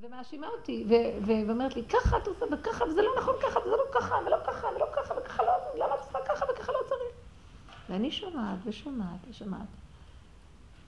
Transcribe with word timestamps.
ומאשימה 0.00 0.48
אותי, 0.48 0.86
ואומרת 1.26 1.76
לי, 1.76 1.84
ככה 1.84 2.18
את 2.18 2.26
עושה, 2.26 2.44
וככה, 2.52 2.84
וזה 2.84 3.02
לא 3.02 3.10
נכון 3.18 3.34
ככה, 3.42 3.60
וזה 3.60 3.70
לא 3.70 3.84
ככה, 3.92 4.14
ולא 4.26 4.36
ככה, 4.46 4.66
ולא 4.76 4.86
ככה, 4.96 5.14
וככה 5.18 5.42
לא, 5.42 5.52
למה 5.74 5.94
את 5.94 6.00
עושה 6.00 6.18
ככה, 6.28 6.44
וככה 6.52 6.72
לא 6.72 6.78
צריך? 6.88 7.16
ואני 7.88 8.10
שומעת 8.10 8.58
ושומעת 8.64 9.20
ושומעת. 9.30 9.68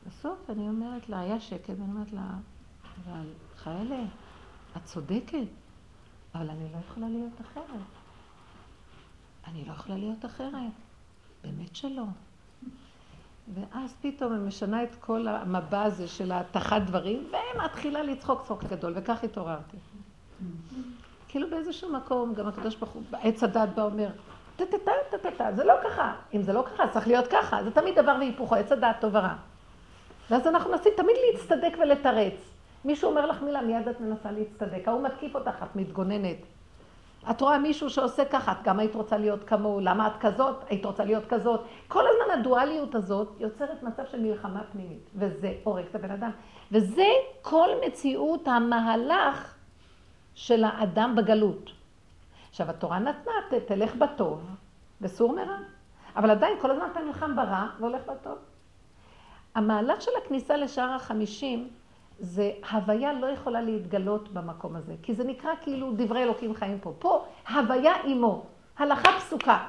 בסוף 0.07 0.51
אני 0.51 0.69
אומרת 0.69 1.09
לה, 1.09 1.21
היה 1.21 1.41
שקט, 1.41 1.71
ואני 1.71 1.93
אומרת 1.93 2.13
לה, 2.13 2.31
אבל 3.05 3.27
חיילה, 3.57 4.03
את 4.77 4.85
צודקת, 4.85 5.49
אבל 6.35 6.51
אני 6.51 6.73
לא 6.73 6.79
יכולה 6.79 7.09
להיות 7.09 7.41
אחרת. 7.41 7.89
אני 9.47 9.65
לא 9.65 9.73
יכולה 9.73 9.97
להיות 9.97 10.25
אחרת. 10.25 10.73
באמת 11.43 11.77
שלא. 11.77 12.05
ואז 13.55 13.95
פתאום 14.01 14.33
היא 14.33 14.41
משנה 14.41 14.83
את 14.83 14.95
כל 14.95 15.29
המבע 15.29 15.83
הזה 15.83 16.09
של 16.09 16.33
ההתחת 16.33 16.83
דברים, 16.83 17.31
ומתחילה 17.55 18.03
לצחוק 18.03 18.43
צחוק 18.43 18.65
גדול, 18.65 18.93
וכך 18.97 19.25
התעוררתי. 19.25 19.77
כאילו 21.29 21.51
באיזשהו 21.51 21.93
מקום, 21.93 22.35
גם 22.35 22.49
הקדוש 22.49 22.77
ברוך 22.77 22.93
הוא, 22.93 23.03
עץ 23.23 23.43
הדת 23.43 23.69
בא 23.75 23.83
אומר, 23.83 24.09
טה-טה-טה-טה-טה, 24.57 25.53
זה 25.57 25.65
לא 25.65 25.75
ככה. 25.85 26.15
אם 26.35 26.43
זה 26.43 26.53
לא 26.53 26.63
ככה, 26.63 26.89
צריך 26.89 27.07
להיות 27.07 27.27
ככה. 27.27 27.65
זה 27.65 27.71
תמיד 27.71 27.99
דבר 27.99 28.17
והיפוכו, 28.19 28.55
עץ 28.55 28.73
הדת 28.73 28.97
טוב 29.01 29.15
ורע. 29.15 29.35
ואז 30.31 30.47
אנחנו 30.47 30.71
מנסים 30.71 30.93
תמיד 30.97 31.17
להצטדק 31.27 31.77
ולתרץ. 31.83 32.35
מישהו 32.85 33.11
אומר 33.11 33.27
לך 33.27 33.43
מילה, 33.43 33.63
מיד 33.63 33.89
את 33.89 34.01
מנסה 34.01 34.31
להצטדק. 34.31 34.89
ההוא 34.89 35.03
מתקיף 35.03 35.35
אותך, 35.35 35.63
את 35.63 35.77
מתגוננת. 35.77 36.37
את 37.31 37.41
רואה 37.41 37.59
מישהו 37.59 37.91
שעושה 37.91 38.25
ככה, 38.25 38.53
את 38.53 38.57
גם 38.63 38.79
היית 38.79 38.95
רוצה 38.95 39.19
להיות 39.19 39.45
כמוהו, 39.45 39.81
למה 39.81 40.07
את 40.07 40.13
כזאת, 40.21 40.65
היית 40.69 40.85
רוצה 40.85 41.05
להיות 41.05 41.27
כזאת. 41.29 41.61
כל 41.89 42.05
הזמן 42.07 42.41
הדואליות 42.41 42.95
הזאת 42.95 43.29
יוצרת 43.39 43.83
מצב 43.83 44.03
של 44.11 44.21
מלחמה 44.21 44.63
פנימית, 44.73 45.11
וזה 45.15 45.53
הורג 45.65 45.85
את 45.91 45.95
הבן 45.95 46.11
אדם. 46.11 46.31
וזה 46.73 47.07
כל 47.43 47.69
מציאות 47.87 48.49
המהלך 48.49 49.55
של 50.35 50.65
האדם 50.65 51.15
בגלות. 51.17 51.71
עכשיו, 52.51 52.71
התורה 52.71 52.99
נתנה, 52.99 53.33
תלך 53.67 53.97
בטוב, 53.97 54.51
וסור 55.01 55.33
מרע. 55.33 55.57
אבל 56.17 56.31
עדיין 56.31 56.59
כל 56.61 56.71
הזמן 56.71 56.89
אתה 56.93 57.01
נלחם 57.01 57.37
ברע 57.37 57.67
והולך 57.79 58.03
בטוב. 58.03 58.39
המהלך 59.55 60.03
של 60.03 60.11
הכניסה 60.25 60.57
לשער 60.57 60.91
החמישים 60.91 61.69
זה 62.19 62.53
הוויה 62.71 63.13
לא 63.13 63.27
יכולה 63.27 63.61
להתגלות 63.61 64.33
במקום 64.33 64.77
הזה, 64.77 64.95
כי 65.03 65.15
זה 65.15 65.25
נקרא 65.25 65.51
כאילו 65.63 65.93
דברי 65.97 66.23
אלוקים 66.23 66.55
חיים 66.55 66.79
פה. 66.81 66.93
פה 66.99 67.25
הוויה 67.49 67.93
עמו, 68.05 68.47
הלכה 68.79 69.09
פסוקה. 69.19 69.67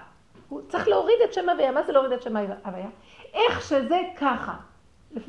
הוא 0.50 0.61
צריך 0.70 0.88
להוריד 0.88 1.16
את 1.25 1.33
שם 1.33 1.50
הוויה. 1.50 1.72
מה 1.72 1.83
זה 1.83 1.92
להוריד 1.92 2.11
את 2.11 2.22
שם 2.22 2.36
הוויה? 2.66 2.89
איך 3.33 3.61
שזה 3.61 4.00
ככה. 4.17 4.55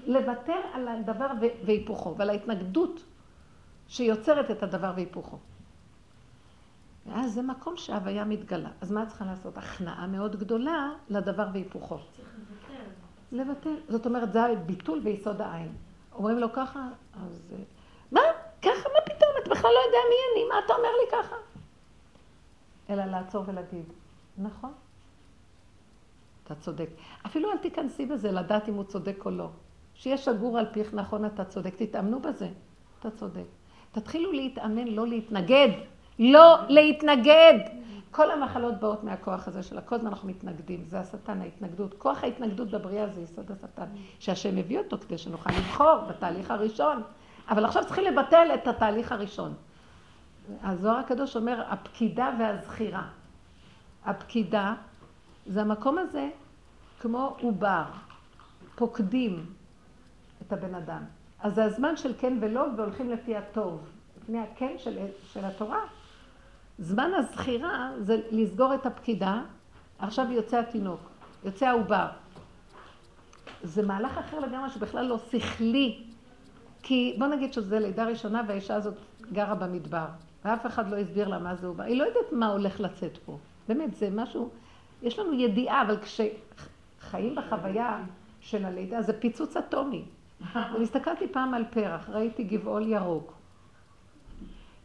לוותר 0.07 0.61
על 0.73 0.89
הדבר 0.89 1.27
והיפוכו 1.65 2.15
ועל 2.19 2.31
ההתנגדות 2.31 3.05
שיוצרת 3.89 4.51
את 4.51 4.63
הדבר 4.63 4.93
והיפוכו. 4.97 5.39
ואז 7.07 7.35
זה 7.35 7.43
מקום 7.43 7.77
שההוויה 7.77 8.25
מתגלה. 8.25 8.69
אז 8.81 8.93
מה 8.93 9.03
את 9.03 9.09
צריכה 9.09 9.25
לעשות? 9.25 9.59
הכנעה 9.59 10.07
מאוד 10.07 10.37
גדולה 10.37 10.91
לדבר 11.09 11.48
והיפוכו. 11.53 11.98
צריך 11.98 12.29
לבטל. 13.33 13.53
לבטל. 13.53 13.75
זאת 13.89 14.07
אומרת, 14.07 14.33
זה 14.33 14.45
הביטול 14.45 15.01
ויסוד 15.05 15.41
העין. 15.41 15.73
אומרים 16.14 16.39
לו 16.39 16.53
ככה, 16.53 16.89
אז... 17.12 17.55
מה? 18.12 18.20
ככה? 18.62 18.89
מה 18.94 19.00
פתאום? 19.05 19.30
אתה 19.42 19.50
בכלל 19.50 19.70
לא 19.70 19.80
יודע 19.86 19.98
מי 20.08 20.17
אני, 20.33 20.48
מה 20.48 20.55
אתה 20.64 20.75
אומר 20.75 20.89
לי 21.05 21.11
ככה? 21.12 21.36
אלא 22.91 23.05
לעצור 23.05 23.44
ולהגיד, 23.47 23.84
נכון, 24.39 24.72
אתה 26.44 26.55
צודק. 26.55 26.89
אפילו 27.27 27.52
אל 27.52 27.58
תיכנסי 27.58 28.06
בזה 28.06 28.33
לדעת 28.33 28.69
אם 28.69 28.75
הוא 28.75 28.84
צודק 28.84 29.25
או 29.25 29.30
לא. 29.30 29.48
שיהיה 29.94 30.19
שגור 30.19 30.58
על 30.58 30.67
פיך, 30.72 30.94
נכון, 30.94 31.25
אתה 31.25 31.44
צודק. 31.44 31.75
תתאמנו 31.77 32.20
בזה, 32.20 32.48
אתה 33.00 33.11
צודק. 33.11 33.45
תתחילו 33.92 34.33
להתאמן, 34.33 34.89
לא 34.89 35.06
להתנגד. 35.06 35.69
לא 36.19 36.56
להתנגד. 36.69 37.58
כל 38.11 38.30
המחלות 38.30 38.80
באות 38.80 39.05
מהכוח 39.05 39.48
הזה 39.48 39.62
של 39.62 39.78
הכל 39.78 39.94
הזמן 39.94 40.08
אנחנו 40.08 40.28
מתנגדים, 40.28 40.84
זה 40.84 41.00
השטן, 41.00 41.40
ההתנגדות. 41.40 41.95
כוח 41.98 42.24
ההתנגדות 42.24 42.70
בבריאה 42.70 43.08
זה 43.08 43.20
יסוד 43.20 43.51
השטן, 43.52 43.86
שהשם 44.18 44.58
הביא 44.58 44.79
אותו 44.79 44.98
כדי 44.98 45.18
שנוכל 45.18 45.51
לבחור 45.51 45.96
בתהליך 46.08 46.51
הראשון. 46.51 47.02
אבל 47.48 47.64
עכשיו 47.64 47.85
צריכים 47.86 48.05
לבטל 48.05 48.48
את 48.55 48.68
התהליך 48.68 49.12
הראשון. 49.12 49.55
הזוהר 50.62 50.96
הקדוש 50.96 51.36
אומר, 51.36 51.62
הפקידה 51.68 52.30
והזכירה. 52.39 53.08
הפקידה 54.05 54.74
זה 55.46 55.61
המקום 55.61 55.98
הזה 55.98 56.29
כמו 57.01 57.36
עובר, 57.40 57.85
פוקדים 58.74 59.46
את 60.42 60.52
הבן 60.52 60.74
אדם. 60.74 61.05
אז 61.40 61.55
זה 61.55 61.64
הזמן 61.64 61.96
של 61.96 62.14
כן 62.18 62.39
ולא, 62.40 62.67
והולכים 62.77 63.11
לפי 63.11 63.36
הטוב, 63.36 63.89
לפני 64.23 64.39
הכן 64.39 64.74
של, 64.79 64.98
של 65.33 65.45
התורה. 65.45 65.80
זמן 66.80 67.11
הזכירה 67.17 67.91
זה 67.98 68.20
לסגור 68.30 68.74
את 68.74 68.86
הפקידה, 68.86 69.42
עכשיו 69.98 70.33
יוצא 70.33 70.58
התינוק, 70.58 71.01
יוצא 71.45 71.67
העובר. 71.67 72.07
זה 73.63 73.86
מהלך 73.86 74.18
אחר 74.18 74.41
לגמרי 74.41 74.70
שבכלל 74.70 75.07
לא 75.07 75.18
שכלי, 75.18 76.02
כי 76.83 77.17
בוא 77.18 77.27
נגיד 77.27 77.52
שזה 77.52 77.79
לידה 77.79 78.05
ראשונה 78.05 78.42
והאישה 78.48 78.74
הזאת 78.74 78.95
גרה 79.33 79.55
במדבר, 79.55 80.07
ואף 80.45 80.67
אחד 80.67 80.91
לא 80.91 80.96
הסביר 80.96 81.29
לה 81.29 81.39
מה 81.39 81.55
זה 81.55 81.67
עובר. 81.67 81.85
היא 81.85 81.96
לא 81.96 82.05
יודעת 82.05 82.33
מה 82.33 82.46
הולך 82.46 82.80
לצאת 82.80 83.18
פה. 83.18 83.39
באמת, 83.68 83.95
זה 83.95 84.08
משהו, 84.12 84.51
יש 85.02 85.18
לנו 85.18 85.33
ידיעה, 85.33 85.83
אבל 85.83 85.97
כשחיים 85.97 87.35
בחוויה 87.35 88.02
של 88.41 88.64
הלידה 88.64 89.02
זה 89.02 89.20
פיצוץ 89.20 89.57
אטומי. 89.57 90.05
והסתכלתי 90.55 91.29
פעם 91.29 91.55
על 91.55 91.64
פרח, 91.70 92.08
ראיתי 92.08 92.45
גבעול 92.45 92.86
ירוק. 92.86 93.39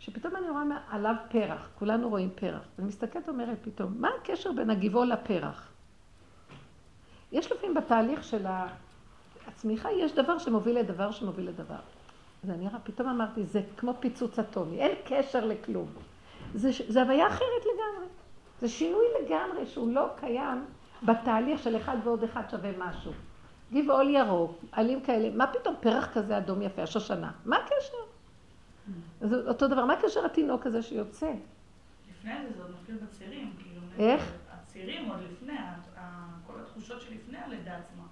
שפתאום 0.05 0.35
אני 0.35 0.49
רואה 0.49 0.63
עליו 0.89 1.15
פרח, 1.29 1.69
כולנו 1.79 2.09
רואים 2.09 2.29
פרח. 2.35 2.61
ואני 2.77 2.87
מסתכלת 2.87 3.27
ואומרת 3.27 3.57
פתאום, 3.61 3.93
מה 3.97 4.09
הקשר 4.21 4.51
בין 4.51 4.69
הגבעול 4.69 5.07
לפרח? 5.07 5.71
יש 7.31 7.51
לפעמים 7.51 7.73
בתהליך 7.73 8.23
של 8.23 8.45
הצמיחה, 9.47 9.91
יש 9.91 10.11
דבר 10.11 10.37
שמוביל 10.37 10.79
לדבר 10.79 11.11
שמוביל 11.11 11.47
לדבר. 11.47 11.79
זה 12.43 12.55
נראה, 12.55 12.79
פתאום 12.83 13.09
אמרתי, 13.09 13.45
זה 13.45 13.61
כמו 13.77 13.93
פיצוץ 13.99 14.39
אטומי, 14.39 14.79
אין 14.79 14.95
קשר 15.05 15.45
לכלום. 15.45 15.87
זה, 16.55 16.69
זה 16.87 17.01
הוויה 17.01 17.27
אחרת 17.27 17.63
לגמרי. 17.73 18.07
זה 18.61 18.69
שינוי 18.69 19.05
לגמרי 19.21 19.65
שהוא 19.65 19.93
לא 19.93 20.07
קיים 20.19 20.65
בתהליך 21.03 21.63
של 21.63 21.77
אחד 21.77 21.97
ועוד 22.03 22.23
אחד 22.23 22.43
שווה 22.51 22.71
משהו. 22.77 23.11
גבעול 23.73 24.09
ירוק, 24.09 24.51
עלים 24.71 25.01
כאלה, 25.01 25.29
מה 25.35 25.47
פתאום 25.47 25.75
פרח 25.79 26.13
כזה 26.13 26.37
אדום 26.37 26.61
יפה, 26.61 26.81
השושנה? 26.81 27.31
מה 27.45 27.55
הקשר? 27.55 28.14
זה 29.21 29.35
אותו 29.47 29.67
דבר, 29.67 29.85
מה 29.85 29.95
קשר 30.01 30.25
התינוק 30.25 30.65
הזה 30.65 30.81
שיוצא? 30.81 31.31
לפני 32.09 32.33
זה 32.47 32.57
זה 32.57 32.61
עוד 32.63 32.71
מתחיל 32.71 32.95
בצירים. 32.95 33.53
כאילו, 33.57 33.81
איך? 33.97 34.33
הצירים 34.51 35.09
עוד 35.09 35.19
לפני, 35.31 35.53
כל 36.47 36.53
התחושות 36.61 37.01
שלפני 37.01 37.37
הלידה 37.37 37.77
עצמה. 37.77 38.03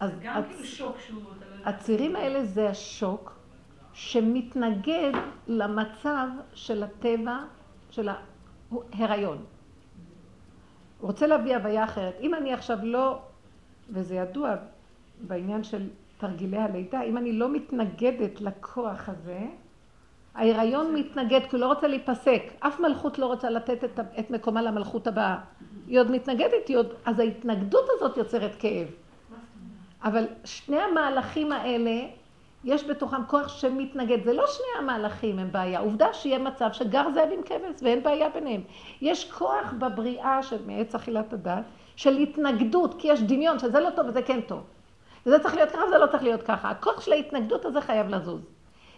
אז 0.00 0.10
זה 0.10 0.16
גם 0.22 0.42
כאילו 0.48 0.64
שוק 0.64 0.96
שהוא... 0.98 1.22
לא 1.22 1.70
הצירים 1.70 2.16
האלה 2.16 2.44
זה 2.44 2.70
השוק 2.70 3.32
שמתנגד 3.92 5.12
למצב 5.46 6.28
של 6.54 6.82
הטבע, 6.82 7.38
של 7.90 8.08
ההיריון. 8.92 9.44
הוא 11.00 11.08
רוצה 11.10 11.26
להביא 11.26 11.56
הוויה 11.56 11.84
אחרת. 11.84 12.14
אם 12.20 12.34
אני 12.34 12.52
עכשיו 12.52 12.78
לא, 12.82 13.22
וזה 13.90 14.14
ידוע 14.14 14.54
בעניין 15.20 15.64
של 15.64 15.88
תרגילי 16.18 16.58
הלידה, 16.58 17.02
אם 17.02 17.18
אני 17.18 17.32
לא 17.32 17.52
מתנגדת 17.52 18.40
לכוח 18.40 19.08
הזה, 19.08 19.46
ההיריון 20.34 20.94
מתנגד 20.94 21.40
כי 21.40 21.56
הוא 21.56 21.60
לא 21.60 21.66
רוצה 21.66 21.88
להיפסק. 21.88 22.42
אף 22.60 22.80
מלכות 22.80 23.18
לא 23.18 23.26
רוצה 23.26 23.50
לתת 23.50 23.84
את, 23.84 24.00
את 24.18 24.30
מקומה 24.30 24.62
למלכות 24.62 25.06
הבאה. 25.06 25.36
היא 25.86 26.00
עוד 26.00 26.10
מתנגדת, 26.10 26.68
היא 26.68 26.76
עוד... 26.76 26.92
אז 27.04 27.18
ההתנגדות 27.18 27.84
הזאת 27.90 28.16
יוצרת 28.16 28.54
כאב. 28.58 28.86
אבל 30.04 30.24
שני 30.44 30.80
המהלכים 30.80 31.52
האלה, 31.52 32.00
יש 32.64 32.84
בתוכם 32.84 33.24
כוח 33.26 33.48
שמתנגד. 33.48 34.24
זה 34.24 34.32
לא 34.32 34.44
שני 34.46 34.82
המהלכים 34.82 35.38
הם 35.38 35.52
בעיה. 35.52 35.80
עובדה 35.80 36.12
שיהיה 36.12 36.38
מצב 36.38 36.68
שגר 36.72 37.04
זאב 37.14 37.28
עם 37.32 37.42
כבש 37.42 37.82
ואין 37.82 38.02
בעיה 38.02 38.28
ביניהם. 38.28 38.60
יש 39.00 39.32
כוח 39.32 39.74
בבריאה 39.78 40.42
של 40.42 40.66
מעץ 40.66 40.94
אכילת 40.94 41.32
הדת 41.32 41.64
של 41.96 42.16
התנגדות, 42.16 42.94
כי 42.98 43.08
יש 43.08 43.22
דמיון 43.22 43.58
שזה 43.58 43.80
לא 43.80 43.90
טוב 43.90 44.06
וזה 44.08 44.22
כן 44.22 44.40
טוב. 44.40 44.60
וזה 45.26 45.38
צריך 45.38 45.54
להיות 45.54 45.70
ככה 45.70 45.84
וזה 45.84 45.98
לא 45.98 46.06
צריך 46.06 46.22
להיות 46.22 46.42
ככה. 46.42 46.70
הכוח 46.70 47.00
של 47.00 47.12
ההתנגדות 47.12 47.64
הזה 47.64 47.80
חייב 47.80 48.08
לזוז. 48.08 48.53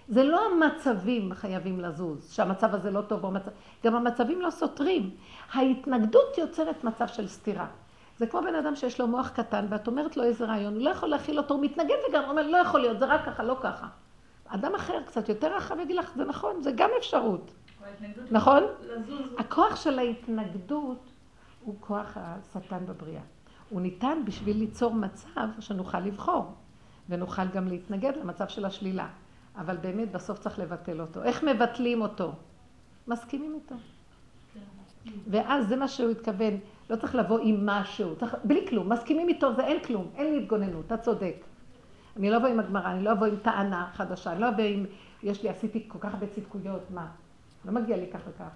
זה 0.09 0.25
לא 0.25 0.41
המצבים 0.47 1.35
חייבים 1.35 1.81
לזוז, 1.81 2.33
שהמצב 2.33 2.75
הזה 2.75 2.91
לא 2.91 3.01
טוב 3.01 3.25
או 3.25 3.31
מצב... 3.31 3.51
גם 3.85 3.95
המצבים 3.95 4.41
לא 4.41 4.51
סותרים. 4.51 5.11
ההתנגדות 5.53 6.39
יוצרת 6.39 6.85
מצב 6.85 7.07
של 7.07 7.29
סתירה. 7.29 7.67
זה 8.19 8.27
כמו 8.27 8.41
בן 8.41 8.55
אדם 8.55 8.77
שיש 8.77 9.01
לו 9.01 9.07
מוח 9.07 9.29
קטן, 9.29 9.67
ואת 9.69 9.87
אומרת 9.87 10.17
לו 10.17 10.23
איזה 10.23 10.45
רעיון, 10.45 10.75
הוא 10.75 10.83
לא 10.83 10.91
יכול 10.91 11.09
להכיל 11.09 11.39
אותו, 11.39 11.55
הוא 11.55 11.63
מתנגד 11.65 11.97
וגם 12.09 12.25
אומר, 12.29 12.47
לא 12.47 12.57
יכול 12.57 12.81
להיות, 12.81 12.99
זה 12.99 13.05
רק 13.05 13.25
ככה, 13.27 13.43
לא 13.43 13.57
ככה. 13.63 13.87
אדם 14.47 14.75
אחר 14.75 15.03
קצת 15.07 15.29
יותר 15.29 15.57
רחב 15.57 15.81
יגיד 15.81 15.97
לך, 15.97 16.13
זה 16.17 16.25
נכון, 16.25 16.63
זה 16.63 16.71
גם 16.73 16.91
אפשרות. 16.99 17.55
נכון? 18.31 18.63
הכוח 19.39 19.77
של 19.77 19.99
ההתנגדות 19.99 21.11
הוא 21.65 21.75
כוח 21.81 22.17
השטן 22.17 22.87
בבריאה. 22.87 23.23
הוא 23.71 23.81
ניתן 23.81 24.19
בשביל 24.25 24.57
ליצור 24.57 24.95
מצב 24.95 25.49
שנוכל 25.61 26.01
לבחור, 26.01 26.55
ונוכל 27.09 27.47
גם 27.55 27.69
להתנגד 27.69 28.13
למצב 28.17 28.49
של 28.49 28.65
השלילה. 28.65 29.09
אבל 29.57 29.77
באמת 29.77 30.13
בסוף 30.13 30.39
צריך 30.39 30.59
לבטל 30.59 31.01
אותו. 31.01 31.23
איך 31.23 31.45
מבטלים 31.45 32.03
אותו? 32.03 32.33
מסכימים 33.09 33.55
איתו. 33.55 33.75
ואז 35.31 35.69
זה 35.69 35.77
מה 35.77 35.89
שהוא 35.89 36.11
התכוון, 36.11 36.59
לא 36.91 36.97
צריך 36.97 37.15
לבוא 37.15 37.39
עם 37.39 37.67
משהו, 37.67 38.17
צריך, 38.17 38.37
בלי 38.45 38.67
כלום, 38.69 38.93
מסכימים 38.93 39.29
איתו, 39.29 39.55
זה 39.55 39.67
אין 39.67 39.83
כלום, 39.83 40.11
אין 40.15 40.33
לי 40.33 40.43
התגוננות, 40.43 40.87
אתה 40.87 40.97
צודק. 40.97 41.45
אני 42.17 42.31
לא 42.31 42.37
אבוא 42.37 42.49
עם 42.49 42.61
הגמרא, 42.61 42.91
אני 42.91 43.05
לא 43.05 43.13
אבוא 43.13 43.27
עם 43.27 43.37
טענה 43.37 43.91
חדשה, 43.93 44.33
אני 44.33 44.41
לא 44.41 44.49
אבוא 44.49 44.65
עם, 44.65 44.87
יש 45.23 45.43
לי, 45.43 45.49
עשיתי 45.49 45.85
כל 45.89 45.99
כך 46.01 46.15
הרבה 46.15 46.27
צדקויות, 46.27 46.91
מה? 46.91 47.07
לא 47.65 47.73
מגיע 47.73 47.97
לי 47.97 48.07
כך 48.13 48.21
וכך. 48.29 48.51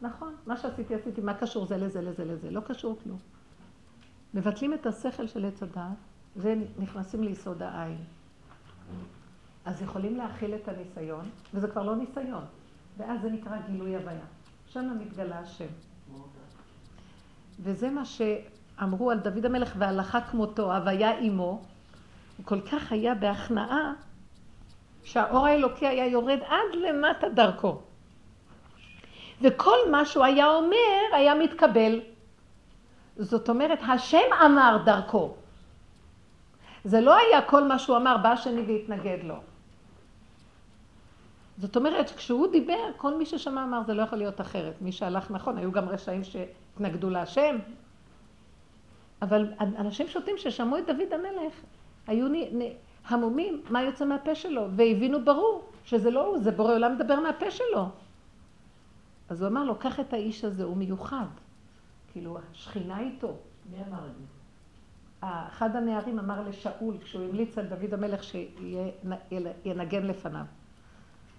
נכון, 0.00 0.34
מה 0.46 0.56
שעשיתי, 0.56 0.94
עשיתי, 0.94 1.20
מה 1.20 1.34
קשור 1.34 1.66
זה 1.66 1.76
לזה, 1.76 2.02
לזה, 2.02 2.24
לזה? 2.24 2.50
לא 2.50 2.60
קשור 2.60 2.98
כלום. 3.02 3.18
מבטלים 4.34 4.74
את 4.74 4.86
השכל 4.86 5.26
של 5.26 5.44
עץ 5.44 5.62
הדעת 5.62 5.96
ונכנסים 6.36 7.22
ליסוד 7.22 7.62
העין. 7.62 8.04
אז 9.66 9.82
יכולים 9.82 10.16
להכיל 10.16 10.54
את 10.54 10.68
הניסיון, 10.68 11.24
וזה 11.54 11.68
כבר 11.68 11.82
לא 11.82 11.96
ניסיון, 11.96 12.44
ואז 12.96 13.22
זה 13.22 13.30
נקרא 13.30 13.56
גילוי 13.70 13.96
הוויה. 13.96 14.24
שם 14.68 14.98
מתגלה 15.00 15.38
השם. 15.38 15.66
וזה 17.60 17.90
מה 17.90 18.04
שאמרו 18.04 19.10
על 19.10 19.18
דוד 19.18 19.46
המלך 19.46 19.74
והלכה 19.78 20.20
כמותו, 20.20 20.74
הוויה 20.74 21.18
עמו, 21.18 21.62
הוא 22.36 22.46
כל 22.46 22.60
כך 22.60 22.92
היה 22.92 23.14
בהכנעה, 23.14 23.92
שהאור 25.04 25.46
האלוקי 25.46 25.86
היה 25.86 26.06
יורד 26.06 26.38
עד 26.46 26.74
למטה 26.74 27.28
דרכו. 27.28 27.80
וכל 29.42 29.76
מה 29.90 30.04
שהוא 30.04 30.24
היה 30.24 30.48
אומר 30.48 31.16
היה 31.16 31.34
מתקבל. 31.34 32.00
זאת 33.16 33.48
אומרת, 33.48 33.78
השם 33.88 34.32
אמר 34.44 34.78
דרכו. 34.84 35.34
זה 36.84 37.00
לא 37.00 37.16
היה 37.16 37.42
כל 37.42 37.64
מה 37.68 37.78
שהוא 37.78 37.96
אמר, 37.96 38.16
בא 38.16 38.28
השני 38.28 38.60
והתנגד 38.60 39.18
לו. 39.22 39.36
זאת 41.58 41.76
אומרת, 41.76 42.10
כשהוא 42.10 42.52
דיבר, 42.52 42.90
כל 42.96 43.18
מי 43.18 43.26
ששמע 43.26 43.64
אמר, 43.64 43.82
זה 43.86 43.94
לא 43.94 44.02
יכול 44.02 44.18
להיות 44.18 44.40
אחרת. 44.40 44.74
מי 44.80 44.92
שהלך 44.92 45.30
נכון, 45.30 45.58
היו 45.58 45.72
גם 45.72 45.88
רשעים 45.88 46.24
שהתנגדו 46.24 47.10
להשם. 47.10 47.56
אבל 49.22 49.52
אנשים 49.60 50.08
שוטים 50.08 50.34
ששמעו 50.38 50.78
את 50.78 50.86
דוד 50.86 51.12
המלך, 51.12 51.54
היו 52.06 52.26
המומים 53.08 53.62
מה 53.70 53.82
יוצא 53.82 54.04
מהפה 54.04 54.34
שלו, 54.34 54.66
והבינו 54.70 55.24
ברור 55.24 55.64
שזה 55.84 56.10
לא 56.10 56.26
הוא, 56.26 56.38
זה 56.38 56.50
בורא 56.50 56.74
עולם 56.74 56.94
מדבר 56.94 57.20
מהפה 57.20 57.50
שלו. 57.50 57.88
אז 59.28 59.42
הוא 59.42 59.48
אמר 59.48 59.64
לו, 59.64 59.78
קח 59.78 60.00
את 60.00 60.12
האיש 60.12 60.44
הזה, 60.44 60.64
הוא 60.64 60.76
מיוחד. 60.76 61.26
כאילו, 62.12 62.38
השכינה 62.52 63.00
איתו. 63.00 63.36
מי 63.70 63.76
אמר 63.88 64.06
את 64.06 64.16
זה? 64.16 64.24
אחד 65.20 65.76
הנערים 65.76 66.18
אמר 66.18 66.48
לשאול, 66.48 66.98
כשהוא 67.02 67.24
המליץ 67.24 67.58
על 67.58 67.66
דוד 67.66 67.94
המלך 67.94 68.24
שינגן 68.24 70.02
לפניו. 70.06 70.44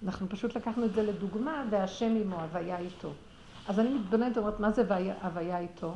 אנחנו 0.04 0.30
פשוט 0.30 0.56
לקחנו 0.56 0.86
את 0.86 0.94
זה 0.94 1.04
לדוגמה, 1.04 1.64
והשם 1.70 2.16
עמו, 2.22 2.36
הוויה 2.36 2.78
איתו. 2.78 3.14
אז 3.68 3.80
אני 3.80 3.94
מתבוננת 3.94 4.38
ואומרת, 4.38 4.60
מה 4.60 4.72
זה 4.72 4.84
הוויה 5.22 5.60
איתו? 5.60 5.96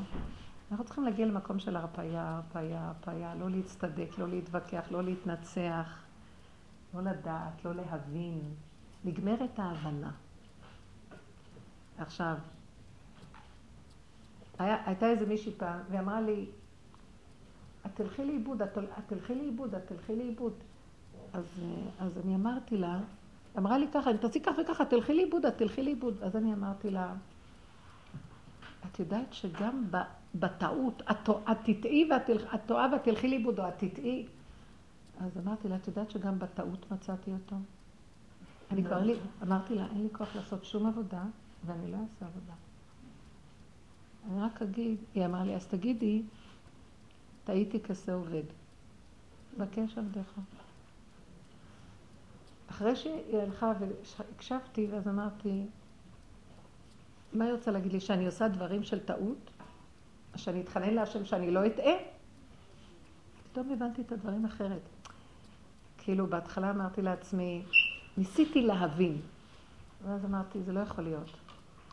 אנחנו 0.71 0.86
צריכים 0.86 1.03
להגיע 1.03 1.25
למקום 1.25 1.59
של 1.59 1.75
הרפאיה, 1.75 2.36
הרפאיה, 2.36 2.88
הרפאיה, 2.88 3.36
לא 3.36 3.50
להצטדק, 3.50 4.18
לא 4.18 4.27
להתווכח, 4.27 4.88
לא 4.92 5.03
להתנצח, 5.03 6.03
לא 6.94 7.01
לדעת, 7.01 7.65
לא 7.65 7.75
להבין. 7.75 8.42
נגמרת 9.06 9.59
ההבנה. 9.59 10.12
עכשיו, 11.97 12.36
היה, 14.59 14.77
הייתה 14.86 15.09
איזה 15.09 15.25
מישהי 15.25 15.51
פעם, 15.57 15.80
והיא 15.89 16.00
אמרה 16.00 16.21
לי, 16.21 16.45
את 17.86 17.92
תלכי 17.94 18.25
לאיבוד, 18.25 18.62
את 18.62 18.77
תלכי 19.07 19.36
לאיבוד, 19.36 19.75
את 19.75 19.88
תלכי 19.88 20.15
לאיבוד. 20.15 20.54
אז, 21.33 21.45
אז 22.00 22.18
אני 22.25 22.36
אמרתי 22.36 22.77
לה, 22.77 23.00
אמרה 23.57 23.77
לי 23.77 23.88
ככה, 23.94 24.12
אם 24.12 24.18
תעשי 24.18 24.42
כך 24.42 24.51
וככה, 24.62 24.86
תלכי 24.86 25.13
לאיבוד, 25.13 25.45
את 25.45 25.57
תלכי 25.57 25.83
לאיבוד. 25.83 26.24
אז 26.24 26.36
אני 26.36 26.53
אמרתי 26.53 26.89
לה, 26.89 27.13
את 28.86 29.00
יודעת 29.00 29.33
שגם 29.33 29.86
בטעות, 30.36 31.01
את 31.51 31.57
תטעי 31.63 32.09
ואת 32.12 32.30
טועה 32.65 32.88
ואת 32.94 33.03
תלכי 33.03 33.27
לאיבוד, 33.27 33.59
או 33.59 33.68
את 33.68 33.74
תטעי. 33.77 34.25
אז 35.19 35.38
אמרתי 35.38 35.69
לה, 35.69 35.75
את 35.75 35.88
יודעת 35.88 36.12
שגם 36.12 36.39
בטעות 36.39 36.92
מצאתי 36.92 37.31
אותו? 37.31 37.56
אני 38.71 38.83
כבר 38.83 39.03
לי, 39.03 39.15
אמרתי 39.44 39.75
לה, 39.75 39.86
אין 39.86 40.04
לי 40.04 40.09
כוח 40.12 40.36
לעשות 40.36 40.65
שום 40.65 40.86
עבודה, 40.86 41.24
ואני 41.65 41.92
לא 41.92 41.97
אעשה 41.97 42.25
עבודה. 42.25 42.54
אני 44.30 44.42
רק 44.42 44.62
אגיד, 44.62 44.97
היא 45.15 45.25
אמרה 45.25 45.44
לי, 45.44 45.56
אז 45.56 45.68
תגידי, 45.68 46.21
טעיתי 47.44 47.80
כזה 47.80 48.13
עובד. 48.13 48.44
בקש 49.57 49.97
עבדך. 49.97 50.33
אחרי 52.71 52.95
שהיא 52.95 53.38
הלכה 53.38 53.73
והקשבתי, 53.79 54.88
ואז 54.91 55.07
אמרתי, 55.07 55.65
מה 57.33 57.45
היא 57.45 57.53
רוצה 57.53 57.71
להגיד 57.71 57.91
לי? 57.91 58.00
שאני 58.00 58.25
עושה 58.25 58.47
דברים 58.47 58.83
של 58.83 59.00
טעות? 59.00 59.51
שאני 60.35 60.62
אתחנן 60.62 60.94
להשם 60.94 61.25
שאני 61.25 61.51
לא 61.51 61.65
אטעה? 61.65 61.94
פתאום 63.51 63.71
הבנתי 63.71 64.01
את 64.01 64.12
הדברים 64.12 64.45
אחרת. 64.45 64.81
כאילו, 65.97 66.27
בהתחלה 66.27 66.71
אמרתי 66.71 67.01
לעצמי, 67.01 67.63
ניסיתי 68.18 68.62
להבין. 68.62 69.21
ואז 70.03 70.25
אמרתי, 70.25 70.63
זה 70.63 70.73
לא 70.73 70.79
יכול 70.79 71.03
להיות. 71.03 71.29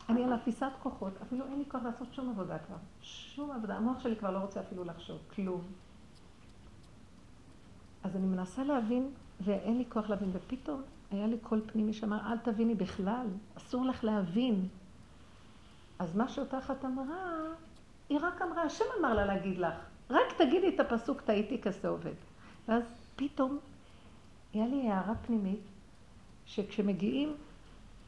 אני 0.09 0.23
על 0.23 0.35
אפיסת 0.35 0.71
כוחות, 0.83 1.13
אפילו 1.21 1.45
אין 1.45 1.59
לי 1.59 1.65
כוח 1.67 1.83
לעשות 1.83 2.13
שום 2.13 2.29
עבודה 2.29 2.59
כבר. 2.59 2.77
שום 3.01 3.51
עבודה. 3.51 3.75
המוח 3.75 3.99
שלי 3.99 4.15
כבר 4.15 4.31
לא 4.31 4.37
רוצה 4.37 4.59
אפילו 4.59 4.83
לחשוב, 4.83 5.19
כלום. 5.35 5.61
אז 8.03 8.15
אני 8.15 8.25
מנסה 8.25 8.63
להבין, 8.63 9.11
ואין 9.41 9.77
לי 9.77 9.85
כוח 9.89 10.09
להבין, 10.09 10.29
ופתאום 10.33 10.81
היה 11.11 11.27
לי 11.27 11.37
קול 11.37 11.61
פנימי 11.65 11.93
שאמר, 11.93 12.17
אל 12.31 12.37
תביני 12.37 12.75
בכלל, 12.75 13.27
אסור 13.57 13.85
לך 13.85 14.03
להבין. 14.03 14.67
אז 15.99 16.15
מה 16.15 16.29
שאותה 16.29 16.57
אחת 16.57 16.85
אמרה, 16.85 17.37
היא 18.09 18.19
רק 18.21 18.41
אמרה, 18.41 18.61
השם 18.61 18.85
אמר 18.99 19.13
לה 19.13 19.25
להגיד 19.25 19.57
לך, 19.57 19.73
רק 20.09 20.33
תגידי 20.37 20.69
את 20.75 20.79
הפסוק, 20.79 21.21
טעיתי 21.21 21.61
כזה 21.61 21.87
עובד. 21.87 22.13
ואז 22.67 22.83
פתאום, 23.15 23.57
היה 24.53 24.67
לי 24.67 24.89
הערה 24.89 25.15
פנימית, 25.15 25.59
שכשמגיעים 26.45 27.33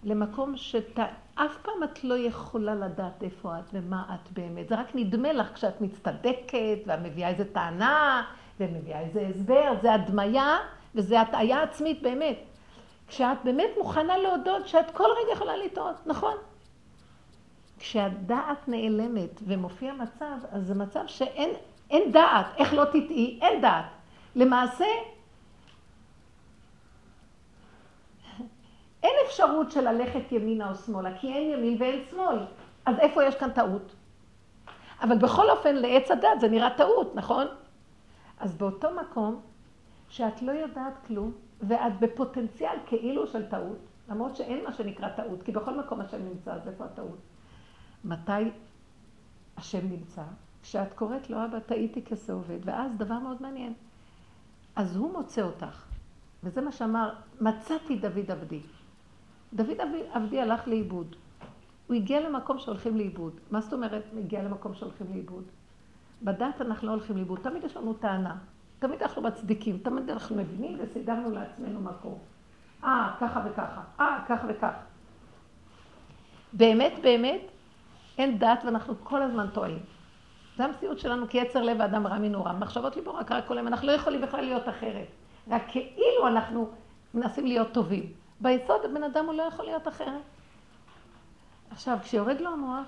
למקום 0.03 0.57
שאף 0.57 1.57
פעם 1.61 1.83
את 1.83 2.03
לא 2.03 2.17
יכולה 2.17 2.75
לדעת 2.75 3.23
איפה 3.23 3.59
את 3.59 3.63
ומה 3.73 4.15
את 4.15 4.31
באמת. 4.31 4.69
זה 4.69 4.79
רק 4.79 4.95
נדמה 4.95 5.33
לך 5.33 5.53
כשאת 5.53 5.81
מצטדקת 5.81 6.79
ואת 6.85 6.99
מביאה 7.03 7.29
איזה 7.29 7.53
טענה 7.53 8.23
ומביאה 8.59 8.99
איזה 8.99 9.27
הסבר, 9.27 9.73
זה 9.81 9.93
הדמיה 9.93 10.57
וזה 10.95 11.21
הטעיה 11.21 11.63
עצמית 11.63 12.01
באמת. 12.01 12.37
כשאת 13.07 13.37
באמת 13.43 13.69
מוכנה 13.77 14.17
להודות 14.17 14.67
שאת 14.67 14.91
כל 14.91 15.07
רגע 15.23 15.33
יכולה 15.33 15.57
לטעות, 15.57 16.07
נכון? 16.07 16.35
כשהדעת 17.79 18.67
נעלמת 18.67 19.39
ומופיע 19.47 19.93
מצב, 19.93 20.35
אז 20.51 20.67
זה 20.67 20.75
מצב 20.75 21.03
שאין 21.07 22.11
דעת. 22.11 22.45
איך 22.57 22.73
לא 22.73 22.85
תטעי? 22.85 23.39
אין 23.41 23.61
דעת. 23.61 23.85
למעשה, 24.35 24.85
אין 29.03 29.13
אפשרות 29.27 29.71
של 29.71 29.91
ללכת 29.91 30.31
ימינה 30.31 30.69
או 30.69 30.75
שמאלה, 30.75 31.17
כי 31.17 31.33
אין 31.33 31.51
ימין 31.51 31.77
ואין 31.79 32.03
שמאל. 32.11 32.37
אז 32.85 32.99
איפה 32.99 33.23
יש 33.23 33.35
כאן 33.35 33.51
טעות? 33.51 33.95
אבל 35.01 35.17
בכל 35.17 35.49
אופן, 35.49 35.75
לעץ 35.75 36.11
הדת 36.11 36.39
זה 36.39 36.47
נראה 36.47 36.69
טעות, 36.69 37.15
נכון? 37.15 37.47
אז 38.39 38.55
באותו 38.55 38.87
מקום, 39.01 39.41
שאת 40.11 40.41
לא 40.41 40.51
יודעת 40.51 40.93
כלום, 41.07 41.31
ואת 41.61 41.99
בפוטנציאל 41.99 42.75
כאילו 42.85 43.27
של 43.27 43.49
טעות, 43.49 43.77
למרות 44.09 44.35
שאין 44.35 44.63
מה 44.63 44.73
שנקרא 44.73 45.09
טעות, 45.09 45.43
כי 45.43 45.51
בכל 45.51 45.79
מקום 45.79 46.01
השם 46.01 46.25
נמצא, 46.25 46.53
אז 46.53 46.67
איפה 46.67 46.85
הטעות? 46.85 47.17
מתי 48.05 48.51
השם 49.57 49.89
נמצא? 49.89 50.23
כשאת 50.61 50.93
קוראת 50.93 51.29
לו, 51.29 51.45
אבא, 51.45 51.59
טעיתי 51.59 52.05
כזה 52.05 52.33
עובד, 52.33 52.59
ואז 52.65 52.91
דבר 52.97 53.19
מאוד 53.19 53.41
מעניין. 53.41 53.73
אז 54.75 54.95
הוא 54.95 55.13
מוצא 55.13 55.41
אותך, 55.41 55.85
וזה 56.43 56.61
מה 56.61 56.71
שאמר, 56.71 57.13
מצאתי 57.41 57.95
דוד 57.95 58.31
עבדי. 58.31 58.61
דוד 59.53 59.77
עבדי 60.13 60.41
הלך 60.41 60.67
לאיבוד. 60.67 61.15
הוא 61.87 61.95
הגיע 61.95 62.29
למקום 62.29 62.59
שהולכים 62.59 62.97
לאיבוד. 62.97 63.33
מה 63.51 63.61
זאת 63.61 63.73
אומרת 63.73 64.03
הגיע 64.17 64.43
למקום 64.43 64.73
שהולכים 64.73 65.07
לאיבוד? 65.13 65.43
בדת 66.21 66.61
אנחנו 66.61 66.87
לא 66.87 66.91
הולכים 66.91 67.15
לאיבוד. 67.15 67.39
תמיד 67.39 67.63
יש 67.63 67.77
לנו 67.77 67.93
טענה. 67.93 68.37
תמיד 68.81 69.03
אנחנו 69.03 69.21
מצדיקים. 69.21 69.77
תמיד 69.77 70.09
אנחנו 70.09 70.35
מבינים 70.35 70.77
וסידרנו 70.81 71.31
לעצמנו 71.31 71.81
מקום. 71.81 72.17
אה, 72.83 73.15
ככה 73.19 73.41
וככה. 73.45 73.81
אה, 73.99 74.19
ככה 74.27 74.47
וככה. 74.49 74.81
באמת, 76.53 76.93
באמת, 77.01 77.41
אין 78.17 78.39
דת 78.39 78.63
ואנחנו 78.65 78.93
כל 79.03 79.21
הזמן 79.21 79.47
טועים. 79.53 79.79
זו 80.57 80.63
המציאות 80.63 80.99
שלנו 80.99 81.27
כיצר 81.27 81.61
לב 81.63 81.81
האדם 81.81 82.07
רע 82.07 82.17
מנורא. 82.17 82.53
מחשבות 82.53 82.95
ליבו 82.95 83.13
רק 83.13 83.31
רק 83.31 83.49
עולם. 83.49 83.67
אנחנו 83.67 83.87
לא 83.87 83.91
יכולים 83.91 84.21
בכלל 84.21 84.41
להיות 84.41 84.69
אחרת. 84.69 85.07
רק 85.47 85.61
כאילו 85.67 86.27
אנחנו 86.27 86.69
מנסים 87.13 87.45
להיות 87.45 87.71
טובים. 87.71 88.13
ביסוד 88.39 88.85
הבן 88.85 89.03
אדם 89.03 89.25
הוא 89.25 89.33
לא 89.33 89.43
יכול 89.43 89.65
להיות 89.65 89.87
אחרת. 89.87 90.23
עכשיו, 91.71 91.97
כשיורד 92.01 92.41
לו 92.41 92.49
המוח, 92.49 92.87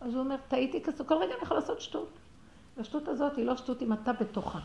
אז 0.00 0.14
הוא 0.14 0.20
אומר, 0.20 0.36
טעיתי 0.48 0.82
כזו, 0.82 1.06
כל 1.06 1.14
רגע 1.14 1.34
אני 1.34 1.42
יכול 1.42 1.56
לעשות 1.56 1.80
שטות. 1.80 2.18
והשטות 2.76 3.08
הזאת 3.08 3.36
היא 3.36 3.46
לא 3.46 3.56
שטות 3.56 3.82
אם 3.82 3.92
אתה 3.92 4.12
בתוכה. 4.12 4.58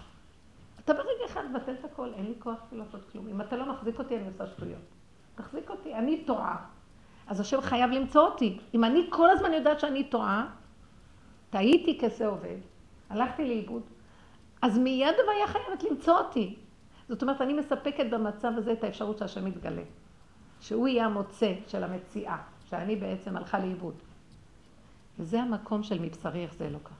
אתה 0.88 0.96
ברגע 0.96 1.25
אחד 1.25 1.51
מבטל 1.51 1.74
את 1.74 1.86
הכל, 1.86 2.13
אין 2.13 2.25
לי 2.25 2.34
כוח 2.39 2.58
לעשות 2.72 3.01
כלום. 3.12 3.27
אם 3.27 3.41
אתה 3.41 3.56
לא 3.56 3.74
מחזיק 3.74 4.00
אותי, 4.00 4.17
אני 4.17 4.27
עושה 4.27 4.48
שטויות. 4.48 4.82
תחזיק 5.36 5.70
אותי, 5.70 5.96
אני 5.96 6.24
טועה. 6.25 6.65
אז 7.27 7.39
השם 7.39 7.62
חייב 7.62 7.91
למצוא 7.91 8.22
אותי. 8.22 8.60
אם 8.74 8.84
אני 8.84 9.08
כל 9.10 9.29
הזמן 9.29 9.53
יודעת 9.53 9.79
שאני 9.79 10.03
טועה, 10.03 10.48
טעיתי 11.50 12.00
כזה 12.01 12.27
עובד, 12.27 12.58
הלכתי 13.10 13.48
לאיבוד, 13.48 13.82
אז 14.62 14.77
מיד 14.77 15.15
הוויה 15.24 15.48
חייבת 15.48 15.84
למצוא 15.84 16.17
אותי. 16.17 16.56
זאת 17.10 17.22
אומרת, 17.22 17.41
אני 17.41 17.53
מספקת 17.53 18.06
במצב 18.12 18.51
הזה 18.58 18.74
את 18.74 18.84
האפשרות 18.84 19.17
שהשם 19.17 19.48
יתגלה. 19.48 19.84
שהוא 20.62 20.88
יהיה 20.88 21.06
המוצא 21.06 21.53
של 21.67 21.84
המציאה, 21.84 22.38
שאני 22.70 22.96
בעצם 22.96 23.38
הלכה 23.38 23.60
לאיבוד. 23.60 23.96
וזה 25.20 25.41
המקום 25.41 25.84
של 25.84 26.00
מבשרי 26.00 26.44
איך 26.44 26.53
זה 26.53 26.65
אלוקה. 26.67 26.94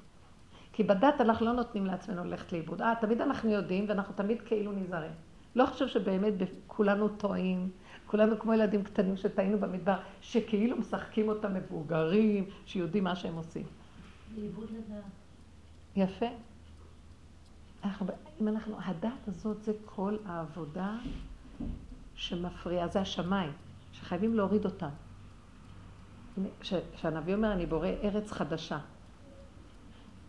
כי 0.78 0.84
בדת 0.84 1.22
אנחנו 1.22 1.46
לא 1.46 1.54
נותנים 1.54 1.86
לעצמנו 1.86 2.24
ללכת 2.24 2.52
לאיבוד. 2.52 2.82
אה, 2.82 2.94
תמיד 3.02 3.22
אנחנו 3.22 3.50
יודעים 3.50 3.86
ואנחנו 3.88 4.14
תמיד 4.14 4.42
כאילו 4.42 4.72
נזהרים. 4.72 5.12
לא 5.56 5.66
חושב 5.66 5.88
שבאמת 5.88 6.34
כולנו 6.68 7.10
טועים, 7.10 7.70
כולנו 8.06 8.40
כמו 8.40 8.54
ילדים 8.54 8.84
קטנים 8.84 9.18
שטעינו 9.18 9.60
במדבר, 9.60 9.98
שכאילו 10.22 10.78
משחקים 10.78 11.30
אותם 11.30 11.54
מבוגרים, 11.54 12.50
שיודעים 12.66 13.04
מה 13.04 13.16
שהם 13.16 13.36
עושים. 13.36 13.64
לאיבוד 14.38 14.70
לדעת. 14.72 15.04
יפה. 15.96 16.26
אנחנו, 17.84 18.08
אם 18.42 18.48
אנחנו, 18.48 18.78
הדת 18.80 19.28
הזאת 19.28 19.64
זה 19.64 19.74
כל 19.86 20.18
העבודה 20.26 20.96
שמפריעה, 22.16 22.88
זה 22.88 23.02
השמיים, 23.02 23.52
שחייבים 23.94 24.36
להוריד 24.36 24.66
אותם. 24.66 24.90
כשהנביא 26.60 27.36
אומר, 27.36 27.54
אני 27.54 27.66
בורא 27.66 27.90
ארץ 28.04 28.32
חדשה, 28.32 28.80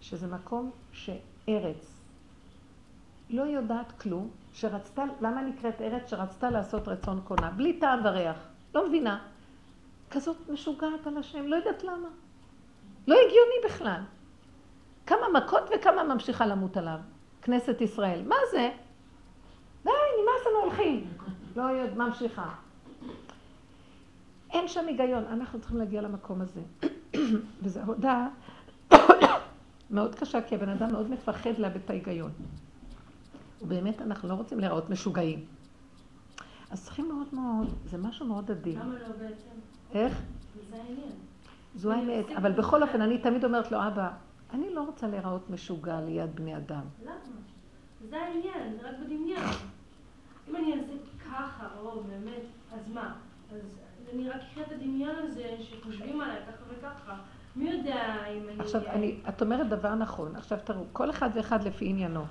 שזה 0.00 0.26
מקום 0.26 0.70
שארץ 0.92 1.98
לא 3.30 3.42
יודעת 3.42 3.92
כלום, 4.00 4.30
שרצתה, 4.52 5.04
למה 5.20 5.42
נקראת 5.42 5.80
ארץ 5.80 6.10
שרצתה 6.10 6.50
לעשות 6.50 6.88
רצון 6.88 7.20
קונה? 7.24 7.50
בלי 7.50 7.80
טעם 7.80 8.00
וריח. 8.04 8.36
לא 8.74 8.88
מבינה. 8.88 9.18
כזאת 10.10 10.36
משוגעת 10.48 11.06
על 11.06 11.16
השם, 11.16 11.46
לא 11.46 11.56
יודעת 11.56 11.84
למה. 11.84 12.08
לא 13.06 13.14
הגיוני 13.14 13.56
בכלל. 13.64 14.00
כמה 15.06 15.28
מכות 15.34 15.62
וכמה 15.76 16.04
ממשיכה 16.04 16.46
למות 16.46 16.76
עליו. 16.76 16.98
כנסת 17.42 17.80
ישראל. 17.80 18.22
מה 18.22 18.36
זה? 18.50 18.70
די, 19.84 19.90
נמאס 20.22 20.46
לנו 20.46 20.58
הולכים. 20.58 21.06
לא 21.56 21.62
יודעת, 21.62 21.96
ממשיכה. 21.96 22.48
אין 24.50 24.68
שם 24.68 24.86
היגיון. 24.86 25.24
אנחנו 25.24 25.60
צריכים 25.60 25.78
להגיע 25.78 26.02
למקום 26.02 26.40
הזה. 26.40 26.60
וזו 27.62 27.80
הודעה 27.86 28.28
מאוד 29.90 30.14
קשה, 30.14 30.42
כי 30.42 30.54
הבן 30.54 30.68
אדם 30.68 30.92
מאוד 30.92 31.10
מפחד 31.10 31.58
לאבד 31.58 31.76
את 31.84 31.90
ההיגיון. 31.90 32.30
ובאמת 33.62 34.02
אנחנו 34.02 34.28
לא 34.28 34.34
רוצים 34.34 34.60
להיראות 34.60 34.90
משוגעים. 34.90 35.44
אז 36.70 36.84
צריכים 36.84 37.08
מאוד 37.08 37.26
מאוד, 37.32 37.74
זה 37.84 37.98
משהו 37.98 38.26
מאוד 38.26 38.50
עדין. 38.50 38.78
למה 38.78 38.94
לא 38.94 39.08
בעצם? 39.08 39.50
איך? 39.94 40.22
זה 40.70 40.76
העניין. 40.76 41.12
זו 41.74 41.92
האמת, 41.92 42.26
אבל 42.36 42.52
בכל 42.52 42.82
אופן, 42.82 43.00
אני 43.00 43.18
תמיד 43.18 43.44
אומרת 43.44 43.72
לו, 43.72 43.86
אבא, 43.86 44.10
אני 44.52 44.74
לא 44.74 44.82
רוצה 44.82 45.06
להיראות 45.06 45.50
משוגע 45.50 46.00
ליד 46.00 46.36
בני 46.36 46.56
אדם. 46.56 46.82
למה? 47.04 47.14
זה 48.08 48.22
העניין, 48.22 48.76
זה 48.80 48.88
רק 48.88 48.94
בדמיון. 49.04 49.44
אם 50.48 50.56
אני 50.56 50.72
אעשה 50.72 50.92
ככה, 51.30 51.68
או 51.80 52.02
באמת, 52.02 52.42
אז 52.72 52.80
מה? 52.94 53.14
אז 53.52 53.60
אני 54.12 54.28
רק 54.28 54.40
אקרא 54.52 54.62
את 54.62 54.72
הדמיון 54.72 55.16
הזה 55.16 55.56
שחושבים 55.60 56.20
עליי 56.20 56.36
ככה 56.46 56.64
וככה. 56.78 57.18
מי 57.58 57.70
יודע 57.70 58.26
אם 58.26 58.48
אני... 58.48 58.60
עכשיו, 58.60 58.86
אני, 58.86 59.20
את 59.28 59.42
אומרת 59.42 59.68
דבר 59.68 59.94
נכון. 59.94 60.36
עכשיו 60.36 60.58
תראו, 60.64 60.84
כל 60.92 61.10
אחד 61.10 61.30
ואחד 61.34 61.64
לפי 61.64 61.88
עניינו. 61.88 62.24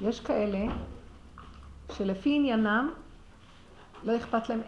יש 0.00 0.20
כאלה 0.20 0.72
שלפי 1.92 2.36
עניינם 2.36 2.90
לא 4.04 4.16
אכפת 4.16 4.48
להם. 4.48 4.60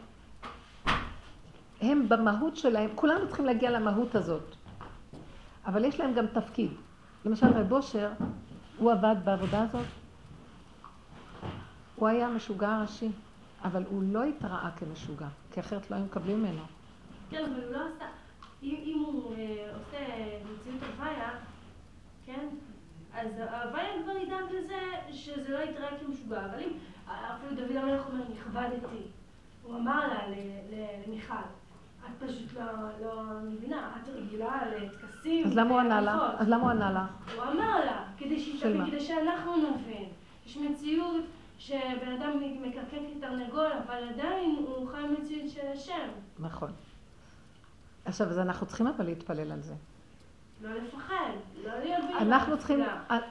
הם 1.81 2.09
במהות 2.09 2.57
שלהם, 2.57 2.91
כולנו 2.95 3.27
צריכים 3.27 3.45
להגיע 3.45 3.71
למהות 3.71 4.15
הזאת. 4.15 4.55
אבל 5.67 5.85
יש 5.85 6.01
להם 6.01 6.15
גם 6.15 6.27
תפקיד. 6.27 6.71
למשל 7.25 7.47
רב 7.47 7.73
אושר, 7.73 8.13
הוא 8.79 8.93
עבד 8.93 9.17
בעבודה 9.25 9.63
הזאת. 9.63 9.87
הוא 11.97 12.09
היה 12.09 12.29
משוגע 12.29 12.81
ראשי, 12.81 13.09
אבל 13.65 13.85
הוא 13.89 14.03
לא 14.07 14.25
התראה 14.25 14.71
כמשוגע, 14.77 15.29
כי 15.53 15.61
אחרת 15.61 15.91
לא 15.91 15.97
היו 15.97 16.05
מקבלים 16.05 16.43
ממנו. 16.43 16.63
כן, 17.31 17.45
אבל 17.45 17.65
הוא 17.65 17.73
לא 17.73 17.79
עשה... 17.79 18.24
אם, 18.65 19.05
הוא 19.07 19.35
אה, 19.37 19.71
עושה 19.75 19.99
מציאות 20.45 20.83
הוויה, 20.83 21.31
כן? 22.27 22.49
אז 23.15 23.29
ההוויה 23.39 24.03
כבר 24.03 24.17
ידאג 24.17 24.45
לזה 24.53 24.81
שזה 25.13 25.49
לא 25.49 25.59
יתראה 25.59 25.99
כמשוגע. 25.99 26.45
אבל 26.45 26.61
אם, 26.61 26.73
אפילו 27.07 27.55
דוד 27.55 27.77
המלך 27.77 28.07
אומר, 28.07 28.25
נכבדתי, 28.35 29.03
הוא 29.63 29.77
אמר 29.77 30.09
לה, 30.09 30.19
למיכל, 31.07 31.35
את 32.05 32.29
פשוט 32.29 32.53
לא, 32.53 32.63
לא 33.03 33.23
מבינה, 33.43 33.93
את 34.03 34.09
רגילה 34.09 34.63
לטקסים. 34.67 35.47
אז 35.47 35.57
למה 35.57 35.71
הוא 35.71 35.81
ענה 35.81 36.01
לה? 36.01 36.31
אז 36.39 36.49
למה 36.49 36.63
הוא 36.63 36.71
ענה 36.71 36.93
לה? 36.93 37.07
הוא 37.35 37.43
אמר 37.43 37.85
לה, 37.85 38.05
כדי, 38.19 38.41
שיתאפק, 38.41 38.87
כדי 38.87 39.01
שאנחנו 39.01 39.57
נבין. 39.57 40.09
יש 40.47 40.57
מציאות 40.57 41.25
שבן 41.59 42.13
אדם 42.21 42.41
מקרקק 42.63 42.99
כתרנגול, 43.17 43.71
אבל 43.87 44.09
עדיין 44.09 44.57
הוא 44.59 44.89
חי 44.89 45.03
מציאות 45.19 45.51
של 45.51 45.67
השם. 45.73 46.09
נכון. 46.39 46.73
עכשיו, 48.05 48.29
אז 48.31 48.39
אנחנו 48.39 48.67
צריכים 48.67 48.87
אבל 48.87 49.05
להתפלל 49.05 49.53
על 49.53 49.61
זה. 49.61 49.75
לא 50.63 50.71
לפחד, 50.75 51.15
לא 51.65 51.79
להיות 51.79 52.05
בעירה. 52.05 52.23
אנחנו 52.23 52.59
צריכים, 52.59 52.81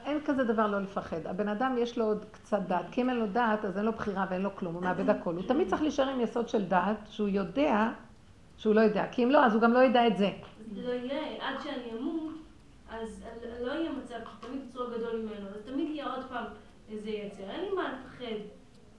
אין 0.04 0.20
כזה 0.24 0.44
דבר 0.44 0.66
לא 0.66 0.80
לפחד. 0.82 1.26
הבן 1.26 1.48
אדם 1.48 1.76
יש 1.78 1.98
לו 1.98 2.04
עוד 2.04 2.24
קצת 2.32 2.60
דעת, 2.68 2.86
כי 2.90 3.02
אם 3.02 3.10
אין 3.10 3.16
לו 3.16 3.26
דעת, 3.26 3.64
אז 3.64 3.78
אין 3.78 3.84
לו 3.84 3.92
בחירה 3.92 4.26
ואין 4.30 4.42
לו 4.42 4.56
כלום, 4.56 4.74
הוא 4.74 4.82
מאבד 4.82 5.10
הכל. 5.10 5.34
הוא 5.34 5.42
תמיד 5.48 5.68
צריך 5.68 5.82
להישאר 5.82 6.08
עם 6.08 6.20
יסוד 6.20 6.48
של 6.48 6.64
דעת, 6.64 6.96
שהוא 7.10 7.28
יודע 7.28 7.90
שהוא 8.56 8.74
לא 8.74 8.80
יודע. 8.80 9.06
כי 9.12 9.24
אם 9.24 9.30
לא, 9.30 9.44
אז 9.44 9.54
הוא 9.54 9.62
גם 9.62 9.72
לא 9.72 9.78
ידע 9.78 10.06
את 10.06 10.16
זה. 10.16 10.30
לא 10.76 10.90
יהיה, 10.90 11.48
עד 11.48 11.60
שאני 11.60 11.98
אמות, 11.98 12.34
אז 12.90 13.24
לא 13.60 13.72
יהיה 13.72 13.92
מצב 13.92 14.14
שתמיד 14.38 14.60
יצרו 14.68 14.84
גדול 14.86 15.16
ממנו, 15.16 15.48
אז 15.48 15.62
תמיד 15.64 15.88
יהיה 15.90 16.14
עוד 16.14 16.24
פעם 16.28 16.44
איזה 16.90 17.10
יצר. 17.10 17.50
אין 17.50 17.60
לי 17.60 17.70
מה 17.76 17.92
לפחד. 17.92 18.34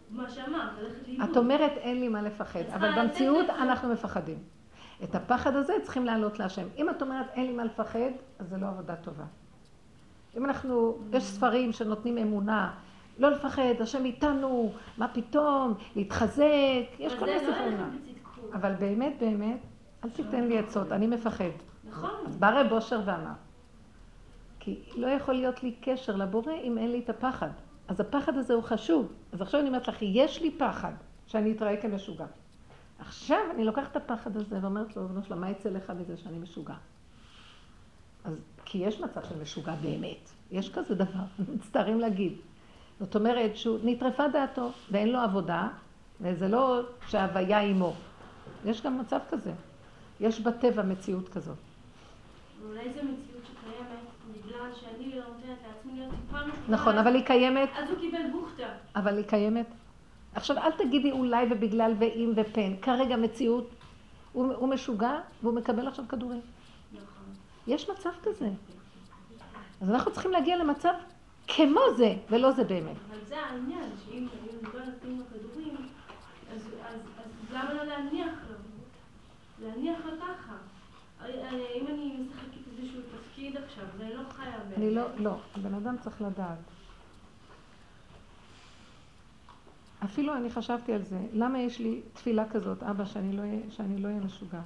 מה 0.10 0.30
שאמרת, 0.30 0.70
ללכת 0.82 1.08
לאיבוד. 1.08 1.30
את 1.30 1.38
אומרת 1.38 1.72
אין 1.78 2.00
לי 2.00 2.08
מה 2.08 2.22
לפחד, 2.22 2.64
אבל 2.74 3.02
במציאות 3.02 3.50
אנחנו 3.50 3.90
מפחדים. 3.94 4.55
את 5.10 5.16
הפחד 5.16 5.56
הזה 5.56 5.74
צריכים 5.84 6.06
להעלות 6.06 6.40
להשם. 6.40 6.68
אם 6.78 6.90
את 6.90 7.02
אומרת 7.02 7.26
אין 7.34 7.48
לי 7.48 7.54
מה 7.54 7.64
לפחד, 7.64 8.00
אז 8.40 8.50
זה 8.50 8.58
לא 8.58 8.68
עבודה 8.68 8.96
טובה. 8.96 9.24
אם 10.38 10.46
אנחנו, 10.46 10.98
יש 11.14 11.24
ספרים 11.24 11.72
שנותנים 11.72 12.18
אמונה, 12.18 12.74
לא 13.20 13.30
לפחד, 13.30 13.62
השם 13.80 14.06
איתנו, 14.06 14.72
מה 14.98 15.08
פתאום, 15.08 15.74
להתחזק, 15.96 16.44
יש 17.00 17.16
כל 17.16 17.26
מיני 17.26 17.48
לא 17.48 17.54
ספרים. 17.54 17.78
אבל 18.54 18.74
באמת, 18.74 19.14
באמת, 19.20 19.60
אל 20.04 20.10
תיתן 20.10 20.44
לי 20.44 20.60
עצות, 20.60 20.92
אני 20.92 21.08
מפחד. 21.08 21.50
נכון. 21.90 22.10
אז 22.28 22.38
בא 22.38 22.50
רב 22.50 22.72
אושר 22.72 23.02
ואמר, 23.06 23.34
כי 24.60 24.80
לא 24.96 25.08
יכול 25.08 25.34
להיות 25.34 25.64
לי 25.64 25.76
קשר 25.82 26.16
לבורא 26.16 26.54
אם 26.64 26.78
אין 26.78 26.92
לי 26.92 27.00
את 27.00 27.10
הפחד. 27.10 27.50
אז 27.88 28.00
הפחד 28.00 28.38
הזה 28.38 28.54
הוא 28.54 28.64
חשוב. 28.64 29.14
אז 29.32 29.42
עכשיו 29.42 29.60
אני 29.60 29.70
אומרת 29.70 29.88
לך, 29.88 29.98
יש 30.02 30.42
לי 30.42 30.52
פחד 30.52 30.94
שאני 31.28 31.52
אתראה 31.52 31.78
כמשוגע. 31.78 32.26
עכשיו 33.00 33.38
אני 33.56 33.64
לוקחת 33.64 33.92
את 33.92 33.96
הפחד 33.96 34.38
הזה 34.38 34.58
ואומרת 34.62 34.96
לו, 34.96 35.02
ריבונו 35.02 35.24
שלמה, 35.24 35.42
מה 35.42 35.50
יצא 35.50 35.70
לך 35.70 35.90
מזה 35.90 36.18
שאני 36.18 36.38
משוגע? 36.40 36.76
אז, 38.24 38.34
כי 38.66 38.78
יש 38.78 39.00
מצב 39.00 39.24
של 39.30 39.42
משוגע 39.42 39.76
באמת. 39.76 40.30
יש 40.52 40.74
כזה 40.74 40.96
דבר, 40.96 41.24
מצטערים 41.56 42.00
להגיד. 42.00 42.34
זאת 43.00 43.16
אומרת 43.16 43.58
שהוא 43.58 43.80
נטרפה 43.84 44.28
דעתו 44.28 44.72
ואין 44.92 45.12
לו 45.12 45.20
עבודה, 45.20 45.68
וזה 46.22 46.48
לא 46.48 46.82
שההוויה 47.08 47.60
עימו. 47.60 47.94
יש 48.66 48.82
גם 48.82 49.00
מצב 49.00 49.20
כזה. 49.30 49.52
יש 50.20 50.42
בטבע 50.42 50.84
מציאות 50.84 51.30
כזאת. 51.30 51.58
אולי 52.68 52.94
זו 52.94 53.00
מציאות 53.00 53.44
שקיימת 53.46 54.00
בגלל 54.32 54.74
שאני 54.74 55.16
לא 55.16 55.24
נותנת 55.28 55.58
לעצמי 55.68 55.94
להיות 56.00 56.14
טיפה. 56.28 56.38
נכון, 56.68 56.98
אבל 56.98 57.16
היא 57.16 57.26
קיימת. 57.26 57.70
אז 57.76 57.90
הוא 57.90 58.00
קיבל 58.00 58.32
בוכטה. 58.32 58.68
אבל 58.96 59.18
היא 59.18 59.26
קיימת. 59.26 59.68
עכשיו, 60.36 60.58
אל 60.58 60.72
תגידי 60.72 61.12
אולי 61.12 61.46
ובגלל 61.52 61.94
ואם 62.00 62.34
ופן. 62.36 62.76
כרגע 62.82 63.16
מציאות, 63.16 63.70
הוא, 64.34 64.54
הוא 64.54 64.70
משוגע 64.70 65.20
והוא 65.44 65.54
מקבל 65.54 65.88
עכשיו 65.88 66.06
כדורים. 66.10 66.42
נכון. 66.94 67.34
יש 67.68 67.90
מצב 67.90 68.10
כזה. 68.24 68.50
אז 69.82 69.90
אנחנו 69.90 70.12
צריכים 70.12 70.32
להגיע 70.32 70.58
למצב 70.58 70.94
כמו 71.48 71.82
זה, 71.98 72.16
ולא 72.30 72.52
זה 72.52 72.64
באמת. 72.64 72.98
אבל 73.10 73.26
זה 73.26 73.40
העניין, 73.40 73.90
שאם 74.06 74.28
לא 74.74 74.86
נותנים 74.86 75.20
לו 75.20 75.24
כדורים, 75.26 75.76
אז, 76.56 76.62
אז, 76.86 77.00
אז 77.18 77.54
למה 77.54 77.74
לא 77.74 77.84
להניח 77.84 78.34
לו? 78.50 78.56
להניח 79.68 79.98
לו 80.06 80.12
ככה. 80.22 80.56
אם 81.76 81.88
אני 81.88 82.18
משחקת 82.20 82.80
איזשהו 82.80 83.02
תפקיד 83.02 83.58
עכשיו, 83.58 83.84
זה 83.98 84.10
לא 84.14 84.22
חיה 84.30 84.60
באמת. 84.60 84.78
אני 84.78 84.96
לא, 84.96 85.04
לא, 85.18 85.36
הבן 85.56 85.74
אדם 85.74 85.96
צריך 85.98 86.22
לדעת. 86.22 86.58
אפילו 90.04 90.36
אני 90.36 90.50
חשבתי 90.50 90.94
על 90.94 91.04
זה, 91.04 91.20
למה 91.34 91.60
יש 91.60 91.80
לי 91.80 92.02
תפילה 92.14 92.50
כזאת, 92.50 92.84
אבא, 92.84 93.06
שאני 93.06 93.38
לא 93.38 93.42
אהיה, 93.42 93.60
שאני 93.70 93.98
לא 93.98 94.08
אהיה 94.08 94.20
משוגע? 94.20 94.62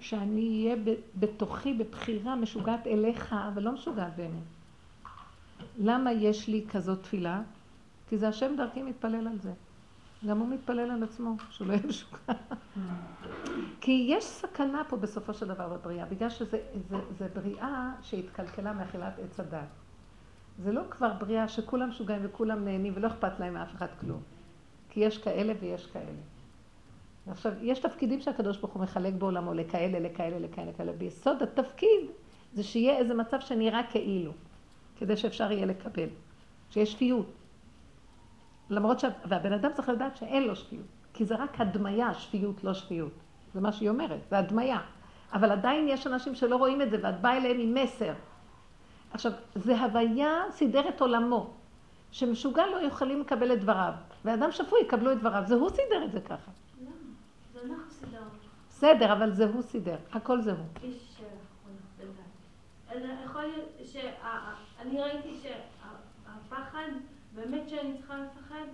שאני 0.00 0.64
אהיה 0.64 0.76
בתוכי 1.16 1.74
בבחירה 1.74 2.36
משוגעת 2.36 2.86
אליך, 2.86 3.34
אבל 3.52 3.62
לא 3.62 3.72
משוגעת 3.72 4.16
באמת. 4.16 4.42
למה 5.78 6.12
יש 6.12 6.48
לי 6.48 6.64
כזאת 6.68 7.02
תפילה? 7.02 7.42
כי 8.08 8.18
זה 8.18 8.28
השם 8.28 8.56
דרכי 8.56 8.82
מתפלל 8.82 9.28
על 9.28 9.38
זה. 9.38 9.52
גם 10.28 10.38
הוא 10.38 10.48
מתפלל 10.48 10.90
על 10.90 11.02
עצמו, 11.02 11.36
שהוא 11.50 11.66
לא 11.66 11.72
יהיה 11.72 11.86
משוגע. 11.86 12.18
כי 13.80 14.06
יש 14.10 14.24
סכנה 14.24 14.82
פה 14.88 14.96
בסופו 14.96 15.34
של 15.34 15.48
דבר 15.48 15.68
בבריאה, 15.68 16.06
בגלל 16.06 16.30
שזה 16.30 16.58
זה, 16.88 16.96
זה 17.18 17.28
בריאה 17.34 17.92
שהתקלקלה 18.02 18.72
מאכילת 18.72 19.18
עץ 19.18 19.40
הדת. 19.40 19.83
זה 20.58 20.72
לא 20.72 20.82
כבר 20.90 21.12
בריאה 21.12 21.48
שכולם 21.48 21.88
משוגעים 21.88 22.20
וכולם 22.24 22.64
נהנים 22.64 22.92
ולא 22.96 23.06
אכפת 23.06 23.40
להם 23.40 23.54
מאף 23.54 23.74
אחד 23.74 23.86
כלום. 24.00 24.20
כי 24.90 25.00
יש 25.00 25.18
כאלה 25.18 25.52
ויש 25.60 25.86
כאלה. 25.86 26.20
עכשיו, 27.30 27.52
יש 27.62 27.78
תפקידים 27.78 28.20
שהקדוש 28.20 28.58
ברוך 28.58 28.72
הוא 28.72 28.82
מחלק 28.82 29.14
בעולמו 29.14 29.54
לכאלה, 29.54 29.98
לכאלה, 29.98 30.38
לכאלה, 30.38 30.70
לכאלה. 30.70 30.92
ביסוד 30.92 31.42
התפקיד 31.42 32.00
זה 32.52 32.62
שיהיה 32.62 32.96
איזה 32.98 33.14
מצב 33.14 33.40
שנראה 33.40 33.80
כאילו, 33.90 34.32
כדי 34.96 35.16
שאפשר 35.16 35.52
יהיה 35.52 35.66
לקבל. 35.66 36.08
שיש 36.70 36.92
שפיות. 36.92 37.26
למרות 38.70 39.00
ש... 39.00 39.04
והבן 39.28 39.52
אדם 39.52 39.70
צריך 39.72 39.88
לדעת 39.88 40.16
שאין 40.16 40.42
לו 40.42 40.56
שפיות. 40.56 40.86
כי 41.14 41.24
זה 41.24 41.34
רק 41.34 41.60
הדמיה, 41.60 42.14
שפיות, 42.14 42.64
לא 42.64 42.74
שפיות. 42.74 43.12
זה 43.54 43.60
מה 43.60 43.72
שהיא 43.72 43.88
אומרת, 43.88 44.20
זה 44.30 44.38
הדמיה. 44.38 44.78
אבל 45.32 45.50
עדיין 45.52 45.88
יש 45.88 46.06
אנשים 46.06 46.34
שלא 46.34 46.56
רואים 46.56 46.82
את 46.82 46.90
זה, 46.90 46.96
ואת 47.02 47.20
באה 47.20 47.36
אליהם 47.36 47.60
עם 47.60 47.74
מסר. 47.74 48.12
עכשיו, 49.14 49.32
זה 49.54 49.80
הוויה 49.80 50.42
סידר 50.50 50.88
את 50.88 51.00
עולמו, 51.00 51.50
שמשוגע 52.10 52.66
לא 52.66 52.76
יכולים 52.86 53.20
לקבל 53.20 53.52
את 53.52 53.60
דבריו, 53.60 53.92
ואדם 54.24 54.52
שפוי 54.52 54.80
יקבלו 54.80 55.12
את 55.12 55.18
דבריו. 55.18 55.42
זה 55.46 55.54
הוא 55.54 55.70
סידר 55.70 56.04
את 56.04 56.12
זה 56.12 56.20
ככה. 56.20 56.50
למה? 56.80 56.90
זה 57.52 57.60
אנחנו 57.60 57.90
סידרנו. 57.90 58.30
בסדר, 58.68 59.12
אבל 59.12 59.32
זה 59.32 59.44
הוא 59.44 59.62
סידר. 59.62 59.96
הכל 60.12 60.40
זה 60.40 60.52
הוא. 60.52 60.90
יכול 63.24 63.42
להיות 63.42 63.68
שאני 63.84 65.00
ראיתי 65.02 65.40
שהפחד, 65.42 66.88
באמת 67.34 67.68
שאני 67.68 67.98
צריכה 67.98 68.14
לפחד, 68.18 68.64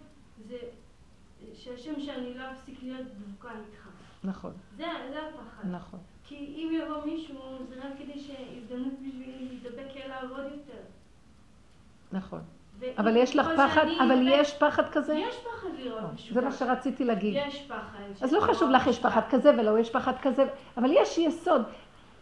זה 0.48 0.56
שהשם 1.54 2.00
שאני 2.00 2.34
לא 2.34 2.44
אפסיק 2.52 2.82
להיות 2.82 3.06
דבוקה 3.06 3.48
איתך. 3.50 3.88
נכון. 4.24 4.52
זה, 4.76 4.86
זה 5.10 5.18
הפחד. 5.28 5.68
נכון. 5.70 6.00
כי 6.30 6.36
אם 6.36 6.80
יבוא 6.82 7.04
מישהו, 7.04 7.36
זה 7.68 7.74
רק 7.78 7.92
כדי 7.98 8.20
שהזדמנות 8.20 8.92
בשבילי 8.92 9.48
להידבק 9.48 9.96
אליו 9.96 10.28
עוד 10.30 10.44
יותר. 10.44 10.80
נכון. 12.12 12.40
אבל 12.98 13.16
יש 13.16 13.36
לך 13.36 13.46
פחד, 13.56 13.86
אבל 14.04 14.28
יש 14.28 14.54
פחד 14.54 14.90
כזה? 14.92 15.14
יש 15.14 15.34
פחד 15.36 15.68
לראות 15.78 16.14
משוגע. 16.14 16.34
זה 16.34 16.46
מה 16.46 16.52
שרציתי 16.52 17.04
להגיד. 17.04 17.34
יש 17.48 17.66
פחד. 17.68 18.24
אז 18.24 18.32
לא 18.32 18.40
חשוב 18.40 18.70
לך 18.70 18.86
יש 18.86 18.98
פחד 18.98 19.20
כזה 19.30 19.50
ולא 19.50 19.78
יש 19.78 19.90
פחד 19.90 20.12
כזה, 20.22 20.44
אבל 20.76 20.90
יש 20.92 21.18
יסוד. 21.18 21.62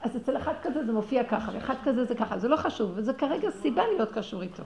אז 0.01 0.17
אצל 0.17 0.37
אחד 0.37 0.55
כזה 0.63 0.85
זה 0.85 0.93
מופיע 0.93 1.25
ככה, 1.25 1.53
ואחד 1.55 1.75
כזה 1.85 2.05
זה 2.05 2.15
ככה, 2.15 2.39
זה 2.39 2.49
לא 2.49 2.57
חשוב, 2.57 2.93
וזה 2.95 3.13
כרגע 3.15 3.51
סיבה 3.51 3.83
להיות 3.87 4.13
קשור 4.13 4.43
איתו. 4.43 4.63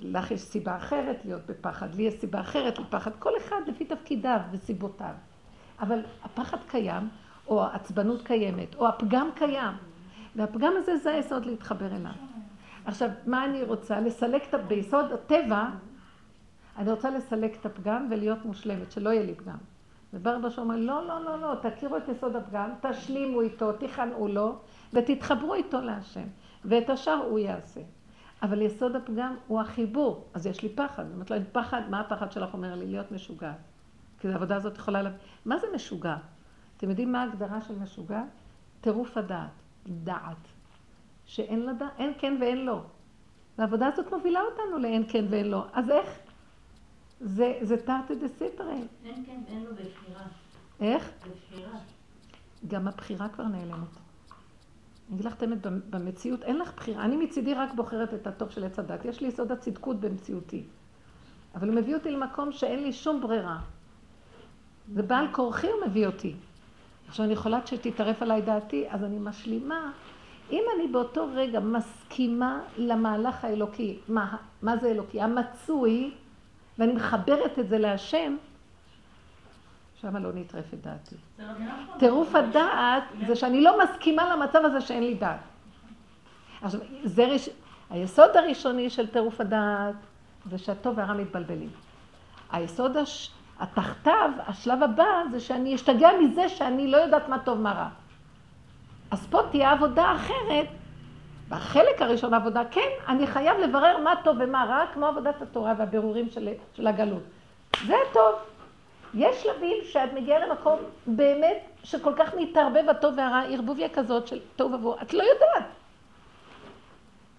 לך 0.00 0.30
יש 0.30 0.40
סיבה 0.40 0.76
אחרת 0.76 1.24
להיות 1.24 1.46
בפחד, 1.46 1.94
לי 1.94 2.02
יש 2.02 2.14
סיבה 2.14 2.40
אחרת 2.40 2.78
לפחד, 2.78 3.10
כל 3.18 3.32
אחד 3.36 3.60
לפי 3.66 3.84
תפקידיו 3.84 4.40
וסיבותיו. 4.52 5.14
אבל 5.80 6.00
הפחד 6.24 6.58
קיים, 6.68 7.08
או 7.48 7.64
העצבנות 7.64 8.22
קיימת, 8.22 8.74
או 8.74 8.88
הפגם 8.88 9.28
קיים, 9.34 9.74
והפגם 10.36 10.72
הזה 10.76 10.96
זה 10.96 11.10
היסוד 11.10 11.46
להתחבר 11.46 11.86
אליו. 11.86 12.12
עכשיו, 12.84 13.10
מה 13.26 13.44
אני 13.44 13.62
רוצה? 13.62 14.00
לסלק 14.00 14.54
את, 14.54 14.60
ביסוד 14.68 15.12
הטבע, 15.12 15.68
אני 16.76 16.90
רוצה 16.90 17.10
לסלק 17.10 17.56
את 17.60 17.66
הפגם 17.66 18.08
ולהיות 18.10 18.44
מושלמת, 18.44 18.92
שלא 18.92 19.10
יהיה 19.10 19.22
לי 19.22 19.34
פגם. 19.34 19.56
ובא 20.14 20.30
רבו 20.30 20.50
שאומר, 20.50 20.76
לא, 20.76 21.06
לא, 21.06 21.24
לא, 21.24 21.40
לא, 21.40 21.54
תכירו 21.62 21.96
את 21.96 22.08
יסוד 22.08 22.36
הפגם, 22.36 22.70
תשלימו 22.80 23.40
איתו, 23.40 23.72
תיכנעו 23.72 24.28
לו, 24.28 24.58
ותתחברו 24.92 25.54
איתו 25.54 25.80
להשם, 25.80 26.26
ואת 26.64 26.90
השאר 26.90 27.22
הוא 27.28 27.38
יעשה. 27.38 27.80
אבל 28.42 28.62
יסוד 28.62 28.96
הפגם 28.96 29.34
הוא 29.46 29.60
החיבור, 29.60 30.24
אז 30.34 30.46
יש 30.46 30.62
לי 30.62 30.68
פחד. 30.68 31.04
אני 31.04 31.14
אומרת 31.14 31.30
לו, 31.30 31.36
אין 31.36 31.44
פחד, 31.52 31.82
מה 31.90 32.00
הפחד 32.00 32.32
שלך 32.32 32.54
אומר 32.54 32.74
לי? 32.74 32.86
להיות 32.86 33.12
משוגעת. 33.12 33.56
כי 34.20 34.28
העבודה 34.28 34.56
הזאת 34.56 34.76
יכולה 34.76 35.02
לה... 35.02 35.10
מה 35.44 35.58
זה 35.58 35.66
משוגע? 35.74 36.16
אתם 36.76 36.90
יודעים 36.90 37.12
מה 37.12 37.22
ההגדרה 37.22 37.60
של 37.60 37.78
משוגע? 37.78 38.22
טירוף 38.80 39.16
הדעת, 39.16 39.50
דעת. 39.86 40.48
שאין 41.24 41.60
לה 41.60 41.72
דעת, 41.72 41.92
אין 41.98 42.12
כן 42.18 42.36
ואין 42.40 42.66
לא. 42.66 42.82
והעבודה 43.58 43.86
הזאת 43.86 44.12
מובילה 44.12 44.40
אותנו 44.40 44.78
לאין 44.78 45.04
כן 45.08 45.24
ואין 45.30 45.46
לא. 45.46 45.66
אז 45.72 45.90
איך? 45.90 46.18
זה, 47.20 47.58
זה 47.62 47.76
תרתי 47.76 48.14
דה 48.14 48.28
סיפרי. 48.28 48.82
אין 49.04 49.24
כן, 49.26 49.40
אין 49.48 49.64
לו 49.64 49.70
בבחירה. 49.70 50.24
איך? 50.80 51.10
בבחירה. 51.26 51.78
גם 52.68 52.88
הבחירה 52.88 53.28
כבר 53.28 53.44
נעלמת. 53.44 53.88
אני 55.08 55.14
אגיד 55.14 55.24
לך 55.24 55.34
את 55.34 55.42
האמת, 55.42 55.66
במציאות 55.90 56.42
אין 56.42 56.58
לך 56.58 56.74
בחירה. 56.76 57.04
אני 57.04 57.16
מצידי 57.16 57.54
רק 57.54 57.74
בוחרת 57.74 58.14
את 58.14 58.26
הטוב 58.26 58.50
של 58.50 58.64
עץ 58.64 58.78
הדת. 58.78 59.04
יש 59.04 59.20
לי 59.20 59.28
יסוד 59.28 59.52
הצדקות 59.52 60.00
במציאותי. 60.00 60.64
אבל 61.54 61.68
הוא 61.68 61.76
מביא 61.76 61.94
אותי 61.94 62.10
למקום 62.10 62.52
שאין 62.52 62.82
לי 62.82 62.92
שום 62.92 63.20
ברירה. 63.20 63.60
זה 64.94 65.02
בעל 65.02 65.26
כורחי 65.32 65.66
הוא 65.66 65.86
מביא 65.86 66.06
אותי. 66.06 66.34
עכשיו 67.08 67.24
אני 67.24 67.32
יכולה 67.32 67.58
שתטרף 67.66 68.22
עליי 68.22 68.42
דעתי, 68.42 68.84
אז 68.90 69.04
אני 69.04 69.18
משלימה. 69.18 69.90
אם 70.50 70.62
אני 70.76 70.88
באותו 70.88 71.28
רגע 71.34 71.60
מסכימה 71.60 72.60
למהלך 72.78 73.44
האלוקי, 73.44 73.98
מה, 74.08 74.36
מה 74.62 74.76
זה 74.76 74.90
אלוקי? 74.90 75.20
המצוי, 75.20 76.10
ואני 76.78 76.92
מחברת 76.92 77.58
את 77.58 77.68
זה 77.68 77.78
להשם, 77.78 78.36
שם 80.00 80.16
לא 80.16 80.32
נטרפת 80.34 80.78
דעתי. 80.82 81.16
טירוף 81.98 82.34
הדעת 82.34 83.04
זה 83.26 83.36
שאני 83.36 83.60
לא 83.60 83.78
מסכימה 83.84 84.36
למצב 84.36 84.64
הזה 84.64 84.80
שאין 84.80 85.02
לי 85.02 85.14
דעת. 85.14 85.40
עכשיו, 86.62 86.80
זה 87.04 87.26
ראש... 87.26 87.48
היסוד 87.90 88.36
הראשוני 88.36 88.90
של 88.90 89.06
טירוף 89.06 89.40
הדעת 89.40 89.94
זה 90.50 90.58
שהטוב 90.58 90.98
והרע 90.98 91.14
מתבלבלים. 91.14 91.70
היסוד 92.52 92.96
הש... 92.96 93.30
התחתיו, 93.60 94.30
השלב 94.46 94.82
הבא, 94.82 95.04
זה 95.30 95.40
שאני 95.40 95.74
אשתגע 95.74 96.08
מזה 96.20 96.48
שאני 96.48 96.90
לא 96.90 96.96
יודעת 96.96 97.28
מה 97.28 97.38
טוב 97.38 97.60
מה 97.60 97.72
רע. 97.72 97.88
אז 99.10 99.26
פה 99.26 99.40
תהיה 99.50 99.72
עבודה 99.72 100.14
אחרת. 100.14 100.66
בחלק 101.48 102.02
הראשון 102.02 102.34
העבודה, 102.34 102.62
כן, 102.70 102.88
אני 103.08 103.26
חייב 103.26 103.58
לברר 103.58 103.98
מה 104.04 104.14
טוב 104.24 104.36
ומה 104.40 104.64
רע, 104.64 104.84
כמו 104.94 105.06
עבודת 105.06 105.42
התורה 105.42 105.74
והבירורים 105.78 106.30
של, 106.30 106.48
של 106.74 106.86
הגלות. 106.86 107.22
זה 107.86 107.94
טוב. 108.12 108.34
יש 109.14 109.42
שלבים 109.42 109.76
שאת 109.84 110.12
מגיעה 110.12 110.46
למקום 110.46 110.78
באמת 111.06 111.56
שכל 111.84 112.12
כך 112.16 112.34
מתערבב 112.34 112.84
הטוב 112.88 113.14
והרע, 113.16 113.42
ערבוביה 113.48 113.88
כזאת 113.88 114.26
של 114.26 114.40
טוב 114.56 114.72
ובוא, 114.72 114.96
את 115.02 115.14
לא 115.14 115.22
יודעת. 115.22 115.70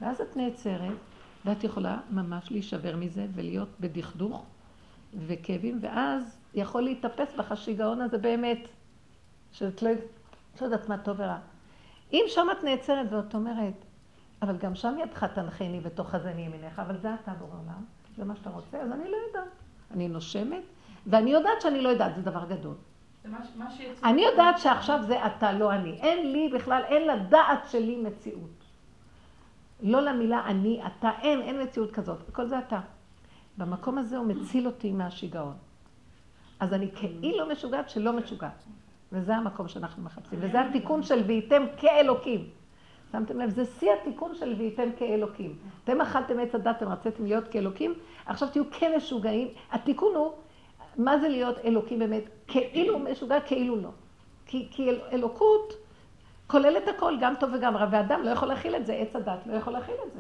ואז 0.02 0.22
את 0.22 0.38
נעצרת, 0.38 0.94
ואת 1.46 1.64
יכולה 1.64 1.98
ממש 2.12 2.52
להישבר 2.52 2.96
מזה 2.96 3.26
ולהיות 3.36 3.70
בדכדוך 3.80 4.46
וכאבים, 5.28 5.80
ואז 5.82 6.38
יכול 6.54 6.82
להתאפס 6.82 7.36
בך 7.36 7.52
השיגעון 7.52 8.02
הזה 8.02 8.18
באמת, 8.18 8.68
שאת 9.52 9.82
לא, 9.82 9.92
לא 10.62 10.66
יודעת 10.66 10.90
מה 10.90 10.98
טוב 10.98 11.20
ורע. 11.20 11.38
אם 12.14 12.24
שם 12.28 12.48
את 12.52 12.64
נעצרת 12.64 13.14
ואת 13.14 13.36
אומרת, 13.36 13.74
אבל 14.42 14.58
גם 14.58 14.76
שם 14.76 14.96
ידך 15.04 15.24
תנחני 15.24 15.80
ותאחזני 15.84 16.42
ימינך, 16.42 16.80
אבל 16.80 16.98
זה 16.98 17.14
אתה 17.14 17.32
בורא 17.32 17.52
עולם, 17.52 17.86
זה 18.18 18.26
מה 18.26 18.36
שאתה 18.36 18.50
רוצה, 18.50 18.78
אז 18.78 18.92
אני 18.92 19.10
לא 19.10 19.18
יודעת. 19.28 19.52
אני 19.92 20.08
נושמת, 20.08 20.64
ואני 21.08 21.32
יודעת 21.32 21.62
שאני 21.62 21.82
לא 21.82 21.90
יודעת, 21.90 22.16
זה 22.16 22.22
דבר 22.22 22.46
גדול. 22.46 22.76
אני 24.04 24.22
יודעת 24.22 24.60
שעכשיו 24.60 25.00
זה 25.08 25.26
אתה, 25.26 25.52
לא 25.52 25.74
אני. 25.74 25.92
אין 25.92 26.32
לי 26.32 26.50
בכלל, 26.56 26.84
אין 26.88 27.08
לדעת 27.08 27.70
שלי 27.70 27.96
מציאות. 27.96 28.64
לא 29.82 30.02
למילה 30.02 30.46
אני, 30.46 30.82
אתה, 30.88 31.10
אין, 31.22 31.42
אין 31.42 31.62
מציאות 31.62 31.92
כזאת. 31.92 32.30
הכל 32.30 32.48
זה 32.48 32.60
אתה. 32.60 32.80
במקום 33.58 33.98
הזה 33.98 34.18
הוא 34.18 34.26
מציל 34.26 34.66
אותי 34.66 34.92
מהשיגעון. 34.92 35.54
אז 36.60 36.74
אני 36.74 36.92
כאילו 36.96 37.48
משוגעת 37.48 37.90
שלא 37.90 38.14
משוגעת. 38.14 38.64
וזה 39.12 39.36
המקום 39.36 39.68
שאנחנו 39.68 40.04
מחפשים. 40.04 40.40
וזה 40.42 40.62
התיקון 40.62 41.04
של 41.04 41.24
והייתם 41.28 41.64
כאלוקים. 41.78 42.50
שמתם 43.12 43.40
לב? 43.40 43.50
זה 43.50 43.66
שיא 43.66 43.92
התיקון 44.02 44.36
של 44.36 44.56
והייתם 44.58 44.90
כאלוקים. 44.98 45.56
אתם 45.84 46.02
אכלתם 46.02 46.40
עץ 46.40 46.56
הדת, 46.56 46.78
אתם 46.78 46.88
רציתם 46.88 47.26
להיות 47.26 47.48
כאלוקים, 47.48 47.94
עכשיו 48.26 48.50
תהיו 48.50 48.64
כמשוגעים. 48.72 49.48
התיקון 49.72 50.16
הוא, 50.16 50.32
מה 50.98 51.20
זה 51.20 51.30
להיות 51.30 51.58
אלוקים 51.58 52.00
באמת? 52.00 52.24
כאילו 52.48 53.00
משוגע, 53.00 53.40
כאילו 53.42 53.76
לא. 53.76 53.90
כי, 54.46 54.68
כי 54.72 54.90
אל, 54.90 55.00
אלוקות 55.12 55.74
כוללת 56.48 56.88
הכל, 56.88 57.18
גם 57.22 57.34
טוב 57.40 57.50
וגם 57.54 57.78
רע, 57.78 57.88
ואדם 57.92 58.22
לא 58.24 58.30
יכול 58.30 58.48
להכיל 58.48 58.76
את 58.76 58.86
זה, 58.86 58.94
עץ 58.94 59.16
הדת 59.16 59.48
לא 59.48 59.54
יכול 59.54 59.74
להכיל 59.74 59.96
את 60.08 60.14
זה. 60.14 60.20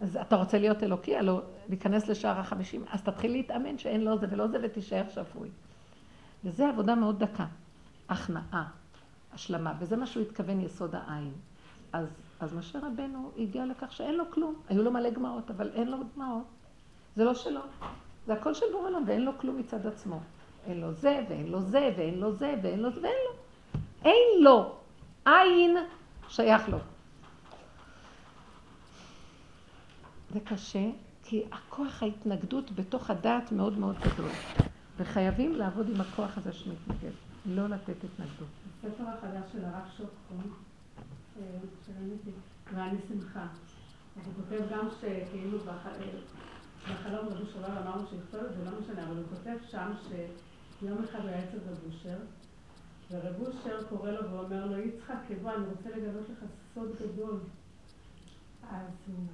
אז 0.00 0.16
אתה 0.16 0.36
רוצה 0.36 0.58
להיות 0.58 0.82
אלוקי, 0.82 1.16
הלוא 1.16 1.40
להיכנס 1.68 2.08
לשער 2.08 2.38
החמישים, 2.38 2.84
אז 2.90 3.02
תתחיל 3.02 3.32
להתאמן 3.32 3.78
שאין 3.78 4.04
לא 4.04 4.16
זה 4.16 4.26
ולא 4.30 4.46
זה 4.46 4.58
ותישאר 4.62 5.04
שפוי. 5.14 5.48
וזה 6.44 6.68
עבודה 6.68 6.94
מאוד 6.94 7.24
דקה. 7.24 7.46
הכנעה, 8.08 8.68
השלמה, 9.34 9.74
וזה 9.78 9.96
מה 9.96 10.06
שהוא 10.06 10.22
התכוון 10.22 10.60
יסוד 10.60 10.94
העין. 10.94 11.32
אז, 11.92 12.06
אז 12.40 12.54
משה 12.54 12.78
רבנו 12.78 13.30
הגיע 13.38 13.66
לכך 13.66 13.92
שאין 13.92 14.14
לו 14.14 14.30
כלום. 14.30 14.54
היו 14.68 14.82
לו 14.82 14.90
מלא 14.90 15.10
דמעות, 15.10 15.50
אבל 15.50 15.70
אין 15.74 15.88
לו 15.88 15.98
דמעות. 16.14 16.44
זה 17.16 17.24
לא 17.24 17.34
שלו. 17.34 17.60
זה 18.26 18.32
הכל 18.32 18.54
של 18.54 18.66
בורא 18.72 18.88
עולם, 18.88 19.02
ואין 19.06 19.24
לו 19.24 19.38
כלום 19.38 19.58
מצד 19.58 19.86
עצמו. 19.86 20.20
אין 20.66 20.80
לו 20.80 20.92
זה, 20.92 21.24
ואין 21.28 21.46
לו 21.46 21.60
זה, 21.60 21.90
ואין 21.96 22.20
לו 22.20 22.32
זה, 22.32 22.54
ואין 22.62 22.80
לו 22.80 22.90
זה, 22.90 23.00
ואין 23.00 23.16
לו. 23.26 23.34
אין 24.04 24.42
לו. 24.44 24.74
עין 25.24 25.76
שייך 26.28 26.68
לו. 26.68 26.78
זה 30.32 30.40
קשה, 30.40 30.90
כי 31.24 31.44
הכוח 31.52 32.02
ההתנגדות 32.02 32.70
בתוך 32.70 33.10
הדעת 33.10 33.52
מאוד 33.52 33.78
מאוד 33.78 33.96
גדול. 33.98 34.30
וחייבים 34.96 35.54
לעבוד 35.54 35.88
עם 35.88 36.00
הכוח 36.00 36.38
הזה 36.38 36.52
שמתנגד, 36.52 37.10
לא 37.46 37.68
לתת 37.68 38.04
התנגדות. 38.04 38.48
הספר 38.78 39.04
החדש 39.08 39.52
של 39.52 39.64
הרב 39.64 39.88
שוקקון, 39.96 40.52
אה, 41.38 41.44
ואני 42.74 42.96
שמחה. 43.08 43.46
הוא 44.14 44.34
כותב 44.36 44.60
גם 44.70 44.88
שכאילו 45.00 45.58
בחלום 45.58 47.28
רבי 47.28 47.52
שולל 47.52 47.78
אמרנו 47.82 48.06
שיכתוב 48.10 48.40
את 48.40 48.54
זה, 48.56 48.64
לא 48.64 48.80
משנה, 48.80 49.04
אבל 49.04 49.16
הוא 49.16 49.24
כותב 49.30 49.56
שם 49.70 49.92
שיום 50.08 51.04
אחד 51.04 51.20
הוא 51.20 51.28
היה 51.28 51.44
אצל 51.44 51.58
רב 51.70 51.78
אושר, 51.86 52.18
ורב 53.10 53.40
אושר 53.40 53.84
קורא 53.88 54.10
לו 54.10 54.30
ואומר 54.30 54.66
לו, 54.66 54.78
יצחק, 54.78 55.14
בוא, 55.42 55.50
אני 55.50 55.64
רוצה 55.66 55.90
לגלות 55.96 56.28
לך 56.30 56.44
סוד 56.74 56.90
גדול. 57.00 57.40
אז 58.70 58.86
הוא 59.06 59.24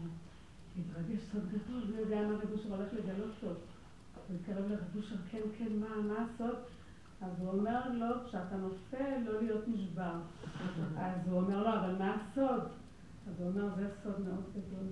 התרגש 0.78 1.20
סוד 1.32 1.42
גדול, 1.48 1.82
לא 1.94 2.00
יודע 2.00 2.22
מה 2.28 2.34
רב 2.34 2.52
אושר 2.52 2.74
הולך 2.74 2.88
לגלות 2.92 3.34
לו. 3.42 3.48
הוא 3.48 4.36
התקרב 4.36 4.70
לרב 4.70 4.96
אושר, 4.96 5.16
כן, 5.30 5.40
כן, 5.58 5.68
מה, 5.80 5.96
מה 6.08 6.14
הסוד? 6.24 6.56
אז 7.20 7.30
הוא 7.38 7.48
אומר 7.48 7.92
לו, 7.92 8.06
כשאתה 8.26 8.56
נופל, 8.56 9.18
לא 9.24 9.42
להיות 9.42 9.68
נשבר. 9.68 10.12
אז 10.98 11.28
הוא 11.28 11.40
אומר 11.40 11.62
לו, 11.62 11.68
אבל 11.68 11.94
מה 11.98 12.14
הסוד? 12.14 12.60
אז 13.28 13.40
הוא 13.40 13.48
אומר, 13.48 13.74
זה 13.76 13.88
סוד 14.02 14.20
מאוד 14.20 14.44
גדול. 14.50 14.86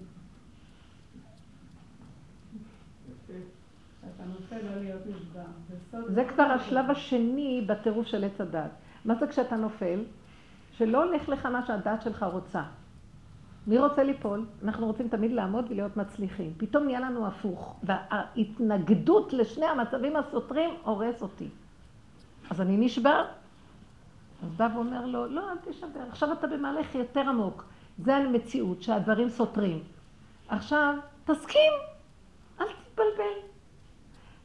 לא 5.93 6.15
זה 6.15 6.25
כבר 6.35 6.43
השלב 6.43 6.91
השני 6.91 7.65
בטירוף 7.69 8.07
של 8.07 8.25
עץ 8.25 8.41
הדת. 8.41 8.71
מה 9.05 9.15
זה 9.15 9.27
כשאתה 9.27 9.57
נופל? 9.57 10.05
שלא 10.73 11.05
הולך 11.05 11.29
לך 11.29 11.47
מה 11.47 11.67
שהדת 11.67 12.03
שלך 12.03 12.23
רוצה. 12.33 12.63
מי 13.67 13.79
רוצה 13.79 14.03
ליפול? 14.03 14.47
אנחנו 14.65 14.87
רוצים 14.87 15.09
תמיד 15.09 15.33
לעמוד 15.33 15.67
ולהיות 15.71 15.97
מצליחים. 15.97 16.53
פתאום 16.57 16.85
נהיה 16.85 17.01
לנו 17.01 17.27
הפוך, 17.27 17.77
וההתנגדות 17.83 19.33
לשני 19.33 19.67
המצבים 19.67 20.17
הסותרים 20.17 20.71
הורס 20.83 21.23
אותי. 21.23 21.49
אז 22.51 22.61
אני 22.61 22.77
נשבר. 22.77 23.25
אז 24.43 24.51
בא 24.57 24.69
ואומר 24.75 25.07
לו, 25.07 25.27
לא, 25.27 25.51
אל 25.53 25.57
תשבר, 25.65 26.01
עכשיו 26.09 26.33
אתה 26.33 26.47
במהלך 26.47 26.95
יותר 26.95 27.21
עמוק. 27.21 27.65
זה 27.99 28.17
המציאות, 28.17 28.83
שהדברים 28.83 29.29
סותרים. 29.29 29.83
עכשיו, 30.49 30.95
תסכים, 31.25 31.73
אל 32.61 32.67
תתבלבל. 32.67 33.39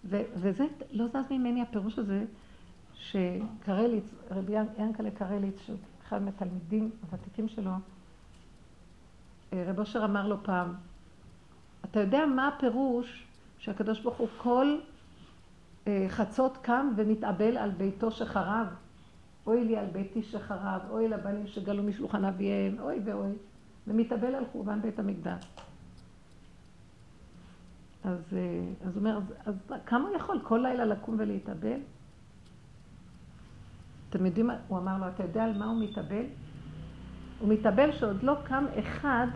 ו- 0.05 0.23
וזה 0.35 0.65
לא 0.91 1.07
זז 1.07 1.31
ממני 1.31 1.61
הפירוש 1.61 1.99
הזה, 1.99 2.25
שקרליץ, 2.93 4.15
רבי 4.31 4.53
ינקלה 4.77 5.11
קרליץ, 5.11 5.59
שהוא 5.65 5.77
אחד 6.07 6.21
מהתלמידים 6.21 6.91
הוותיקים 7.01 7.47
שלו, 7.47 7.71
רב 9.53 9.79
אושר 9.79 10.05
אמר 10.05 10.27
לו 10.27 10.43
פעם, 10.43 10.73
אתה 11.85 11.99
יודע 11.99 12.25
מה 12.25 12.47
הפירוש 12.47 13.27
שהקדוש 13.57 13.99
ברוך 13.99 14.17
הוא 14.17 14.27
כל 14.37 14.77
אה, 15.87 16.05
חצות 16.09 16.57
קם 16.57 16.93
ומתאבל 16.97 17.57
על 17.57 17.71
ביתו 17.71 18.11
שחרב? 18.11 18.67
אוי 19.47 19.65
לי 19.65 19.77
על 19.77 19.85
ביתי 19.85 20.23
שחרב, 20.23 20.81
אוי 20.89 21.07
לבנים 21.07 21.47
שגלו 21.47 21.83
משולחן 21.83 22.25
אביהם, 22.25 22.79
אוי 22.79 22.99
ואוי, 23.05 23.31
ומתאבל 23.87 24.35
על 24.35 24.43
חורבן 24.51 24.81
בית 24.81 24.99
המקדש. 24.99 25.45
אז, 28.03 28.33
אה, 28.33 28.61
הוא 28.83 28.91
אומר, 28.95 29.17
אז, 29.17 29.23
אז 29.45 29.55
כמה 29.85 30.07
הוא 30.07 30.17
יכול 30.17 30.39
כל 30.43 30.57
לילה 30.57 30.85
לקום 30.85 31.15
ולהתאבל? 31.19 31.79
אתם 34.09 34.25
יודעים 34.25 34.49
הוא 34.67 34.77
אמר 34.77 34.97
לו, 34.97 35.07
אתה 35.07 35.23
יודע 35.23 35.43
על 35.43 35.57
מה 35.57 35.65
הוא 35.65 35.83
מתאבל? 35.83 36.23
הוא 37.39 37.49
מתאבל 37.49 37.91
שעוד 37.91 38.23
לא 38.23 38.35
קם 38.43 38.65
אחד 38.79 39.27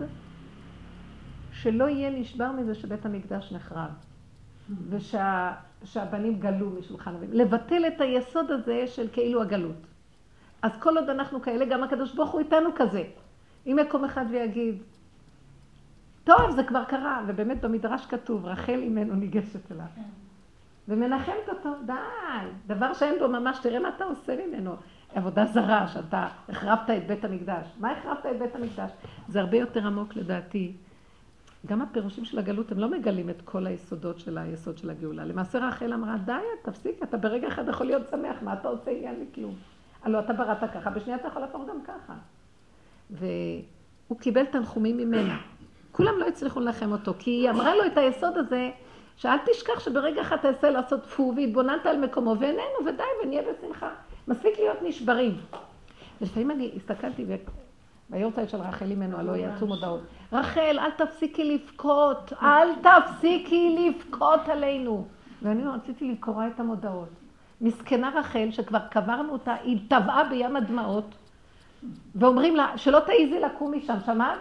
שלא 1.52 1.90
יהיה 1.90 2.10
נשבר 2.10 2.52
מזה 2.52 2.76
שבית 2.76 3.06
המקדש 3.06 3.52
נחרב. 3.52 3.90
ושהבנים 4.90 6.40
גלו 6.40 6.70
משולחן 6.70 7.16
אביהם. 7.16 7.34
לבטל 7.34 7.88
את 7.88 8.02
היסוד 8.02 8.52
הזה 8.52 8.88
של 8.88 9.08
כאילו 9.14 9.42
הגלות. 9.42 9.88
אז 10.62 10.72
כל 10.80 10.98
עוד 10.98 11.10
אנחנו 11.10 11.42
כאלה, 11.42 11.66
גם 11.66 11.84
הקדוש 11.84 12.16
ברוך 12.16 12.32
הוא 12.32 12.40
איתנו 12.40 12.70
כזה. 12.76 13.04
אם 13.68 13.78
יקום 13.82 14.06
אחד 14.06 14.26
ויגיד, 14.30 14.84
טוב, 16.24 16.52
זה 16.56 16.64
כבר 16.64 16.84
קרה, 16.84 17.24
ובאמת 17.28 17.62
במדרש 17.62 18.06
כתוב, 18.06 18.46
רחל 18.46 18.80
אימנו 18.80 19.16
ניגשת 19.16 19.72
אליו. 19.72 19.86
כן. 19.96 20.02
ומנחמת 20.88 21.50
אותו, 21.50 21.70
די, 21.86 21.94
דבר 22.68 22.94
שאין 22.94 23.20
בו 23.20 23.28
ממש, 23.28 23.60
תראה 23.60 23.80
מה 23.80 23.90
אתה 23.96 24.04
עושה 24.04 24.36
ממנו. 24.46 24.76
עבודה 25.14 25.46
זרה, 25.46 25.88
שאתה 25.88 26.28
החרבת 26.50 26.90
את 26.90 27.08
בית 27.08 27.26
המקדש. 27.26 27.68
מה 27.80 27.92
החרבת 27.92 28.26
את 28.26 28.40
בית 28.40 28.56
המקדש? 28.56 28.92
זה 29.28 29.40
הרבה 29.40 29.58
יותר 29.58 29.88
עמוק 29.88 30.16
לדעתי. 30.16 30.74
גם 31.66 31.82
הפירושים 31.82 32.26
של 32.26 32.40
הגלות, 32.40 32.72
הם 32.72 32.80
לא 32.80 32.90
מגלים 32.90 33.30
את 33.30 33.42
כל 33.46 33.68
היסודות 33.68 34.20
של 34.20 34.38
היסוד 34.38 34.78
של 34.78 34.90
הגאולה. 34.90 35.26
למעשה 35.26 35.68
רחל 35.68 35.94
אמרה, 35.94 36.16
די, 36.26 36.34
תפסיק, 36.62 37.04
אתה 37.04 37.18
ברגע 37.18 37.48
אחד 37.48 37.68
יכול 37.70 37.86
להיות 37.86 38.08
שמח, 38.08 38.36
מה 38.42 38.54
אתה 38.54 38.68
עושה 38.68 38.92
עניין 38.92 39.16
לכלום? 39.20 39.56
הלוא 40.04 40.20
אתה 40.20 40.34
בראת 40.34 40.72
ככה, 40.74 40.90
בשנייה 40.90 41.18
אתה 41.18 41.28
יכול 41.28 41.42
להפוך 41.42 41.62
גם 41.70 41.82
ככה. 41.84 42.14
והוא 43.10 44.20
קיבל 44.20 44.46
תנחומים 44.46 44.98
ממנה. 44.98 45.38
כולם 45.92 46.14
לא 46.20 46.28
הצליחו 46.28 46.60
לנחם 46.60 46.92
אותו, 46.92 47.14
כי 47.20 47.32
היא 47.32 47.50
אמרה 47.50 47.76
לו 47.76 47.86
את 47.86 47.98
היסוד 47.98 48.38
הזה, 48.38 48.70
שאל 49.18 49.38
תשכח 49.46 49.80
שברגע 49.80 50.22
אחד 50.22 50.38
תעשה 50.38 50.70
לעשות 50.70 51.06
פו 51.06 51.34
והתבוננת 51.36 51.86
על 51.86 51.98
מקומו 51.98 52.36
ואיננו, 52.40 52.86
ודי, 52.88 53.04
ונהיה 53.24 53.42
בשמחה. 53.42 53.90
מספיק 54.28 54.60
להיות 54.60 54.78
נשברים. 54.82 55.38
לפעמים 56.22 56.52
אני 56.52 56.72
הסתכלתי 56.76 57.26
ביורצייט 58.10 58.50
של 58.50 58.58
רחל 58.58 58.90
אימנו, 58.90 59.18
הלא 59.18 59.36
יצאו 59.36 59.68
מודעות. 59.68 60.02
רחל, 60.34 60.80
אל 60.80 60.92
תפסיקי 60.92 61.44
לבכות, 61.44 62.34
אל 62.42 62.68
תפסיקי 62.76 63.76
לבכות 63.80 64.50
עלינו. 64.50 65.08
ואני 65.42 65.64
רציתי 65.64 66.12
לקרוא 66.12 66.44
את 66.54 66.60
המודעות. 66.60 67.10
מסכנה 67.62 68.12
רחל, 68.16 68.48
שכבר 68.52 68.80
קברנו 68.92 69.34
אותה, 69.34 69.54
היא 69.64 69.80
טבעה 69.88 70.30
בים 70.30 70.56
הדמעות, 70.56 71.16
ואומרים 72.16 72.56
לה, 72.56 72.78
שלא 72.78 73.00
תעיזי 73.00 73.40
לקום 73.40 73.74
משם, 73.74 73.96
שמעת? 74.06 74.40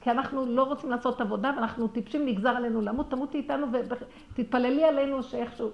כי 0.00 0.10
אנחנו 0.10 0.46
לא 0.46 0.62
רוצים 0.62 0.90
לעשות 0.90 1.20
עבודה, 1.20 1.52
ואנחנו 1.56 1.88
טיפשים, 1.88 2.26
נגזר 2.26 2.48
עלינו 2.48 2.80
למות, 2.80 3.10
תמותי 3.10 3.38
איתנו 3.38 3.66
ותתפללי 4.32 4.84
עלינו 4.84 5.22
שאיכשהו... 5.22 5.70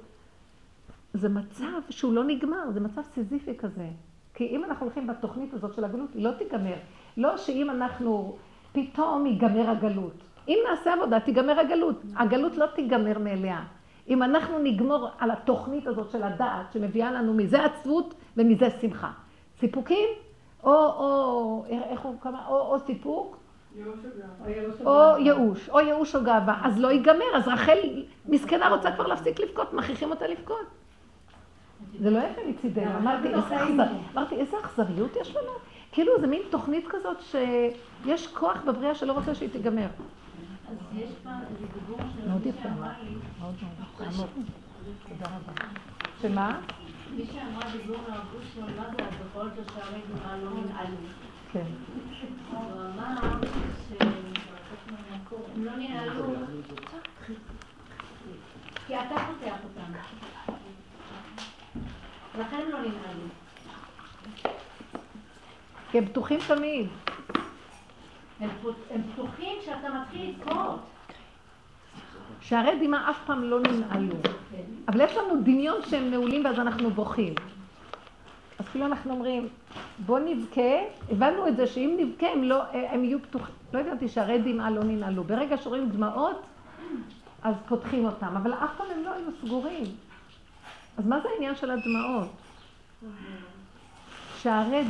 זה 1.15 1.29
מצב 1.29 1.81
שהוא 1.91 2.13
לא 2.13 2.25
נגמר, 2.25 2.71
זה 2.75 2.81
מצב 2.81 3.03
סיזיפי 3.03 3.57
כזה. 3.59 3.89
כי 4.35 4.47
אם 4.47 4.65
אנחנו 4.65 4.87
הולכים 4.87 5.07
בתוכנית 5.07 5.55
הזאת 5.55 5.75
של 5.75 5.85
הגלות, 5.85 6.15
היא 6.15 6.25
לא 6.25 6.31
תיגמר. 6.31 6.75
לא 7.17 7.37
שאם 7.37 7.71
אנחנו, 7.71 8.37
פתאום 8.73 9.27
ייגמר 9.27 9.71
הגלות. 9.71 10.13
אם 10.49 10.59
נעשה 10.71 10.95
עבודה, 10.95 11.21
תיגמר 11.21 11.61
הגלות. 11.61 12.03
הגלות 12.17 12.57
לא 12.57 12.67
תיגמר 12.67 13.19
מאליה. 13.19 13.65
אם 14.09 14.23
אנחנו 14.23 14.59
נגמור 14.59 15.09
על 15.19 15.31
התוכנית 15.31 15.87
הזאת 15.87 16.11
של 16.11 16.23
הדעת, 16.23 16.73
שמביאה 16.73 17.13
לנו 17.13 17.35
מזה 17.35 17.65
עצבות 17.65 18.15
ומזה 18.37 18.71
שמחה. 18.81 19.11
סיפוקים, 19.59 20.09
או, 20.65 20.73
או, 20.73 21.65
איך 21.71 22.01
הוא 22.01 22.15
קרא, 22.21 22.47
או, 22.49 22.61
או 22.61 22.79
סיפוק, 22.79 23.37
או 24.87 25.19
ייאוש, 25.19 25.69
או 25.69 25.81
ייאוש 25.81 26.17
או 26.17 26.25
גאווה, 26.25 26.61
אז 26.65 26.79
לא 26.79 26.89
ייגמר, 26.89 27.37
אז 27.37 27.49
רחל 27.49 27.79
מסכנה 28.27 28.69
רוצה 28.69 28.93
כבר 28.93 29.07
להפסיק 29.07 29.41
לבכות, 29.41 29.73
מכריחים 29.73 30.11
אותה 30.11 30.27
לבכות. 30.27 30.67
זה 32.01 32.11
לא 32.11 32.19
יפה 32.19 32.41
מצידנו, 32.49 32.99
אמרתי, 32.99 34.37
איזה 34.37 34.57
אכזריות 34.61 35.17
יש 35.21 35.37
לנו? 35.37 35.51
כאילו 35.93 36.13
זה 36.21 36.27
מין 36.27 36.43
תוכנית 36.51 36.85
כזאת 36.89 37.17
שיש 37.21 38.27
כוח 38.27 38.57
בבריאה 38.67 38.95
שלא 38.95 39.13
רוצה 39.13 39.35
שהיא 39.35 39.49
תיגמר. 39.51 39.87
אז 40.69 40.77
יש 40.95 41.11
פעם 41.23 41.41
איזה 41.51 41.67
דיבור 41.75 41.99
של 41.99 42.29
מאוד 42.29 42.47
יפה, 42.47 42.69
מאוד 42.69 43.55
מאוד, 44.17 44.29
תודה 45.09 45.27
רבה. 45.27 45.53
שמה? 46.23 46.61
מי 47.17 47.27
שאמרה 47.27 47.71
דיבור 47.73 47.97
מהרב 48.09 48.25
גושמן, 48.33 48.77
מה 48.77 48.85
זה, 48.97 49.05
אז 49.05 49.15
בכל 49.27 49.49
זאת 49.57 49.73
שערי 49.75 50.01
גמרא 50.11 50.37
לא 50.37 50.51
ננעלו. 50.51 50.97
כן. 51.53 51.65
הוא 52.51 52.59
אמר 52.95 53.41
שהם 53.89 54.13
לא 55.65 55.77
ננעלו, 55.77 56.25
כי 58.87 58.95
אתה 58.95 59.15
פותח 59.15 59.57
אותם. 59.65 60.56
לכן 62.39 62.57
הם 62.57 62.71
לא 62.71 62.79
ננעלו. 62.79 63.29
כי 65.91 65.99
הם 65.99 66.07
פתוחים 66.07 66.41
תמיד. 66.49 66.87
הם 68.41 68.49
פתוחים 69.13 69.59
כשאתה 69.63 69.89
מתחיל 70.01 70.35
לבכות. 70.39 70.81
שערי 72.41 72.87
דמעה 72.87 73.11
אף 73.11 73.19
פעם 73.27 73.45
לא 73.45 73.61
ננעלו. 73.61 74.17
אבל 74.89 75.01
יש 75.01 75.17
לנו 75.17 75.43
דמיון 75.43 75.83
שהם 75.91 76.11
נעולים 76.11 76.45
ואז 76.45 76.59
אנחנו 76.59 76.91
בוכים. 76.91 77.35
אז 78.59 78.69
כאילו 78.69 78.87
אנחנו 78.87 79.13
אומרים, 79.13 79.49
בוא 79.99 80.19
נבכה, 80.19 80.73
הבנו 81.11 81.49
את 81.49 81.57
זה 81.57 81.67
שאם 81.67 81.97
נבכה 81.99 82.27
הם, 82.27 82.43
לא, 82.43 82.63
הם 82.73 83.05
יהיו 83.05 83.23
פתוחים. 83.23 83.55
לא 83.73 83.79
ידעתי 83.79 84.09
שערי 84.09 84.39
דמעה 84.39 84.71
לא 84.71 84.85
ננעלו. 84.85 85.25
ברגע 85.25 85.57
שרואים 85.57 85.89
דמעות, 85.89 86.43
אז 87.43 87.55
פותחים 87.69 88.05
אותם, 88.05 88.37
אבל 88.37 88.53
אף 88.55 88.71
פעם 88.77 88.87
הם 88.91 89.05
לא 89.05 89.13
היו 89.13 89.31
סגורים. 89.41 89.85
אז 90.97 91.07
מה 91.07 91.21
זה 91.21 91.29
העניין 91.29 91.57
של 91.57 91.71
הדמעות? 91.71 92.29
שערי, 94.37 94.85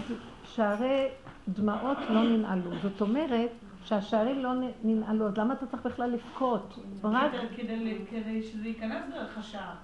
שערי 0.44 1.08
דמעות 1.48 1.98
לא 2.08 2.22
ננעלו. 2.22 2.70
זאת 2.82 3.00
אומרת 3.00 3.50
שהשערים 3.84 4.42
לא 4.42 4.50
ננעלו, 4.84 5.26
אז 5.26 5.38
למה 5.38 5.54
אתה 5.54 5.66
צריך 5.66 5.82
בכלל 5.82 6.10
לבכות? 6.10 6.78
רק... 7.04 7.32
כדי 8.10 8.42
שזה 8.42 8.68
ייכנס 8.68 9.02
דרך 9.14 9.38
השער. 9.38 9.74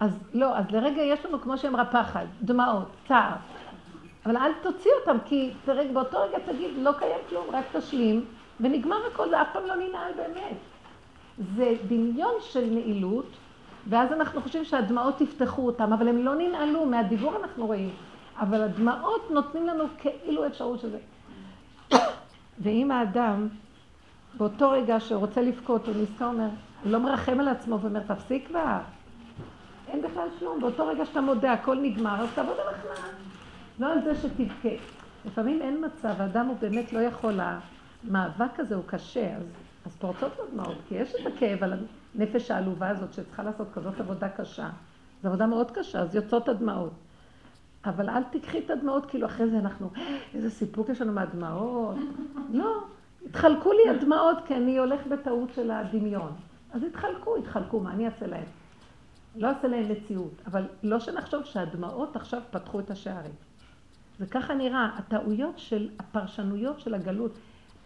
אז 0.00 0.18
לא, 0.34 0.58
אז 0.58 0.70
לרגע 0.70 1.02
יש 1.02 1.24
לנו, 1.24 1.40
כמו 1.40 1.58
שאמרה, 1.58 1.84
פחד, 1.84 2.26
דמעות, 2.42 2.88
צער. 3.08 3.36
אבל 4.26 4.36
אל 4.36 4.52
תוציא 4.62 4.90
אותם, 5.00 5.16
כי 5.24 5.52
תראה, 5.64 5.92
באותו 5.92 6.18
רגע 6.18 6.38
תגיד, 6.38 6.70
לא 6.76 6.92
קיים 6.98 7.20
כלום, 7.28 7.46
רק 7.52 7.64
תשלים, 7.76 8.24
ונגמר 8.60 8.96
הכל, 9.12 9.28
זה 9.30 9.42
אף 9.42 9.46
פעם 9.52 9.66
לא 9.66 9.76
ננעל 9.76 10.12
באמת. 10.16 10.56
זה 11.56 11.74
דמיון 11.88 12.34
של 12.40 12.70
נעילות, 12.70 13.26
ואז 13.88 14.12
אנחנו 14.12 14.42
חושבים 14.42 14.64
שהדמעות 14.64 15.20
יפתחו 15.20 15.66
אותם, 15.66 15.92
אבל 15.92 16.08
הם 16.08 16.18
לא 16.18 16.34
ננעלו, 16.34 16.86
מהדיבור 16.86 17.36
אנחנו 17.42 17.66
רואים. 17.66 17.90
אבל 18.40 18.62
הדמעות 18.62 19.30
נותנים 19.30 19.66
לנו 19.66 19.84
כאילו 19.98 20.46
אפשרות 20.46 20.80
שזה. 20.80 20.98
ואם 22.58 22.90
האדם, 22.90 23.48
באותו 24.34 24.70
רגע 24.70 25.00
שרוצה 25.00 25.40
לבכות, 25.42 25.86
הוא 25.86 25.94
נזכר, 25.96 26.26
אומר, 26.26 26.48
לא 26.84 26.98
מרחם 26.98 27.40
על 27.40 27.48
עצמו 27.48 27.80
ואומר, 27.80 28.00
תפסיק 28.00 28.46
כבר. 28.48 28.78
אין 29.88 30.02
בכלל 30.02 30.28
שלום. 30.38 30.60
באותו 30.60 30.86
רגע 30.86 31.06
שאתה 31.06 31.20
מודה, 31.20 31.52
הכל 31.52 31.76
נגמר, 31.82 32.20
אז 32.20 32.28
תעבוד 32.34 32.56
על 32.58 32.74
הכנעה. 32.74 33.10
לא 33.78 33.92
על 33.92 34.02
זה 34.04 34.14
שתבכה. 34.14 34.84
לפעמים 35.26 35.62
אין 35.62 35.84
מצב, 35.84 36.14
האדם 36.18 36.46
הוא 36.46 36.56
באמת 36.60 36.92
לא 36.92 36.98
יכול, 36.98 37.40
המאבק 38.04 38.60
הזה 38.60 38.74
הוא 38.74 38.84
קשה, 38.86 39.36
אז, 39.36 39.42
אז 39.88 39.96
פורצות 39.96 40.32
לו 40.38 40.44
דמעות, 40.52 40.76
כי 40.88 40.94
יש 40.94 41.14
את 41.14 41.26
הכאב 41.26 41.64
על 41.64 41.72
הנפש 42.14 42.50
העלובה 42.50 42.88
הזאת 42.88 43.12
שצריכה 43.12 43.42
לעשות 43.42 43.68
כזאת 43.74 44.00
עבודה 44.00 44.28
קשה. 44.28 44.68
זו 45.22 45.28
עבודה 45.28 45.46
מאוד 45.46 45.70
קשה, 45.70 46.00
אז 46.00 46.14
יוצאות 46.14 46.48
הדמעות. 46.48 46.92
אבל 47.84 48.10
אל 48.10 48.22
תיקחי 48.22 48.58
את 48.58 48.70
הדמעות, 48.70 49.06
כאילו 49.06 49.26
אחרי 49.26 49.50
זה 49.50 49.58
אנחנו, 49.58 49.90
איזה 50.34 50.50
סיפוק 50.50 50.88
יש 50.88 51.00
לנו 51.00 51.12
מהדמעות. 51.12 51.96
לא, 52.52 52.84
התחלקו 53.26 53.72
לי 53.72 53.90
הדמעות 53.90 54.38
כי 54.46 54.54
אני 54.54 54.78
הולך 54.78 55.06
בטעות 55.06 55.52
של 55.54 55.70
הדמיון. 55.70 56.32
אז 56.72 56.82
התחלקו, 56.82 57.36
התחלקו, 57.36 57.80
מה 57.80 57.92
אני 57.92 58.06
אעשה 58.06 58.26
להם? 58.26 58.46
לא 59.36 59.48
אעשה 59.48 59.68
להם 59.68 59.88
מציאות, 59.92 60.42
אבל 60.46 60.64
לא 60.82 61.00
שנחשוב 61.00 61.44
שהדמעות 61.44 62.16
עכשיו 62.16 62.42
פתחו 62.50 62.80
את 62.80 62.90
השערים. 62.90 63.34
וככה 64.20 64.54
נראה, 64.54 64.90
הטעויות 64.96 65.58
של 65.58 65.88
הפרשנויות 65.98 66.80
של 66.80 66.94
הגלות. 66.94 67.32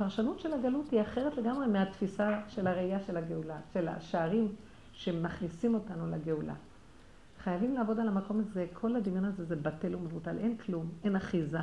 הפרשנות 0.02 0.40
של 0.40 0.52
הגלות 0.52 0.90
היא 0.90 1.00
אחרת 1.00 1.36
לגמרי 1.36 1.66
מהתפיסה 1.66 2.40
של 2.48 2.66
הראייה 2.66 3.00
של 3.00 3.16
הגאולה, 3.16 3.56
של 3.72 3.88
השערים 3.88 4.48
שמכניסים 4.92 5.74
אותנו 5.74 6.10
לגאולה. 6.10 6.54
חייבים 7.44 7.74
לעבוד 7.74 8.00
על 8.00 8.08
המקום 8.08 8.40
הזה, 8.40 8.66
כל 8.72 8.96
הדמיון 8.96 9.24
הזה 9.24 9.44
זה 9.44 9.56
בטל 9.56 9.94
ומבוטל, 9.94 10.38
אין 10.38 10.56
כלום, 10.56 10.88
אין 11.04 11.16
אחיזה. 11.16 11.58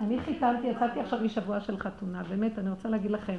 אני 0.00 0.20
חיתנתי, 0.20 0.66
יצאתי 0.66 1.00
עכשיו 1.00 1.20
משבוע 1.24 1.60
של 1.60 1.78
חתונה, 1.78 2.22
באמת, 2.22 2.58
אני 2.58 2.70
רוצה 2.70 2.88
להגיד 2.88 3.10
לכם, 3.10 3.38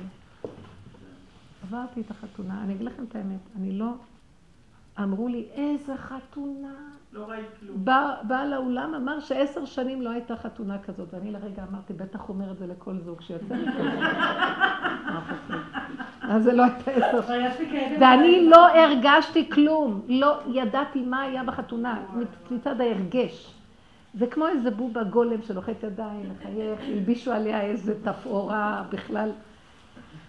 עברתי 1.64 2.02
את 2.02 2.12
החתונה, 2.12 2.64
אני 2.64 2.74
אגיד 2.74 2.86
לכם 2.86 3.04
את 3.04 3.16
האמת, 3.16 3.40
אני 3.56 3.72
לא 3.72 3.94
אמרו 5.04 5.28
לי, 5.28 5.48
איזה 5.54 5.98
חתונה. 5.98 6.74
לא 7.14 7.26
ראית 7.26 7.46
כלום. 7.60 7.86
בא, 7.86 8.16
בעל 8.24 8.54
האולם 8.54 8.96
אמר 8.96 9.20
שעשר 9.20 9.66
שנים 9.66 10.02
לא 10.02 10.10
הייתה 10.10 10.36
חתונה 10.36 10.78
כזאת, 10.80 11.14
ואני 11.14 11.32
לרגע 11.32 11.64
אמרתי, 11.72 11.94
בטח 11.94 12.30
אומר 12.30 12.52
את 12.52 12.58
זה 12.58 12.68
לכל 12.68 12.98
זוג 13.00 13.22
שיוצא 13.22 13.56
מכזה. 13.56 14.00
אז 16.30 16.44
זה 16.44 16.54
לא 16.54 16.64
הייתה 16.64 16.92
עשר 16.92 17.22
שנים. 17.22 18.02
ואני 18.02 18.50
לא 18.50 18.68
הרגשתי 18.68 19.50
כלום, 19.50 20.02
לא 20.08 20.40
ידעתי 20.48 21.02
מה 21.02 21.22
היה 21.22 21.44
בחתונה, 21.44 22.04
מצד 22.52 22.82
ההרגש. 22.82 23.54
זה 24.14 24.28
כמו 24.28 24.48
איזה 24.48 24.72
בובה 24.72 25.04
גולם 25.04 25.42
שלוחץ 25.42 25.84
ידיים, 25.84 26.30
מחייך, 26.32 26.80
הלבישו 26.82 27.32
עליה 27.32 27.62
איזה 27.62 28.04
תפאורה 28.04 28.84
בכלל. 28.90 29.30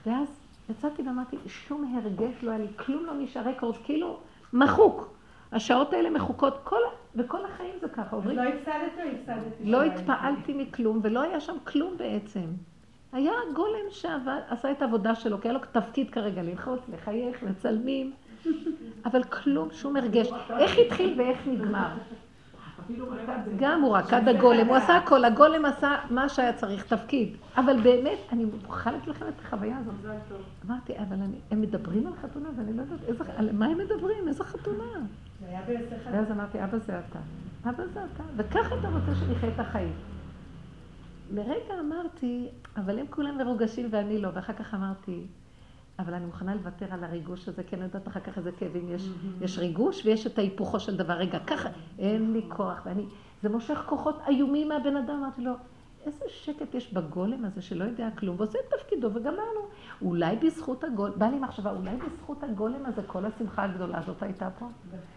ואז 0.06 0.28
יצאתי 0.70 1.02
ואמרתי, 1.02 1.36
שום 1.46 1.94
הרגש 1.96 2.42
לא 2.42 2.50
היה 2.50 2.58
לי, 2.58 2.66
כלום 2.76 3.06
לא 3.06 3.12
נשאר 3.18 3.42
רקורד, 3.42 3.76
כאילו 3.84 4.18
מחוק. 4.52 5.14
השעות 5.52 5.92
האלה 5.92 6.10
מחוקות, 6.10 6.60
כל, 6.64 6.80
וכל 7.16 7.44
החיים 7.44 7.74
זה 7.80 7.88
ככה, 7.88 8.16
עוברים. 8.16 8.36
לא 8.36 8.42
הפסדת 8.42 8.72
או 8.98 9.02
הפסדתי? 9.02 9.64
לא 9.64 9.82
התפעלתי 9.82 10.52
מכלום, 10.54 11.00
ולא 11.02 11.22
היה 11.22 11.40
שם 11.40 11.56
כלום 11.64 11.96
בעצם. 11.96 12.46
היה 13.12 13.32
גולם 13.54 13.90
שעשה 13.90 14.70
את 14.70 14.82
העבודה 14.82 15.14
שלו, 15.14 15.40
כי 15.40 15.48
היה 15.48 15.58
לו 15.58 15.60
תפקיד 15.72 16.10
כרגע 16.10 16.42
ללחוץ, 16.42 16.80
לחייך, 16.88 17.42
מצלמים, 17.42 18.12
אבל 19.04 19.22
כלום, 19.22 19.68
שום 19.72 19.96
הרגש. 19.96 20.30
איך 20.58 20.78
התחיל 20.78 21.20
ואיך 21.20 21.38
נגמר? 21.46 21.88
גם 23.58 23.82
הוא 23.82 23.96
רקד 23.96 24.28
הגולם, 24.28 24.66
הוא 24.66 24.76
עשה 24.76 24.96
הכל, 24.96 25.24
הגולם 25.24 25.64
עשה 25.64 25.96
מה 26.10 26.28
שהיה 26.28 26.52
צריך, 26.52 26.94
תפקיד. 26.94 27.36
אבל 27.56 27.80
באמת, 27.80 28.18
אני 28.32 28.44
מוכרחה 28.44 28.90
להגיד 28.90 29.08
לכם 29.08 29.24
את 29.28 29.40
החוויה 29.44 29.76
הזאת. 29.78 29.94
אמרתי, 30.66 30.98
אבל 30.98 31.16
הם 31.50 31.60
מדברים 31.60 32.06
על 32.06 32.12
חתונה, 32.22 32.48
ואני 32.56 32.76
לא 32.76 32.82
יודעת, 32.82 33.28
על 33.36 33.52
מה 33.52 33.66
הם 33.66 33.78
מדברים? 33.78 34.28
איזה 34.28 34.44
חתונה? 34.44 34.84
ואז 36.12 36.30
אמרתי, 36.30 36.64
אבא 36.64 36.78
זה 36.78 36.98
אתה. 36.98 37.18
אבא 37.70 37.84
זה 37.94 38.00
אתה. 38.14 38.22
וככה 38.36 38.74
אתה 38.80 38.88
רוצה 38.88 39.14
שנחיה 39.14 39.48
את 39.54 39.60
החיים. 39.60 39.92
לרגע 41.34 41.80
אמרתי, 41.80 42.48
אבל 42.76 42.98
הם 42.98 43.06
כולם 43.10 43.38
מרוגשים 43.38 43.88
ואני 43.90 44.18
לא, 44.18 44.28
ואחר 44.34 44.52
כך 44.52 44.74
אמרתי, 44.74 45.26
אבל 45.98 46.14
אני 46.14 46.26
מוכנה 46.26 46.54
לוותר 46.54 46.86
על 46.90 47.04
הריגוש 47.04 47.48
הזה, 47.48 47.62
כי 47.62 47.76
אני 47.76 47.84
יודעת 47.84 48.08
אחר 48.08 48.20
כך 48.20 48.38
איזה 48.38 48.52
כאבים 48.52 48.88
יש. 48.94 49.08
יש 49.40 49.58
ריגוש 49.58 50.06
ויש 50.06 50.26
את 50.26 50.38
ההיפוכו 50.38 50.80
של 50.80 50.96
דבר. 50.96 51.12
רגע, 51.12 51.38
ככה, 51.38 51.68
אין 51.98 52.32
לי 52.32 52.42
כוח, 52.48 52.82
ואני... 52.84 53.04
זה 53.42 53.48
מושך 53.48 53.82
כוחות 53.86 54.18
איומים 54.28 54.68
מהבן 54.68 54.96
אדם, 54.96 55.14
אמרתי 55.14 55.42
לו, 55.42 55.52
איזה 56.06 56.24
שקט 56.28 56.74
יש 56.74 56.92
בגולם 56.92 57.44
הזה 57.44 57.62
שלא 57.62 57.84
יודע 57.84 58.08
כלום, 58.18 58.36
ועושה 58.38 58.58
את 58.58 58.74
תפקידו, 58.74 59.08
וגמרנו. 59.14 59.60
אולי 60.02 60.36
בזכות 60.36 60.84
הגולם, 60.84 61.12
בא 61.16 61.26
לי 61.26 61.38
מחשבה, 61.38 61.70
אולי 61.70 61.96
בזכות 61.96 62.42
הגולם 62.42 62.86
הזה 62.86 63.02
כל 63.06 63.24
השמחה 63.24 63.64
הגדולה 63.64 63.98
הזאת 63.98 64.22
הייתה 64.22 64.48
פה? 64.58 64.66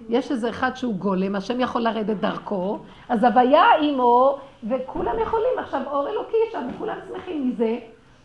יש 0.10 0.32
איזה 0.32 0.50
אחד 0.50 0.76
שהוא 0.76 0.96
גולם, 0.96 1.36
השם 1.36 1.60
יכול 1.60 1.82
לרדת 1.82 2.18
דרכו, 2.18 2.80
אז 3.10 3.24
הוויה 3.24 3.64
עמו, 3.82 4.40
וכולם 4.64 5.20
יכולים 5.22 5.60
עכשיו 5.60 5.82
אור 5.88 6.10
אלוקי 6.10 6.38
שם, 6.52 6.68
וכולם 6.76 6.98
שמחים 7.08 7.50
מזה, 7.50 7.80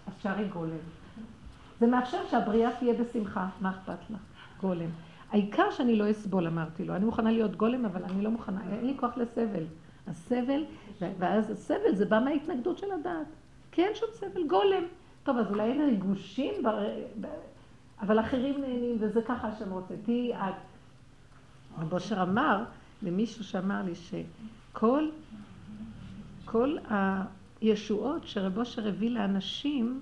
אז 0.07 0.13
שרי 0.23 0.45
גולם. 0.45 0.96
זה 1.81 1.87
מאפשר 1.87 2.19
שהבריאה 2.31 2.71
תהיה 2.79 2.95
בשמחה, 2.95 3.49
מה 3.61 3.71
אכפת 3.71 4.11
לך? 4.11 4.21
גולם. 4.61 4.91
העיקר 5.31 5.71
שאני 5.71 5.97
לא 5.97 6.11
אסבול, 6.11 6.47
אמרתי 6.47 6.85
לו. 6.85 6.97
אני 6.97 7.05
מוכנה 7.05 7.31
להיות 7.31 7.57
גולם, 7.57 7.85
אבל 7.85 8.05
אני 8.05 8.23
לא 8.23 8.31
מוכנה, 8.31 8.61
אין 8.73 8.87
לי 8.87 8.97
כוח 9.01 9.17
לסבל. 9.17 9.65
הסבל, 10.07 10.65
ואז 11.01 11.51
הסבל 11.51 11.95
זה 11.95 12.05
בא 12.05 12.21
מההתנגדות 12.25 12.79
של 12.79 12.93
הדעת. 12.93 13.27
כי 13.73 13.85
אין 13.85 13.95
שום 13.95 14.09
סבל, 14.13 14.47
גולם. 14.47 14.83
טוב, 15.23 15.39
אז 15.39 15.51
אולי 15.51 15.63
אין 15.63 15.81
ריגושים, 15.81 16.55
אבל 18.01 18.21
אחרים 18.21 18.61
נהנים, 18.61 18.97
וזה 19.01 19.23
ככה 19.23 19.49
שהם 19.59 19.71
רוצים. 19.71 19.97
תהיי 20.05 20.35
את. 20.35 20.55
רב 21.79 21.93
אושר 21.93 22.23
אמר 22.23 22.65
למישהו 23.03 23.45
שאמר 23.45 23.83
לי 23.83 23.93
שכל 23.95 25.09
כל 26.45 26.77
הישועות 26.91 28.27
שרב 28.27 28.59
אושר 28.59 28.89
הביא 28.89 29.11
לאנשים, 29.11 30.01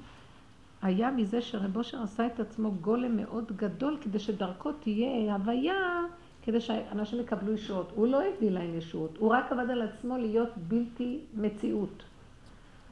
היה 0.85 1.11
מזה 1.11 1.43
שרב 1.43 1.77
אושר 1.77 2.03
עשה 2.03 2.27
את 2.27 2.41
עצמו 2.41 2.71
גולם 2.73 3.17
מאוד 3.17 3.53
גדול 3.57 3.99
כדי 4.01 4.19
שדרכו 4.19 4.73
תהיה 4.73 5.35
הוויה, 5.35 6.01
כדי 6.43 6.61
שאנשים 6.61 7.21
יקבלו 7.21 7.53
ישועות. 7.53 7.93
הוא 7.95 8.07
לא 8.07 8.23
הביא 8.23 8.51
להם 8.51 8.75
ישועות, 8.75 9.17
הוא 9.19 9.31
רק 9.31 9.53
עבד 9.53 9.71
על 9.71 9.83
עצמו 9.83 10.19
להיות 10.19 10.49
בלתי 10.69 11.21
מציאות. 11.35 12.03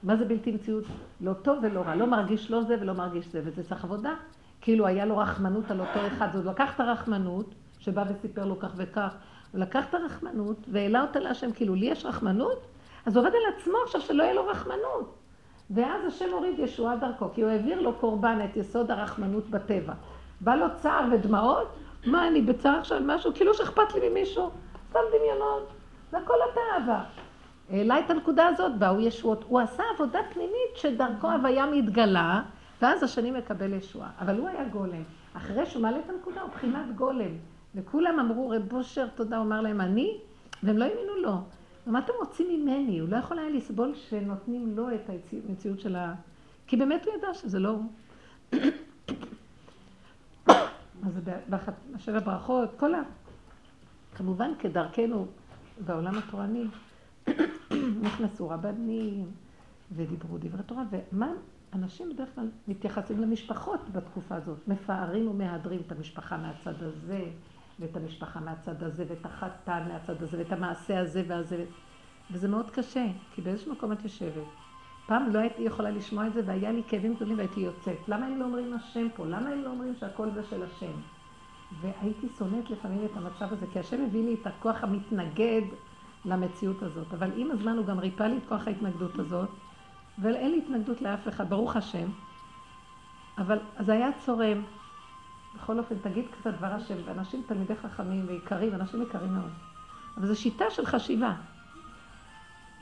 מה 0.02 0.16
זה 0.16 0.24
בלתי 0.24 0.52
מציאות? 0.52 0.84
לא 1.20 1.32
טוב 1.32 1.58
ולא 1.62 1.80
רע, 1.80 1.94
לא 1.94 2.06
מרגיש 2.06 2.50
לא 2.50 2.62
זה 2.62 2.76
ולא 2.80 2.92
מרגיש 2.92 3.26
זה, 3.26 3.40
וזה 3.44 3.64
צריך 3.68 3.84
עבודה. 3.84 4.14
כאילו 4.60 4.86
היה 4.86 5.04
לו 5.04 5.18
רחמנות 5.18 5.70
על 5.70 5.80
אותו 5.80 6.06
אחד, 6.06 6.28
אז 6.34 6.46
הוא 6.46 6.52
לקח 6.52 6.74
את 6.74 6.80
הרחמנות, 6.80 7.54
שבא 7.78 8.04
וסיפר 8.08 8.44
לו 8.44 8.58
כך 8.58 8.72
וכך, 8.76 9.14
הוא 9.52 9.60
לקח 9.60 9.84
את 9.88 9.94
הרחמנות 9.94 10.56
והעלה 10.72 11.02
אותה 11.02 11.20
להשם, 11.20 11.52
כאילו 11.52 11.74
לי 11.74 11.86
יש 11.86 12.04
רחמנות? 12.04 12.66
אז 13.06 13.16
הוא 13.16 13.26
עובד 13.26 13.34
על 13.34 13.54
עצמו 13.56 13.74
עכשיו 13.84 14.00
שלא 14.00 14.22
יהיה 14.22 14.34
לו 14.34 14.46
רחמנות. 14.46 15.21
ואז 15.74 16.06
השם 16.06 16.32
הוריד 16.32 16.58
ישועה 16.58 16.96
דרכו, 16.96 17.28
כי 17.34 17.42
הוא 17.42 17.50
העביר 17.50 17.80
לו 17.80 17.92
קורבן 17.94 18.38
את 18.44 18.56
יסוד 18.56 18.90
הרחמנות 18.90 19.50
בטבע. 19.50 19.92
בא 20.40 20.54
לו 20.54 20.66
צער 20.76 21.04
ודמעות, 21.12 21.76
מה, 22.06 22.28
אני 22.28 22.42
בצער 22.42 22.78
עכשיו 22.78 23.00
משהו? 23.04 23.34
כאילו 23.34 23.54
שאכפת 23.54 23.94
לי 23.94 24.08
ממישהו. 24.08 24.50
סתם 24.90 25.00
דמיונות. 25.18 25.68
זה 26.10 26.18
הכל 26.18 26.34
התאווה. 26.50 27.04
העלה 27.70 27.98
את 27.98 28.10
הנקודה 28.10 28.46
הזאת, 28.46 28.78
באו 28.78 29.00
ישועות. 29.00 29.44
הוא 29.48 29.60
עשה 29.60 29.82
עבודה 29.94 30.20
פנימית 30.32 30.76
שדרכו 30.76 31.30
הוויה 31.30 31.66
מתגלה, 31.66 32.42
ואז 32.82 33.02
השני 33.02 33.30
מקבל 33.30 33.72
ישועה. 33.72 34.10
אבל 34.20 34.38
הוא 34.38 34.48
היה 34.48 34.64
גולם. 34.64 35.02
אחרי 35.34 35.66
שהוא 35.66 35.82
מעלה 35.82 35.98
את 35.98 36.10
הנקודה, 36.10 36.42
הוא 36.42 36.50
בחינת 36.50 36.96
גולם. 36.96 37.30
וכולם 37.74 38.20
אמרו, 38.20 38.48
רב 38.48 38.62
בושר, 38.62 39.06
תודה, 39.14 39.36
הוא 39.36 39.44
אמר 39.44 39.60
להם, 39.60 39.80
אני? 39.80 40.18
והם 40.62 40.78
לא 40.78 40.84
האמינו 40.84 41.16
לו. 41.16 41.36
ומה 41.86 41.98
אתם 41.98 42.12
רוצים 42.20 42.46
ממני? 42.50 42.98
הוא 42.98 43.08
לא 43.08 43.16
יכול 43.16 43.38
היה 43.38 43.50
לסבול 43.50 43.94
שנותנים 43.94 44.76
לו 44.76 44.94
את 44.94 45.10
המציאות 45.48 45.80
של 45.80 45.96
ה... 45.96 46.14
כי 46.66 46.76
באמת 46.76 47.06
הוא 47.06 47.14
ידע 47.14 47.34
שזה 47.34 47.58
לא 47.58 47.68
הוא. 47.68 47.84
אז 51.06 51.12
בשבע 51.94 52.18
ברכות, 52.18 52.70
כל 52.76 52.94
ה... 52.94 53.02
כמובן 54.14 54.50
כדרכנו 54.58 55.26
בעולם 55.84 56.18
התורני, 56.18 56.64
נכנסו 58.02 58.48
רבנים 58.48 59.30
ודיברו 59.92 60.38
דברי 60.38 60.62
תורה, 60.62 60.82
ומה 61.12 61.32
אנשים 61.72 62.10
בדרך 62.10 62.34
כלל 62.34 62.48
מתייחסים 62.68 63.20
למשפחות 63.20 63.80
בתקופה 63.92 64.34
הזאת, 64.34 64.68
מפארים 64.68 65.28
ומהדרים 65.28 65.80
את 65.86 65.92
המשפחה 65.92 66.36
מהצד 66.36 66.82
הזה, 66.82 67.24
ואת 67.82 67.96
המשפחה 67.96 68.40
מהצד 68.40 68.82
הזה, 68.82 69.04
ואת 69.08 69.26
החתן 69.26 69.82
מהצד 69.88 70.22
הזה, 70.22 70.38
ואת 70.38 70.52
המעשה 70.52 71.00
הזה 71.00 71.22
והזה, 71.28 71.64
וזה 72.30 72.48
מאוד 72.48 72.70
קשה, 72.70 73.06
כי 73.34 73.42
באיזשהו 73.42 73.72
מקום 73.72 73.92
את 73.92 74.04
יושבת. 74.04 74.44
פעם 75.06 75.30
לא 75.32 75.38
הייתי 75.38 75.62
יכולה 75.62 75.90
לשמוע 75.90 76.26
את 76.26 76.32
זה, 76.32 76.40
והיה 76.46 76.72
לי 76.72 76.82
כאבים 76.88 77.14
גדולים 77.14 77.36
והייתי 77.36 77.60
יוצאת. 77.60 78.08
למה 78.08 78.26
הם 78.26 78.38
לא 78.38 78.44
אומרים 78.44 78.74
השם 78.74 79.06
פה? 79.16 79.26
למה 79.26 79.48
הם 79.50 79.62
לא 79.62 79.70
אומרים 79.70 79.94
שהכל 80.00 80.30
זה 80.30 80.42
של 80.50 80.62
השם? 80.62 80.92
והייתי 81.80 82.26
שונאת 82.38 82.70
לפעמים 82.70 83.04
את 83.04 83.16
המצב 83.16 83.52
הזה, 83.52 83.66
כי 83.72 83.78
השם 83.78 84.04
הביא 84.04 84.24
לי 84.24 84.36
את 84.42 84.46
הכוח 84.46 84.84
המתנגד 84.84 85.62
למציאות 86.24 86.82
הזאת. 86.82 87.14
אבל 87.14 87.30
עם 87.36 87.50
הזמן 87.50 87.76
הוא 87.76 87.86
גם 87.86 87.98
ריפא 87.98 88.22
לי 88.22 88.36
את 88.36 88.42
כוח 88.48 88.66
ההתנגדות 88.66 89.18
הזאת, 89.18 89.48
ואין 90.18 90.50
לי 90.50 90.58
התנגדות 90.58 91.02
לאף 91.02 91.28
אחד, 91.28 91.50
ברוך 91.50 91.76
השם. 91.76 92.08
אבל 93.38 93.58
זה 93.80 93.92
היה 93.92 94.08
צורם. 94.18 94.62
בכל 95.56 95.78
אופן, 95.78 95.94
תגיד 96.02 96.24
קצת 96.30 96.54
דבר 96.54 96.66
השם, 96.66 96.94
ואנשים 97.04 97.42
תלמידי 97.46 97.76
חכמים 97.76 98.24
ויקרים, 98.28 98.74
אנשים 98.74 99.02
יקרים 99.02 99.34
מאוד. 99.34 99.50
אבל 100.16 100.26
זו 100.26 100.40
שיטה 100.40 100.64
של 100.70 100.86
חשיבה. 100.86 101.34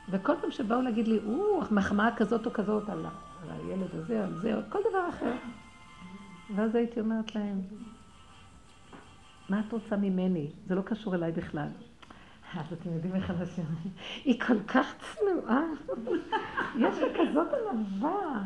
וכל 0.09 0.33
פעם 0.41 0.51
שבאו 0.51 0.81
להגיד 0.81 1.07
לי, 1.07 1.19
או, 1.25 1.61
מחמאה 1.71 2.15
כזאת 2.15 2.45
או 2.45 2.53
כזאת 2.53 2.89
על, 2.89 3.05
על 3.43 3.49
הילד 3.49 3.95
הזה, 3.95 4.23
על 4.23 4.33
זה, 4.41 4.55
או 4.55 4.61
כל 4.69 4.79
דבר 4.89 5.09
אחר. 5.09 5.33
ואז 6.55 6.75
הייתי 6.75 6.99
אומרת 6.99 7.35
להם, 7.35 7.61
מה 9.49 9.59
את 9.59 9.71
רוצה 9.71 9.95
ממני? 9.95 10.51
זה 10.67 10.75
לא 10.75 10.81
קשור 10.81 11.15
אליי 11.15 11.31
בכלל. 11.31 11.67
אז 12.59 12.73
אתם 12.73 12.93
יודעים 12.93 13.15
איך 13.15 13.31
אנשים, 13.31 13.63
היא 14.25 14.39
כל 14.39 14.59
כך 14.67 14.93
צנועה, 14.99 15.63
יש 16.77 16.99
לה 16.99 17.07
כזאת 17.19 17.47
ענווה, 17.71 18.41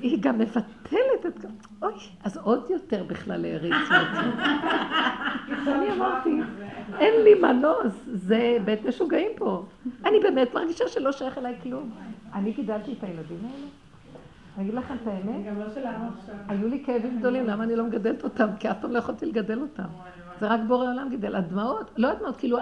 היא 0.00 0.18
גם 0.20 0.38
מבטלת 0.38 1.26
את... 1.26 1.44
אוי, 1.82 1.92
אז 2.24 2.36
עוד 2.36 2.70
יותר 2.70 3.04
בכלל 3.04 3.44
העריצו 3.44 3.94
אותי. 3.94 4.28
ואני 5.66 5.92
אמרתי, 5.92 6.30
אין 6.98 7.24
לי 7.24 7.34
מנוס, 7.34 7.94
זה 8.06 8.58
בית 8.64 8.84
משוגעים 8.84 9.30
פה. 9.36 9.66
אני 10.04 10.20
באמת 10.22 10.54
מרגישה 10.54 10.88
שלא 10.88 11.12
שייך 11.12 11.38
אליי 11.38 11.54
כלום. 11.62 11.90
אני 12.34 12.52
גידלתי 12.52 12.92
את 12.92 13.04
הילדים 13.04 13.38
האלה. 13.44 13.66
אני 14.56 14.64
אגיד 14.64 14.74
לכם 14.74 14.94
את 15.02 15.06
האמת, 15.06 15.46
לא. 15.76 15.84
היו 16.48 16.68
לי 16.68 16.82
כאבים 16.86 17.18
גדולים, 17.18 17.46
למה 17.46 17.64
אני 17.64 17.76
לא 17.76 17.84
מגדלת 17.84 18.24
אותם? 18.24 18.48
כי 18.60 18.70
אף 18.70 18.76
פעם 18.80 18.90
לא 18.90 18.98
יכולתי 18.98 19.26
לגדל 19.26 19.60
אותם. 19.60 19.88
זה 20.40 20.46
רק 20.46 20.60
בורא 20.68 20.86
עולם 20.86 21.08
גידל. 21.10 21.36
הדמעות, 21.36 21.90
לא 21.96 22.08
הדמעות, 22.10 22.36
כאילו 22.36 22.58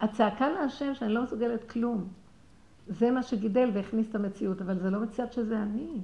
הצעקה 0.00 0.48
להשם 0.48 0.94
שאני 0.94 1.14
לא 1.14 1.22
מסוגלת 1.22 1.70
כלום. 1.70 2.08
זה 2.86 3.10
מה 3.10 3.22
שגידל 3.22 3.70
והכניס 3.74 4.10
את 4.10 4.14
המציאות, 4.14 4.60
אבל 4.60 4.78
זה 4.78 4.90
לא 4.90 5.00
מציאות 5.00 5.32
שזה 5.32 5.62
אני. 5.62 6.00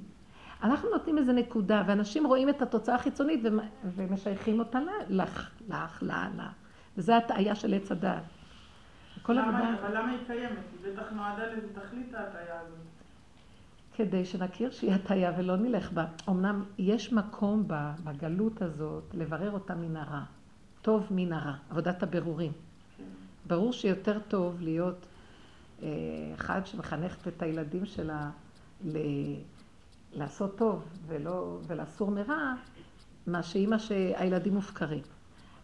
אנחנו 0.63 0.89
נותנים 0.89 1.17
איזה 1.17 1.33
נקודה, 1.33 1.83
ואנשים 1.87 2.27
רואים 2.27 2.49
את 2.49 2.61
התוצאה 2.61 2.95
החיצונית 2.95 3.39
ומשייכים 3.95 4.59
אותה 4.59 4.79
לך, 5.09 5.49
לך, 5.69 6.03
לה, 6.03 6.29
לה. 6.37 6.49
וזו 6.97 7.13
הטעיה 7.13 7.55
של 7.55 7.73
עץ 7.73 7.91
הדעת. 7.91 8.23
כל 9.21 9.37
עבודה... 9.37 9.73
אבל 9.81 9.97
למה 9.97 10.11
היא 10.11 10.19
קיימת? 10.27 10.57
היא 10.83 10.93
בטח 10.93 11.11
נועדה 11.11 11.47
לאיזה 11.47 11.67
תכלית 11.73 12.13
ההטעיה 12.13 12.59
הזאת. 12.59 12.77
כדי 13.95 14.25
שנכיר 14.25 14.71
שהיא 14.71 14.91
הטעיה 14.91 15.31
ולא 15.37 15.57
נלך 15.57 15.91
בה. 15.91 16.05
אמנם 16.29 16.63
יש 16.77 17.13
מקום 17.13 17.63
בגלות 18.03 18.61
הזאת 18.61 19.03
לברר 19.13 19.51
אותה 19.51 19.75
מן 19.75 19.95
הרע. 19.95 20.23
טוב 20.81 21.07
מן 21.11 21.33
הרע, 21.33 21.53
עבודת 21.69 22.03
הבירורים. 22.03 22.51
ברור 23.45 23.73
שיותר 23.73 24.19
טוב 24.27 24.61
להיות 24.61 25.05
אה, 25.83 25.87
אחד 26.35 26.61
שמחנכת 26.65 27.27
את 27.27 27.41
הילדים 27.41 27.85
שלה 27.85 28.29
ל... 28.85 28.97
לעשות 30.13 30.57
טוב 30.57 30.83
ולא, 31.07 31.57
ולסור 31.67 32.11
מרע, 32.11 32.53
מה 33.27 33.43
שאימא 33.43 33.77
שהילדים 33.77 34.53
מופקרים. 34.53 35.01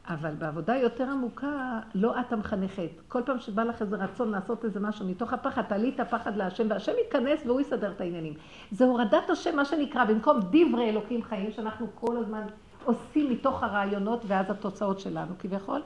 אבל 0.10 0.36
בעבודה 0.36 0.76
יותר 0.76 1.04
עמוקה, 1.04 1.80
לא 1.96 2.20
את 2.20 2.34
המחנכת. 2.34 2.90
כל 3.08 3.22
פעם 3.26 3.40
שבא 3.40 3.64
לך 3.64 3.82
איזה 3.82 3.96
רצון 3.96 4.32
לעשות 4.32 4.66
איזה 4.66 4.80
משהו 4.80 5.08
מתוך 5.08 5.34
הפחד, 5.34 5.62
תעלי 5.62 5.90
את 5.96 6.00
הפחד 6.00 6.38
להשם, 6.38 6.68
והשם 6.70 6.92
ייכנס 7.06 7.46
והוא 7.46 7.62
יסדר 7.62 7.92
את 7.92 8.02
העניינים. 8.02 8.34
זה 8.72 8.86
הורדת 8.86 9.30
השם, 9.30 9.56
מה 9.56 9.66
שנקרא, 9.66 10.06
במקום 10.06 10.40
דברי 10.40 10.90
אלוקים 10.90 11.24
חיים, 11.24 11.52
שאנחנו 11.52 11.88
כל 11.96 12.18
הזמן 12.18 12.42
עושים 12.84 13.30
מתוך 13.30 13.64
הרעיונות 13.64 14.24
ואז 14.28 14.50
התוצאות 14.50 15.00
שלנו 15.00 15.34
כביכול. 15.40 15.82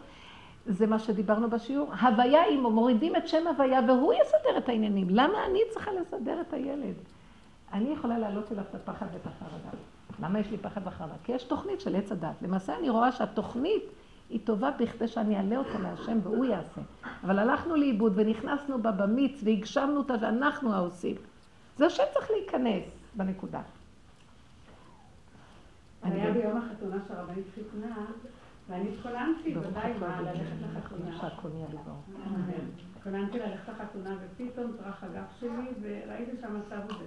זה 0.65 0.87
מה 0.87 0.99
שדיברנו 0.99 1.49
בשיעור. 1.49 1.93
הוויה, 2.01 2.45
אם 2.45 2.63
מורידים 2.63 3.15
את 3.15 3.27
שם 3.27 3.47
הוויה 3.47 3.79
והוא 3.87 4.13
יסדר 4.13 4.57
את 4.57 4.69
העניינים. 4.69 5.07
למה 5.09 5.45
אני 5.45 5.59
צריכה 5.69 5.91
לסדר 5.91 6.41
את 6.41 6.53
הילד? 6.53 6.95
אני 7.73 7.89
יכולה 7.89 8.19
להעלות 8.19 8.51
אליו 8.51 8.63
את 8.69 8.75
הפחד 8.75 9.05
ואת 9.13 9.25
החרדה. 9.27 9.69
למה 10.21 10.39
יש 10.39 10.51
לי 10.51 10.57
פחד 10.57 10.81
וחרדה? 10.87 11.13
כי 11.23 11.31
יש 11.31 11.43
תוכנית 11.43 11.81
של 11.81 11.95
עץ 11.95 12.11
הדת. 12.11 12.41
למעשה 12.41 12.77
אני 12.77 12.89
רואה 12.89 13.11
שהתוכנית 13.11 13.83
היא 14.29 14.39
טובה 14.43 14.71
בכדי 14.79 15.07
שאני 15.07 15.37
אעלה 15.37 15.57
אותה 15.57 15.79
להשם 15.79 16.17
והוא 16.23 16.45
יעשה. 16.45 16.81
אבל 17.23 17.39
הלכנו 17.39 17.75
לאיבוד 17.75 18.13
ונכנסנו 18.15 18.81
בה 18.81 18.91
במיץ 18.91 19.41
והגשמנו 19.43 19.97
אותה 19.97 20.13
ואנחנו 20.21 20.73
העושים. 20.73 21.15
זה 21.77 21.85
השם 21.85 22.03
צריך 22.13 22.31
להיכנס 22.31 22.83
בנקודה. 23.15 23.61
היה 26.03 26.31
ביום 26.31 26.57
החתונה 26.57 26.97
של 27.07 27.13
רבנית 27.13 27.45
חיתונה, 27.55 27.95
ואני 28.71 28.89
התכוננתי, 28.89 29.57
ודאי 29.57 29.93
מה, 29.99 30.21
ללכת 30.21 30.77
לחתונה. 30.77 31.09
התכוננתי 32.95 33.39
ללכת 33.39 33.69
לחתונה, 33.69 34.15
ופתאום 34.21 34.71
טרח 34.77 35.03
הגב 35.03 35.23
שלי, 35.39 35.67
וראיתי 35.81 36.31
שהמצב 36.41 36.79
הוא 36.89 36.97
זה. 36.99 37.05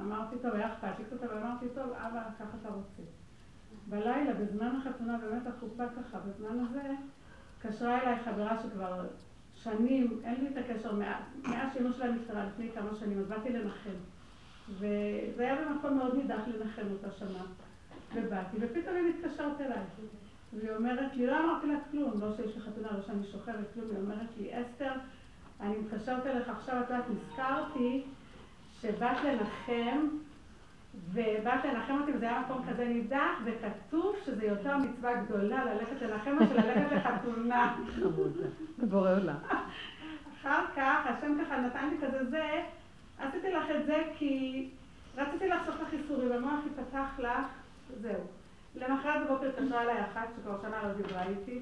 אמרתי, 0.00 0.36
טוב, 0.42 0.54
היה 0.54 0.72
אכפת 0.72 0.98
לי 0.98 1.04
קצת, 1.04 1.22
אבל 1.22 1.38
אמרתי, 1.38 1.66
טוב, 1.74 1.92
אבא, 1.92 2.22
ככה 2.38 2.56
אתה 2.60 2.68
רוצה. 2.68 3.02
בלילה, 3.88 4.34
בזמן 4.34 4.76
החתונה, 4.76 5.18
באמת 5.18 5.46
החופה 5.46 5.84
ככה, 5.88 6.18
בזמן 6.18 6.60
הזה, 6.60 6.82
התקשרה 7.56 8.02
אליי 8.02 8.18
חברה 8.24 8.62
שכבר 8.62 9.06
שנים, 9.54 10.20
אין 10.24 10.34
לי 10.40 10.48
את 10.48 10.56
הקשר, 10.56 10.94
מאז 11.42 11.74
שאימא 11.74 11.92
שלה 11.92 12.12
נפטרה 12.12 12.44
לפני 12.44 12.70
כמה 12.74 12.90
שנים, 13.00 13.18
אז 13.18 13.26
באתי 13.26 13.52
לנחם. 13.52 13.98
וזה 14.70 15.42
היה 15.42 15.56
במקום 15.64 15.96
מאוד 15.96 16.14
נידח 16.14 16.40
לנחם 16.48 16.82
אותה 16.90 17.10
שנה. 17.10 17.42
ובאתי, 18.14 18.56
ופתאום 18.60 18.96
היא 18.96 19.14
מתקשרת 19.14 19.60
אליי. 19.60 19.82
והיא 20.52 20.76
אומרת 20.76 21.16
לי, 21.16 21.26
לא 21.26 21.38
אמרתי 21.44 21.66
לה 21.66 21.78
כלום, 21.90 22.20
לא 22.20 22.36
שיש 22.36 22.56
לי 22.56 22.62
חתונה, 22.62 22.88
לא 22.92 23.02
שאני 23.06 23.26
שוכבת 23.32 23.66
כלום, 23.74 23.86
היא 23.90 23.98
אומרת 23.98 24.28
לי, 24.38 24.50
אסתר, 24.62 24.92
אני 25.60 25.74
מתקשרת 25.76 26.26
אליך 26.26 26.48
עכשיו, 26.48 26.80
את 26.80 26.90
יודעת, 26.90 27.04
נזכרתי 27.10 28.04
שבאת 28.80 29.16
לנחם, 29.24 30.06
ובאת 31.12 31.64
לנחם 31.64 31.98
אותי, 32.00 32.12
וזה 32.12 32.28
היה 32.28 32.40
מקום 32.40 32.64
כזה 32.70 32.84
נידח, 32.84 33.38
וכתוב 33.44 34.16
שזה 34.24 34.46
יותר 34.46 34.76
מצווה 34.76 35.22
גדולה 35.22 35.64
ללכת 35.64 36.02
לנחם 36.02 36.36
מאשר 36.38 36.56
ללכת 36.56 36.92
לחתונה. 36.92 37.76
בבורא 38.78 39.12
עולם. 39.12 39.36
אחר 40.40 40.64
כך, 40.76 41.06
השם 41.06 41.44
ככה 41.44 41.60
נתן 41.60 41.88
לי 41.90 42.06
כזה 42.06 42.30
זה, 42.30 42.62
עשיתי 43.18 43.50
לך 43.50 43.64
את 43.80 43.86
זה 43.86 44.02
כי 44.18 44.68
רציתי 45.16 45.48
לחסוך 45.48 45.74
לך 45.74 45.92
איסורים, 45.92 46.32
המוח 46.32 46.60
ייפתח 46.64 47.18
לך, 47.18 47.46
זהו. 48.00 48.37
למחרת 48.74 49.26
בבוקר 49.26 49.48
התקשרה 49.48 49.82
אליי 49.82 50.04
אחת 50.04 50.28
שכבר 50.36 50.62
שנה 50.62 50.88
לא 50.88 50.92
דיברה 50.92 51.26
איתי, 51.26 51.60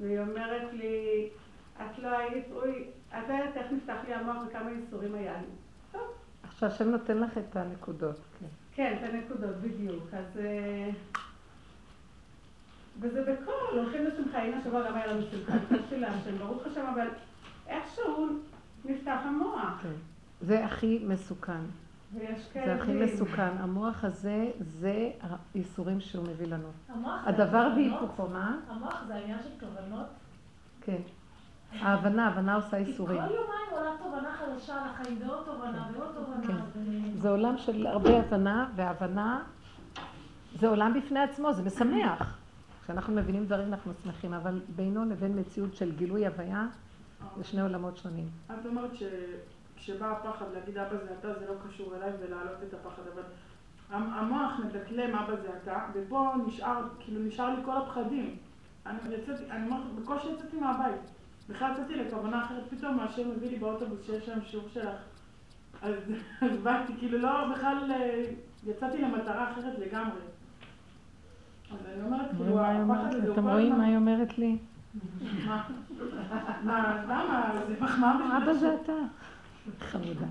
והיא 0.00 0.20
אומרת 0.20 0.72
לי, 0.72 1.28
את 1.76 1.98
לא 1.98 2.08
היית, 2.08 2.44
אוי, 2.52 2.84
את 3.08 3.28
לא 3.28 3.34
יודעת 3.34 3.56
איך 3.56 3.72
נפתח 3.72 3.96
לי 4.06 4.14
המוח 4.14 4.36
וכמה 4.48 4.70
ייסורים 4.70 5.14
היה 5.14 5.36
לי. 5.36 5.46
טוב. 5.92 6.02
עכשיו 6.42 6.68
השם 6.68 6.90
נותן 6.90 7.18
לך 7.18 7.38
את 7.38 7.56
הנקודות. 7.56 8.20
כן, 8.38 8.46
כן 8.74 8.96
את 8.98 9.14
הנקודות, 9.14 9.56
בדיוק. 9.56 10.04
אז... 10.12 10.38
אה, 10.38 10.90
וזה 13.00 13.22
בכל, 13.22 13.78
הולכים 13.78 14.04
לשמחה, 14.04 14.38
הנה 14.38 14.58
השבוע 14.58 14.88
גם 14.88 14.94
היה 14.94 15.06
לנו 15.06 15.22
שמחה, 15.30 15.52
להשם, 15.96 16.38
ברוך 16.38 16.66
השם, 16.66 16.86
אבל 16.86 17.08
איכשהו 17.66 18.28
נפתח 18.84 19.18
המוח. 19.24 19.82
כן. 19.82 19.88
זה 20.40 20.64
הכי 20.64 21.04
מסוכן. 21.08 21.60
זה 22.54 22.74
הכי 22.74 22.92
מסוכן. 22.92 23.50
המוח 23.58 24.04
הזה, 24.04 24.50
זה 24.60 25.10
האיסורים 25.20 26.00
שהוא 26.00 26.24
מביא 26.28 26.46
לנו. 26.46 26.68
הדבר 27.04 27.68
והיפוכו, 27.76 28.28
מה? 28.28 28.58
המוח 28.68 29.04
זה 29.06 29.14
העניין 29.14 29.38
של 29.42 29.66
כוונות? 29.66 30.06
כן. 30.80 31.00
ההבנה, 31.80 32.26
ההבנה 32.26 32.54
עושה 32.54 32.76
איסורים. 32.76 33.22
כי 33.22 33.28
כל 33.28 33.34
יומיים 33.34 33.70
עולה 33.70 33.90
תובנה 34.02 34.34
חדשה 34.36 34.74
על 34.74 34.88
החיים, 34.88 35.18
ועוד 35.26 35.44
תובנה, 35.44 35.88
ועוד 35.92 36.14
תובנה. 36.14 36.46
כן. 36.46 37.10
זה 37.14 37.30
עולם 37.30 37.58
של 37.58 37.86
הרבה 37.86 38.18
הבנה, 38.18 38.68
והבנה 38.76 39.42
זה 40.54 40.68
עולם 40.68 40.94
בפני 40.94 41.20
עצמו, 41.20 41.52
זה 41.52 41.62
משמח. 41.62 42.38
כשאנחנו 42.84 43.14
מבינים 43.14 43.44
דברים 43.46 43.68
אנחנו 43.68 43.92
שמחים, 44.02 44.34
אבל 44.34 44.60
בינו 44.76 45.04
לבין 45.04 45.38
מציאות 45.38 45.74
של 45.74 45.92
גילוי 45.96 46.26
הוויה, 46.26 46.66
זה 47.36 47.44
שני 47.44 47.60
עולמות 47.60 47.96
שונים. 47.96 48.28
את 48.46 48.66
אומרת 48.66 48.90
כשבא 49.84 50.12
הפחד 50.12 50.44
להגיד 50.54 50.78
אבא 50.78 50.96
זה 50.96 51.10
אתה, 51.20 51.38
זה 51.38 51.46
לא 51.48 51.54
קשור 51.68 51.96
אליי 51.96 52.10
ולהעלות 52.20 52.58
את 52.68 52.74
הפחד, 52.74 53.02
אבל 53.14 53.22
המוח 53.90 54.60
מדקלם 54.64 55.14
אבא 55.14 55.36
זה 55.36 55.48
אתה, 55.62 55.78
ופה 55.94 56.32
נשאר, 56.46 56.82
כאילו 57.00 57.20
נשאר 57.20 57.54
לי 57.54 57.62
כל 57.64 57.76
הפחדים. 57.76 58.36
אני 58.86 58.98
יצאתי, 59.14 59.50
אני 59.50 59.66
אומרת, 59.66 59.92
בקושי 59.94 60.28
יצאתי 60.28 60.60
מהבית. 60.60 61.00
בכלל 61.48 61.72
יצאתי 61.72 61.94
לכוונה 61.94 62.44
אחרת, 62.44 62.62
פתאום 62.70 63.00
השם 63.00 63.30
מביא 63.30 63.50
לי 63.50 63.58
באוטובוס 63.58 64.06
שיש 64.06 64.26
שם 64.26 64.38
שיעור 64.44 64.68
שלך. 64.72 64.96
אז 65.82 65.94
אז 66.42 66.56
באתי, 66.62 66.92
כאילו 66.98 67.18
לא, 67.18 67.48
בכלל 67.54 67.92
אה, 67.92 68.24
יצאתי 68.66 68.98
למטרה 68.98 69.52
אחרת 69.52 69.78
לגמרי. 69.78 70.20
אז 71.72 71.78
אני 71.94 72.02
אומרת, 72.02 72.30
כאילו, 72.36 72.60
הפחד? 72.60 73.14
הזה 73.14 73.26
הוא 73.26 73.32
אתם 73.34 73.48
רואים 73.48 73.78
מה 73.78 73.84
היא 73.84 73.96
אומרת 73.96 74.38
לי? 74.38 74.58
מה? 75.46 75.68
מה, 76.64 77.04
למה? 77.04 77.52
זה 77.68 77.74
מחמאה 77.80 78.16
בשביל 78.16 78.32
אבא 78.42 78.52
זה 78.52 78.74
אתה. 78.82 78.92
חמודה. 79.80 80.26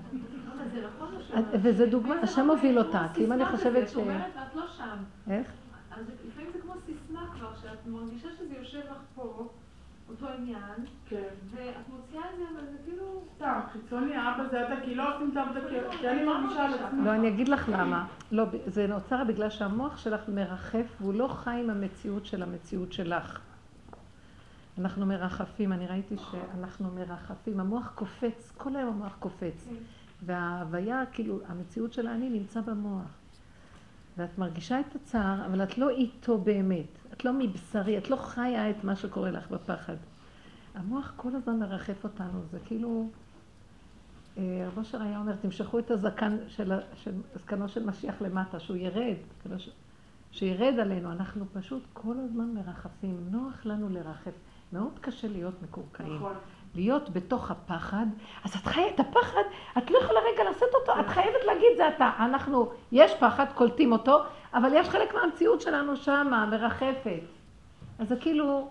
וזה 1.62 1.86
דוגמה, 1.86 2.14
לפעמים 2.14 2.26
זה 2.26 2.32
השם 2.32 2.46
מוביל 2.46 2.78
אותה, 2.78 3.06
כי 3.14 3.24
אם 3.24 3.32
אני 3.32 3.44
חושבת 3.46 3.88
ש... 3.88 3.92
את 3.92 3.96
אומרת 3.96 4.22
ואת 4.36 4.54
לא 4.54 4.66
שם. 4.76 4.96
איך? 5.30 5.46
אז 5.90 6.04
לפעמים 6.28 6.50
זה 6.52 6.58
כמו 6.62 6.72
סיסמה 6.86 7.26
כבר, 7.38 7.54
שאת 7.62 7.86
מרגישה 7.86 8.28
שזה 8.38 8.54
יושב 8.58 8.78
לך 8.78 8.96
פה, 9.14 9.48
אותו 10.08 10.26
עניין, 10.28 10.58
כן. 11.08 11.22
ואת 11.54 11.88
מוציאה 11.88 12.22
את 12.32 12.38
זה, 12.38 12.44
אבל 12.54 12.66
זה 12.72 12.76
כאילו... 12.84 13.22
סתם, 13.36 13.60
חיצוני, 13.72 14.12
אבא 14.16 14.44
זה 14.50 14.66
אתה, 14.66 14.80
כי 14.84 14.94
לא 14.94 15.14
עושים 15.14 15.30
את 15.32 15.36
העבודה, 15.36 15.60
כי- 15.68 15.98
כי 15.98 16.08
אני 16.08 16.24
מרגישה 16.24 16.64
על 16.64 16.74
עצמי. 16.74 17.04
לא, 17.04 17.14
אני 17.14 17.28
אגיד 17.28 17.48
לך 17.48 17.68
למה. 17.72 18.06
לא, 18.32 18.44
זה 18.66 18.86
נוצר 18.86 19.24
בגלל 19.24 19.50
שהמוח 19.50 19.96
שלך 19.96 20.20
מרחף 20.28 20.96
והוא 21.00 21.14
לא 21.14 21.28
חי 21.28 21.60
עם 21.64 21.70
המציאות 21.70 22.26
של 22.26 22.42
המציאות 22.42 22.92
שלך. 22.92 23.40
אנחנו 24.78 25.06
מרחפים, 25.06 25.72
אני 25.72 25.86
ראיתי 25.86 26.16
שאנחנו 26.30 26.90
מרחפים, 26.90 27.60
המוח 27.60 27.92
קופץ, 27.94 28.52
כל 28.56 28.76
היום 28.76 28.88
המוח 28.88 29.16
קופץ. 29.18 29.68
וההוויה, 30.22 31.02
כאילו, 31.12 31.40
המציאות 31.46 31.92
של 31.92 32.06
האני 32.06 32.30
נמצא 32.30 32.60
במוח. 32.60 33.18
ואת 34.16 34.38
מרגישה 34.38 34.80
את 34.80 34.94
הצער, 34.94 35.46
אבל 35.46 35.62
את 35.62 35.78
לא 35.78 35.90
איתו 35.90 36.38
באמת. 36.38 36.98
את 37.12 37.24
לא 37.24 37.32
מבשרי, 37.32 37.98
את 37.98 38.10
לא 38.10 38.16
חיה 38.16 38.70
את 38.70 38.84
מה 38.84 38.96
שקורה 38.96 39.30
לך 39.30 39.50
בפחד. 39.50 39.96
המוח 40.74 41.12
כל 41.16 41.36
הזמן 41.36 41.58
מרחף 41.58 42.04
אותנו, 42.04 42.42
זה 42.50 42.58
כאילו... 42.64 43.08
אה, 44.38 44.64
רב 44.66 44.78
אושר 44.78 45.02
היה 45.02 45.18
אומר, 45.18 45.36
תמשכו 45.36 45.78
את 45.78 45.90
הזקן 45.90 46.36
של, 46.48 46.72
של 46.94 47.12
זקנו 47.34 47.68
של 47.68 47.86
משיח 47.86 48.22
למטה, 48.22 48.60
שהוא 48.60 48.76
ירד, 48.76 49.16
ש- 49.58 49.70
שירד 50.30 50.78
עלינו. 50.78 51.12
אנחנו 51.12 51.44
פשוט 51.52 51.82
כל 51.92 52.16
הזמן 52.18 52.54
מרחפים, 52.54 53.16
נוח 53.30 53.66
לנו 53.66 53.88
לרחף. 53.88 54.32
מאוד 54.74 54.98
קשה 55.00 55.28
להיות 55.28 55.62
מקורקעים. 55.62 56.16
נכון. 56.16 56.34
להיות 56.74 57.10
בתוך 57.10 57.50
הפחד, 57.50 58.06
אז 58.44 58.54
את 58.54 58.66
חיה 58.66 58.88
את 58.94 59.00
הפחד, 59.00 59.42
את 59.78 59.90
לא 59.90 59.98
יכולה 59.98 60.20
רגע 60.32 60.50
לשאת 60.50 60.74
אותו, 60.74 61.00
את 61.00 61.08
חייבת 61.08 61.44
להגיד 61.46 61.68
זה 61.76 61.88
אתה. 61.88 62.10
אנחנו, 62.18 62.72
יש 62.92 63.14
פחד, 63.20 63.46
קולטים 63.54 63.92
אותו, 63.92 64.18
אבל 64.54 64.70
יש 64.74 64.88
חלק 64.88 65.14
מהמציאות 65.14 65.60
שלנו 65.60 65.96
שמה, 65.96 66.46
מרחפת. 66.46 67.20
אז 67.98 68.08
זה 68.08 68.16
כאילו, 68.16 68.68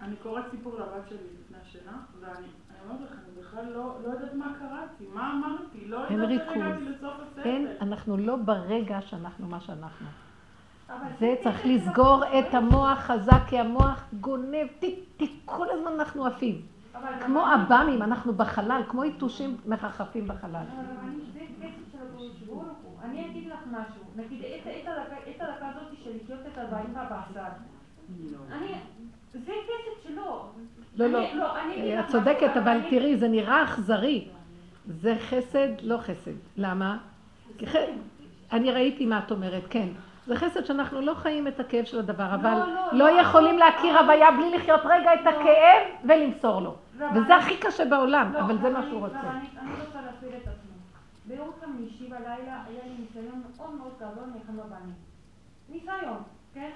אני 0.00 0.16
קוראת 0.16 0.44
סיפור 0.50 0.74
לבת 0.74 1.08
שלי 1.08 1.18
לפני 1.18 1.58
השינה, 1.62 1.98
ואני 2.20 2.46
אני 2.70 2.90
אומרת 2.90 3.10
לך, 3.10 3.16
אני 3.18 3.42
בכלל 3.42 3.72
לא 3.72 3.94
לא 4.04 4.08
יודעת 4.10 4.34
מה 4.34 4.52
קראתי, 4.58 5.04
מה 5.14 5.32
אמרתי, 5.32 5.88
לא 5.88 5.96
יודעת 5.96 6.30
איך. 6.30 6.56
הגעתי 6.56 6.84
לסוף 6.84 7.14
הספר. 7.22 7.42
אין, 7.42 7.66
אנחנו 7.80 8.16
לא 8.16 8.36
ברגע 8.36 9.00
שאנחנו 9.00 9.46
מה 9.46 9.60
שאנחנו. 9.60 10.06
זה 11.20 11.34
צריך 11.42 11.66
לסגור 11.66 12.22
את 12.38 12.54
המוח 12.54 12.98
חזק, 12.98 13.40
כי 13.46 13.58
המוח 13.58 14.04
גונב, 14.20 14.66
טיק 14.78 14.94
טיק, 15.16 15.32
כל 15.44 15.66
הזמן 15.70 15.92
אנחנו 15.92 16.26
עפים. 16.26 16.62
כמו 17.26 17.40
עב"מים, 17.46 18.02
אנחנו 18.02 18.32
בחלל, 18.34 18.82
כמו 18.88 19.04
יתושים 19.04 19.56
מרחפים 19.66 20.28
בחלל. 20.28 20.64
אני- 23.02 23.26
אגיד 23.30 23.46
לך 23.48 23.58
משהו. 23.66 24.02
נגיד, 24.16 24.42
את- 24.44 24.66
הדקה 25.40 25.68
הזאת 25.68 25.98
של 26.04 26.10
לחיות 26.22 26.40
את 26.52 26.58
הדברים 26.58 26.86
בבשר. 26.94 27.40
אני... 28.52 28.74
זה 29.32 29.38
כסף 29.46 30.08
שלו. 30.08 30.44
לא, 30.96 31.06
לא, 31.06 31.20
לך 31.76 32.04
את 32.04 32.10
צודקת, 32.10 32.56
אבל 32.56 32.80
תראי, 32.90 33.16
זה 33.16 33.28
נראה 33.28 33.64
אכזרי. 33.64 34.28
זה 34.86 35.16
חסד, 35.20 35.68
לא 35.82 35.98
חסד. 35.98 36.32
למה? 36.56 36.98
אני 38.52 38.70
ראיתי 38.70 39.06
מה 39.06 39.18
את 39.18 39.30
אומרת, 39.30 39.62
כן. 39.70 39.88
זה 40.28 40.36
חסד 40.36 40.64
שאנחנו 40.64 41.00
לא 41.00 41.14
חיים 41.14 41.48
את 41.48 41.60
הכאב 41.60 41.84
של 41.84 41.98
הדבר, 41.98 42.34
אבל 42.34 42.50
לא, 42.50 42.92
לא 42.92 43.10
לא. 43.10 43.20
יכולים 43.20 43.58
להכיר 43.58 43.98
הוויה 43.98 44.30
בלי 44.30 44.58
לחיות 44.58 44.80
רגע 44.84 45.14
את 45.14 45.26
הכאב 45.26 45.82
ולמסור 46.04 46.60
לו. 46.60 46.74
לא, 46.98 47.06
וזה 47.14 47.36
הכי 47.36 47.56
קשה 47.56 47.84
בעולם, 47.84 48.32
לא, 48.32 48.38
אבל 48.38 48.58
זה 48.58 48.70
מה 48.70 48.82
שהוא 48.82 49.00
לא, 49.00 49.06
רוצה. 49.06 49.30
אני 49.30 49.70
רוצה 49.86 50.00
להסביר 50.06 50.30
את 50.36 50.42
עצמי. 50.42 50.72
ביום 51.26 51.50
חמישי 51.60 52.04
בלילה 52.08 52.62
היה 52.68 52.82
לי 52.84 52.94
ניסיון 52.98 53.42
מאוד 53.56 53.74
מאוד 53.74 53.92
גדול 53.96 54.24
מאחד 54.34 54.52
הבנים. 54.66 54.94
ניסיון, 55.68 56.22
כן? 56.54 56.70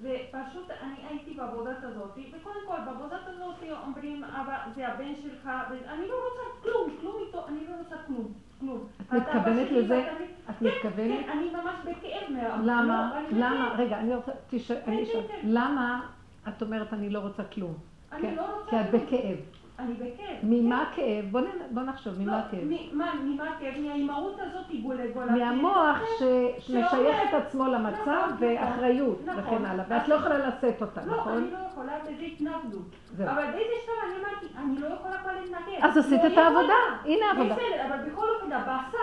ופשוט 0.00 0.70
אני 0.70 0.94
הייתי 1.10 1.34
בעבודת 1.34 1.84
הזאת, 1.84 2.18
וקודם 2.32 2.60
כל 2.66 2.76
בעבודת 2.86 3.20
הזאת 3.26 3.54
אומרים, 3.86 4.24
אבא, 4.24 4.58
זה 4.74 4.88
הבן 4.88 5.14
שלך, 5.22 5.50
ואני 5.70 6.08
לא 6.08 6.14
רוצה 6.14 6.62
כלום, 6.62 6.96
כלום 7.00 7.14
איתו, 7.26 7.46
אני 7.48 7.66
לא 7.68 7.74
רוצה 7.78 7.96
כלום, 8.06 8.32
כלום. 8.60 8.86
את 9.00 9.12
מתכוונת 9.12 9.72
לזה? 9.72 10.12
את 10.50 10.54
כן, 10.60 10.66
מתכוונת? 10.66 11.24
כן, 11.26 11.30
אני 11.30 11.50
בכאב 11.84 12.30
מה... 12.32 12.56
למה? 12.62 13.12
לא, 13.30 13.38
למה? 13.38 13.74
רגע, 13.78 13.98
אני 13.98 14.14
רוצה, 14.14 14.32
תשאל, 14.50 14.76
כן, 14.84 14.92
אני 14.92 15.06
כן, 15.06 15.10
אשאל. 15.10 15.20
כן. 15.28 15.40
למה 15.44 16.00
את 16.48 16.62
אומרת 16.62 16.92
אני 16.92 17.10
לא 17.10 17.18
רוצה 17.18 17.44
כלום? 17.44 17.74
אני 18.12 18.36
לא 18.36 18.42
רוצה 18.42 18.70
כי 18.70 18.80
את 18.80 18.90
כלום. 18.90 19.02
בכאב. 19.02 19.36
אני 19.78 19.92
בכאב. 19.94 20.36
ממה 20.42 20.82
הכאב? 20.82 21.24
בוא 21.70 21.82
נחשוב, 21.82 22.14
לא, 22.18 22.24
ממה 22.24 22.38
הכאב? 22.38 22.60
מה, 22.92 23.12
ממה 23.24 23.44
הכאב? 23.44 23.74
מהאימהות 23.80 24.36
הזאת 24.40 24.64
היא 24.68 24.82
גולה 24.82 25.06
גולה. 25.14 25.32
מהמוח 25.32 25.98
שמשייך 26.18 27.16
את 27.28 27.34
עצמו 27.34 27.66
למצב 27.66 27.96
נכון, 28.06 28.36
ואחריות 28.38 29.20
נכון. 29.26 29.44
וכן 29.44 29.64
הלאה, 29.64 29.84
ואת 29.88 30.08
לא 30.08 30.14
יכולה 30.14 30.38
לשאת 30.38 30.82
אותה, 30.82 31.00
לא, 31.06 31.16
נכון? 31.16 31.32
אני 31.32 31.50
לא 31.50 31.58
יכולה, 31.72 31.92
וזה 32.02 32.22
התנגדות. 32.24 32.88
אבל 33.18 33.44
באיזה 33.52 33.74
שלב 33.84 33.94
אני 34.04 34.24
אמרתי, 34.24 34.46
אני 34.58 34.78
לא 34.78 34.86
יכולה 34.94 35.18
כבר 35.18 35.32
להתנגד. 35.40 35.78
אז 35.82 35.96
עשית 35.96 36.22
לא 36.22 36.28
את. 36.28 36.38
העבודה, 36.38 36.74
הנה 37.04 37.26
העבודה. 37.26 37.54
בסדר, 37.54 37.86
אבל 37.88 38.10
בכל 38.10 38.26
אופן 38.36 38.52
הבשר 38.52 38.98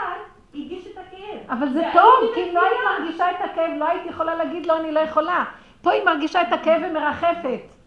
הגיש 0.55 0.87
את 0.87 0.97
הכאב. 0.97 1.39
אבל 1.49 1.69
זה 1.69 1.81
טוב, 1.93 2.33
כי 2.35 2.43
אם 2.43 2.55
לא 2.55 2.61
היית. 2.61 2.99
מרגישה 2.99 3.31
את 3.31 3.35
הכאב, 3.41 3.71
לא 3.77 3.87
היית 3.87 4.05
יכולה 4.05 4.35
להגיד 4.35 4.65
לו 4.65 4.77
אני 4.77 4.91
לא 4.91 4.99
יכולה. 4.99 5.43
פה 5.81 5.91
היא 5.91 6.05
מרגישה 6.05 6.41
את 6.41 6.53
הכאב 6.53 6.81
ומרחפת. 6.85 7.80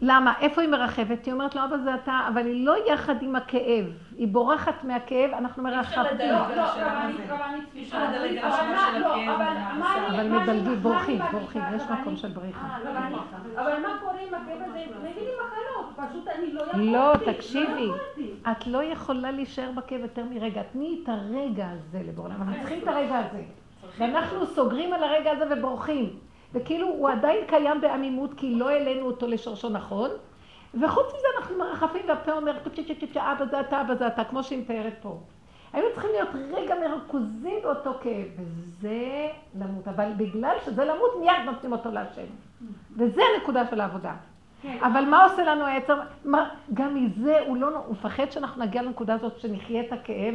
למה? 0.00 0.32
איפה 0.40 0.60
היא 0.60 0.70
מרחפת? 0.70 1.18
היא 1.26 1.32
אומרת 1.32 1.54
לו, 1.54 1.64
אבא 1.64 1.76
זה 1.76 1.94
אתה, 1.94 2.20
אבל 2.28 2.46
היא 2.46 2.66
לא 2.66 2.74
יחד 2.86 3.22
עם 3.22 3.36
הכאב. 3.36 3.84
היא 4.16 4.28
בורחת 4.28 4.84
מהכאב, 4.84 5.30
אנחנו. 5.30 5.64
לדלג. 5.66 6.20
לא, 6.20 6.56
לא, 9.00 9.14
אבל 10.08 10.28
מדלגים, 10.28 10.82
בורחים, 10.82 11.20
בורחים? 11.32 11.62
יש 11.76 11.82
מקום 11.82 12.16
של 12.16 12.28
בריחה. 12.28 12.66
אה, 12.66 13.08
אבל 13.56 13.82
מה 13.82 13.98
קורה 14.00 14.20
עם 14.28 14.34
הכאב 14.34 14.58
הזה? 14.68 14.84
מביא 15.00 15.22
לי 15.22 15.30
מחלות, 15.46 16.08
פשוט 16.10 16.28
אני 16.28 16.52
לא 16.52 16.62
יכולתי. 16.62 16.92
לא, 16.92 17.32
תקשיבי. 17.32 17.86
לא 17.86 17.94
יכולתי. 17.94 18.30
את 18.50 18.66
לא 18.66 18.82
יכולה 18.82 19.30
להישאר 19.30 19.70
בכאב 19.74 20.00
יותר 20.00 20.24
מרגע. 20.30 20.62
תני 20.72 21.00
את 21.02 21.08
הרגע 21.08 21.66
הזה 21.70 22.02
לבורא 22.08 22.28
עולם. 22.28 22.42
אנחנו 22.42 22.60
צריכים 22.60 22.82
את 22.82 22.88
הרגע 22.88 23.18
הזה. 23.18 23.42
ואנחנו 23.98 24.46
סוגרים 24.46 24.92
על 24.92 25.02
הרגע 25.02 25.30
הזה 25.30 25.44
ובורחים. 25.50 26.10
וכאילו 26.54 26.86
הוא 26.86 27.10
עדיין 27.10 27.44
קיים 27.46 27.80
בעמימות 27.80 28.34
כי 28.36 28.54
לא 28.54 28.70
העלינו 28.70 29.06
אותו 29.06 29.26
לשורשו 29.26 29.68
נכון. 29.68 30.10
וחוץ 30.80 31.06
מזה 31.06 31.26
אנחנו 31.38 31.58
מרחפים 31.58 32.02
והפה 32.08 32.32
אומר, 32.32 32.58
"טוב, 32.58 32.74
טוב, 32.74 32.86
טוב, 32.86 32.98
טוב, 33.12 33.16
אבא 33.16 33.44
זה 33.44 33.60
אתה, 33.60 33.80
אבא 33.80 33.94
זה 33.94 34.06
אתה, 34.06 34.24
כמו 34.24 34.42
שהיא 34.42 34.58
מתארת 34.58 34.94
פה. 35.02 35.18
היינו 35.72 35.88
צריכים 35.92 36.10
להיות 36.10 36.28
רגע 36.52 36.74
מרוכזים 36.88 37.54
באותו 37.62 37.94
כאב, 38.02 38.26
וזה 38.38 39.28
למות. 39.60 39.88
אבל 39.88 40.10
בגלל 40.16 40.56
שזה 40.64 40.84
למות, 40.84 41.10
מיד 41.20 41.32
נותנים 41.46 41.72
אותו 41.72 41.90
להשם. 41.90 42.26
וזה 42.96 43.22
הנקודה 43.34 43.66
של 43.70 43.80
העבודה. 43.80 44.14
כן. 44.62 44.78
אבל 44.82 45.04
מה 45.04 45.24
עושה 45.24 45.44
לנו 45.44 45.64
היצר? 45.64 46.00
גם 46.74 46.94
מזה 46.94 47.40
הוא 47.46 47.56
לא, 47.56 47.78
הוא 47.86 47.92
מפחד 47.92 48.30
שאנחנו 48.30 48.64
נגיע 48.64 48.82
לנקודה 48.82 49.14
הזאת 49.14 49.40
שנחיה 49.40 49.80
את 49.80 49.92
הכאב, 49.92 50.34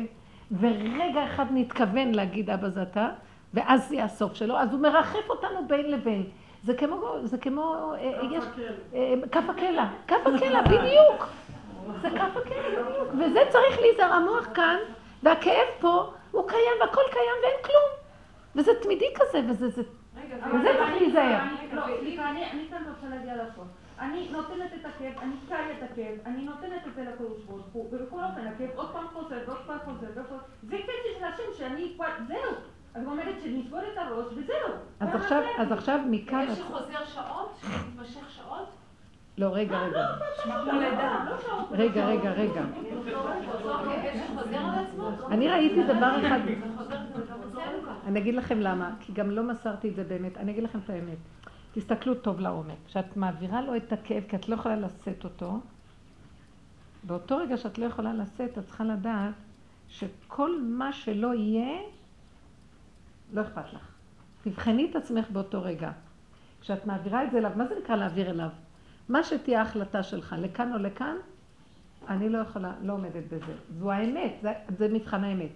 ורגע 0.59 1.26
אחד 1.26 1.45
נתכוון 1.51 2.11
להגיד 2.11 2.49
אבא 2.49 2.70
זה 2.70 2.82
אתה, 2.82 3.09
ואז 3.53 3.89
זה 3.89 4.03
הסוף 4.03 4.33
שלו, 4.33 4.57
אז 4.57 4.71
הוא 4.73 4.79
מרחף 4.81 5.29
אותנו 5.29 5.67
בין 5.67 5.91
לבין. 5.91 6.23
זה 6.63 6.73
כמו, 6.73 7.15
זה 7.23 7.37
כמו, 7.37 7.93
אה, 7.93 8.11
יש, 8.31 8.43
אה, 8.93 9.13
כף 9.31 9.43
הקלע, 9.49 9.85
כף 10.07 10.15
הקלע, 10.25 10.61
בדיוק. 10.61 11.27
זה 12.01 12.09
כף 12.09 12.37
הקלע, 12.37 12.89
בדיוק. 12.89 13.07
וזה 13.13 13.39
צריך 13.49 13.79
להיזהר, 13.79 14.13
המוח 14.13 14.47
כאן, 14.53 14.77
והכאב 15.23 15.67
פה, 15.79 16.03
הוא 16.31 16.47
קיים, 16.49 16.73
והכל 16.81 17.01
קיים 17.11 17.35
ואין 17.43 17.63
כלום. 17.63 17.99
וזה 18.55 18.71
תמידי 18.81 19.05
כזה, 19.15 19.41
וזה, 19.49 19.69
זה, 19.69 19.81
וזה 20.53 20.69
צריך 20.77 21.01
להיזהר. 21.01 21.39
אני- 21.41 21.75
לא, 21.75 21.83
אני 22.25 22.67
כאן 22.69 22.83
רוצה 22.95 23.15
להגיע 23.15 23.33
לסוף. 23.35 23.65
אני 23.99 24.27
נותנת 24.31 24.73
את 24.81 24.85
הכאב, 24.85 25.13
אני 25.21 25.33
חיה 25.47 25.57
את 25.77 25.91
הכאב, 25.91 26.15
אני 26.25 26.41
נותנת 26.45 26.87
את 26.87 26.95
זה 26.95 27.03
לקדוש 27.03 27.43
ברוך 27.43 27.65
הוא, 27.73 27.89
ובכל 27.93 28.17
אופן 28.23 28.47
הכאב 28.47 28.69
עוד 28.75 28.89
פעם 28.93 29.05
חוזר, 29.13 29.37
ועוד 29.47 29.57
פעם 29.67 29.77
חוזר. 29.85 30.07
זה 30.63 30.77
קטע 30.77 30.91
של 31.19 31.23
השם 31.25 31.57
שאני 31.57 31.91
כבר, 31.95 32.05
זהו. 32.27 32.51
אני 32.99 33.07
אומרת 33.07 33.35
שנסגור 33.43 33.79
את 33.79 33.97
הראש 33.97 34.25
וזהו. 34.35 34.75
אז 34.99 35.09
עכשיו. 35.15 35.43
אז 35.57 35.71
עכשיו 35.71 35.99
מכאן, 36.09 36.45
יש 36.49 36.57
שחוזר 36.57 37.05
שעות? 37.05 37.57
שמתמשך 37.61 38.29
שעות? 38.29 38.67
לא, 39.37 39.49
רגע, 39.53 39.79
רגע. 39.79 40.07
לא. 40.47 41.65
רגע, 41.71 42.05
רגע, 42.05 42.31
רגע. 42.31 42.61
אני 45.31 45.49
ראיתי 45.49 45.83
דבר 45.83 46.27
אחד, 46.27 46.39
לא? 46.47 47.91
אני 48.05 48.19
אגיד 48.19 48.35
לכם 48.35 48.59
למה, 48.59 48.95
כי 48.99 49.13
גם 49.13 49.31
לא 49.31 49.43
מסרתי 49.43 49.89
את 49.89 49.95
זה 49.95 50.03
באמת, 50.03 50.37
אני 50.37 50.51
אגיד 50.51 50.63
לכם 50.63 50.79
את 50.85 50.89
האמת. 50.89 51.17
תסתכלו 51.73 52.15
טוב 52.15 52.39
לעומק. 52.39 52.77
כשאת 52.85 53.17
מעבירה 53.17 53.61
לו 53.61 53.75
את 53.75 53.93
הכאב, 53.93 54.23
כי 54.27 54.35
את 54.35 54.49
לא 54.49 54.55
יכולה 54.55 54.75
לשאת 54.75 55.23
אותו, 55.23 55.59
באותו 57.03 57.37
רגע 57.37 57.57
שאת 57.57 57.77
לא 57.77 57.85
יכולה 57.85 58.13
לשאת, 58.13 58.57
את 58.57 58.65
צריכה 58.65 58.83
לדעת 58.83 59.33
שכל 59.87 60.61
מה 60.61 60.93
שלא 60.93 61.33
יהיה, 61.33 61.79
לא 63.34 63.41
אכפת 63.41 63.73
לך. 63.73 63.91
תבחני 64.43 64.88
את 64.91 64.95
עצמך 64.95 65.25
באותו 65.30 65.63
רגע. 65.63 65.91
כשאת 66.61 66.86
מעבירה 66.86 67.23
את 67.23 67.32
זה 67.32 67.38
אליו, 67.38 67.51
מה 67.55 67.67
זה 67.67 67.75
נקרא 67.84 67.95
להעביר 67.95 68.30
אליו? 68.30 68.49
מה 69.09 69.23
שתהיה 69.23 69.59
ההחלטה 69.59 70.03
שלך, 70.03 70.36
לכאן 70.39 70.73
או 70.73 70.77
לכאן, 70.77 71.15
אני 72.07 72.30
לא 72.30 72.38
יכולה, 72.38 72.73
לא 72.82 72.93
עומדת 72.93 73.23
בזה. 73.32 73.53
זו 73.80 73.91
האמת, 73.91 74.34
זה, 74.41 74.53
זה 74.77 74.88
מבחן 74.93 75.23
האמת. 75.23 75.51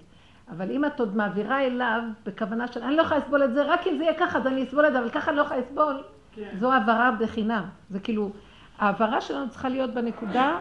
אבל 0.49 0.71
אם 0.71 0.85
את 0.85 0.99
עוד 0.99 1.15
מעבירה 1.15 1.61
אליו 1.61 2.01
בכוונה 2.25 2.67
של 2.67 2.83
אני 2.83 2.95
לא 2.95 3.01
יכולה 3.01 3.19
לסבול 3.19 3.43
את 3.43 3.53
זה, 3.53 3.63
רק 3.63 3.87
אם 3.87 3.97
זה 3.97 4.03
יהיה 4.03 4.19
ככה 4.19 4.37
אז 4.37 4.47
אני 4.47 4.63
אסבול 4.63 4.87
את 4.87 4.93
זה, 4.93 4.99
אבל 4.99 5.09
ככה 5.09 5.31
אני 5.31 5.37
לא 5.37 5.41
יכולה 5.41 5.59
לסבול, 5.59 6.03
כן. 6.31 6.55
זו 6.59 6.73
העברה 6.73 7.11
בחינם. 7.19 7.65
זה 7.89 7.99
כאילו, 7.99 8.31
העברה 8.77 9.21
שלנו 9.21 9.49
צריכה 9.49 9.69
להיות 9.69 9.93
בנקודה 9.93 10.59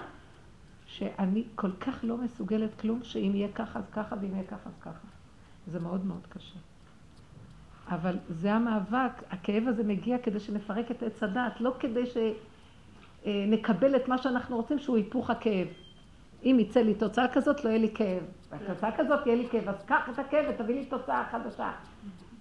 שאני 0.87 1.45
כל 1.55 1.73
כך 1.81 1.99
לא 2.03 2.17
מסוגלת 2.17 2.81
כלום, 2.81 3.03
שאם 3.03 3.33
יהיה 3.35 3.49
ככה 3.55 3.79
אז 3.79 3.85
ככה 3.93 4.17
ואם 4.21 4.35
יהיה 4.35 4.45
ככה 4.45 4.69
אז 4.69 4.79
ככה. 4.81 5.07
זה 5.67 5.81
מאוד 5.81 6.05
מאוד 6.05 6.27
קשה. 6.29 6.59
אבל 7.89 8.17
זה 8.29 8.53
המאבק, 8.53 9.23
הכאב 9.31 9.69
הזה 9.69 9.85
מגיע 9.85 10.19
כדי 10.19 10.41
שנפרק 10.41 10.91
את 10.91 11.03
עץ 11.03 11.23
הדעת, 11.23 11.61
לא 11.61 11.75
כדי 11.81 12.05
שנקבל 13.25 13.97
את 13.97 14.09
מה 14.09 14.19
שאנחנו 14.19 14.57
רוצים 14.57 14.79
שהוא 14.79 14.97
היפוך 14.97 15.31
הכאב. 15.31 15.67
אם 16.45 16.57
יצא 16.61 16.81
לי 16.81 16.95
תוצאה 16.95 17.29
כזאת, 17.29 17.65
לא 17.65 17.71
יהיה 17.71 17.79
לי 17.79 17.91
כאב. 17.95 18.23
והתוצאה 18.51 18.97
כזאת, 18.97 19.27
יהיה 19.27 19.37
לי 19.37 19.49
כאב. 19.49 19.69
אז 19.69 19.85
קח 19.87 20.09
את 20.11 20.19
הכאב 20.19 20.45
ותביא 20.49 20.75
לי 20.75 20.87
תוצאה 20.87 21.25
חדשה. 21.31 21.71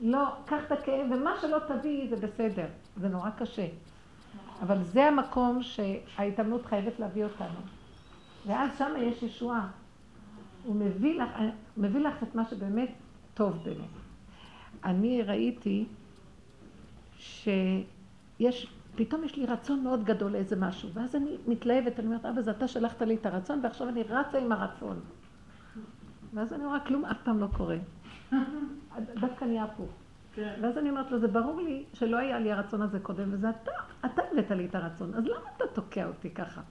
לא, 0.02 0.28
קח 0.46 0.64
את 0.68 0.72
הכאב, 0.72 1.08
ומה 1.12 1.34
שלא 1.42 1.58
תביא 1.68 2.10
זה 2.10 2.16
בסדר. 2.16 2.66
זה 2.98 3.10
נורא 3.10 3.30
קשה. 3.30 3.68
אבל 4.62 4.84
זה 4.84 5.08
המקום 5.08 5.64
שההתאמנות 5.64 6.66
חייבת 6.66 7.00
להביא 7.00 7.24
אותנו. 7.24 7.60
ואז 8.46 8.70
שם 8.78 8.92
יש 9.00 9.24
ישועה. 9.24 9.68
הוא 10.64 10.76
מביא 10.76 11.22
לך, 11.22 11.30
מביא 11.78 12.02
לך 12.02 12.24
את 12.24 12.36
מה 12.36 12.46
שבאמת 12.46 12.90
טוב 13.34 13.64
באמת. 13.64 14.01
אני 14.86 15.22
ראיתי 15.22 15.86
שיש, 17.18 18.74
פתאום 18.96 19.24
יש 19.24 19.36
לי 19.36 19.46
רצון 19.46 19.84
מאוד 19.84 20.04
גדול 20.04 20.32
לאיזה 20.32 20.56
משהו, 20.56 20.90
ואז 20.94 21.16
אני 21.16 21.38
מתלהבת, 21.48 22.00
אני 22.00 22.08
אומרת, 22.08 22.26
אבא, 22.26 22.42
זה 22.42 22.52
אתה 22.52 22.68
שלחת 22.68 23.02
לי 23.02 23.16
את 23.16 23.26
הרצון, 23.26 23.60
ועכשיו 23.64 23.90
אני 23.90 24.04
רצה 24.04 24.38
עם 24.38 24.52
הרצון. 24.52 25.00
ואז 26.34 26.54
אני 26.54 26.66
רואה, 26.66 26.80
כלום 26.80 27.06
אף 27.06 27.18
פעם 27.24 27.40
לא 27.40 27.48
קורה. 27.58 27.78
דווקא 29.22 29.46
נהיה 29.46 29.64
הפוך. 29.64 29.90
כן. 30.36 30.60
ואז 30.62 30.78
אני 30.78 30.90
אומרת 30.90 31.12
לו, 31.12 31.20
זה 31.20 31.28
ברור 31.28 31.62
לי 31.62 31.84
שלא 31.94 32.18
היה 32.18 32.40
לי 32.40 32.52
הרצון 32.52 32.82
הזה 32.82 33.00
קודם, 33.00 33.34
וזה 33.34 33.50
אתה, 33.50 33.72
אתה 34.06 34.22
הבאת 34.32 34.52
לי 34.52 34.66
את 34.66 34.76
הרצון, 34.76 35.14
אז 35.14 35.26
למה 35.26 35.50
אתה 35.58 35.64
תוקע 35.74 36.08
אותי 36.08 36.30
ככה? 36.30 36.62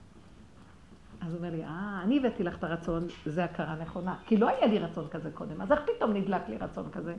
אז 1.21 1.33
הוא 1.33 1.37
אומר 1.37 1.51
לי, 1.51 1.63
אה, 1.63 1.99
אני 2.03 2.17
הבאתי 2.17 2.43
לך 2.43 2.57
את 2.57 2.63
הרצון, 2.63 3.03
זה 3.25 3.43
הכרה 3.43 3.75
נכונה. 3.75 4.15
כי 4.25 4.37
לא 4.37 4.49
היה 4.49 4.67
לי 4.67 4.79
רצון 4.79 5.07
כזה 5.07 5.31
קודם, 5.31 5.61
אז 5.61 5.71
איך 5.71 5.81
פתאום 5.95 6.13
נדלק 6.13 6.49
לי 6.49 6.57
רצון 6.57 6.89
כזה? 6.91 7.13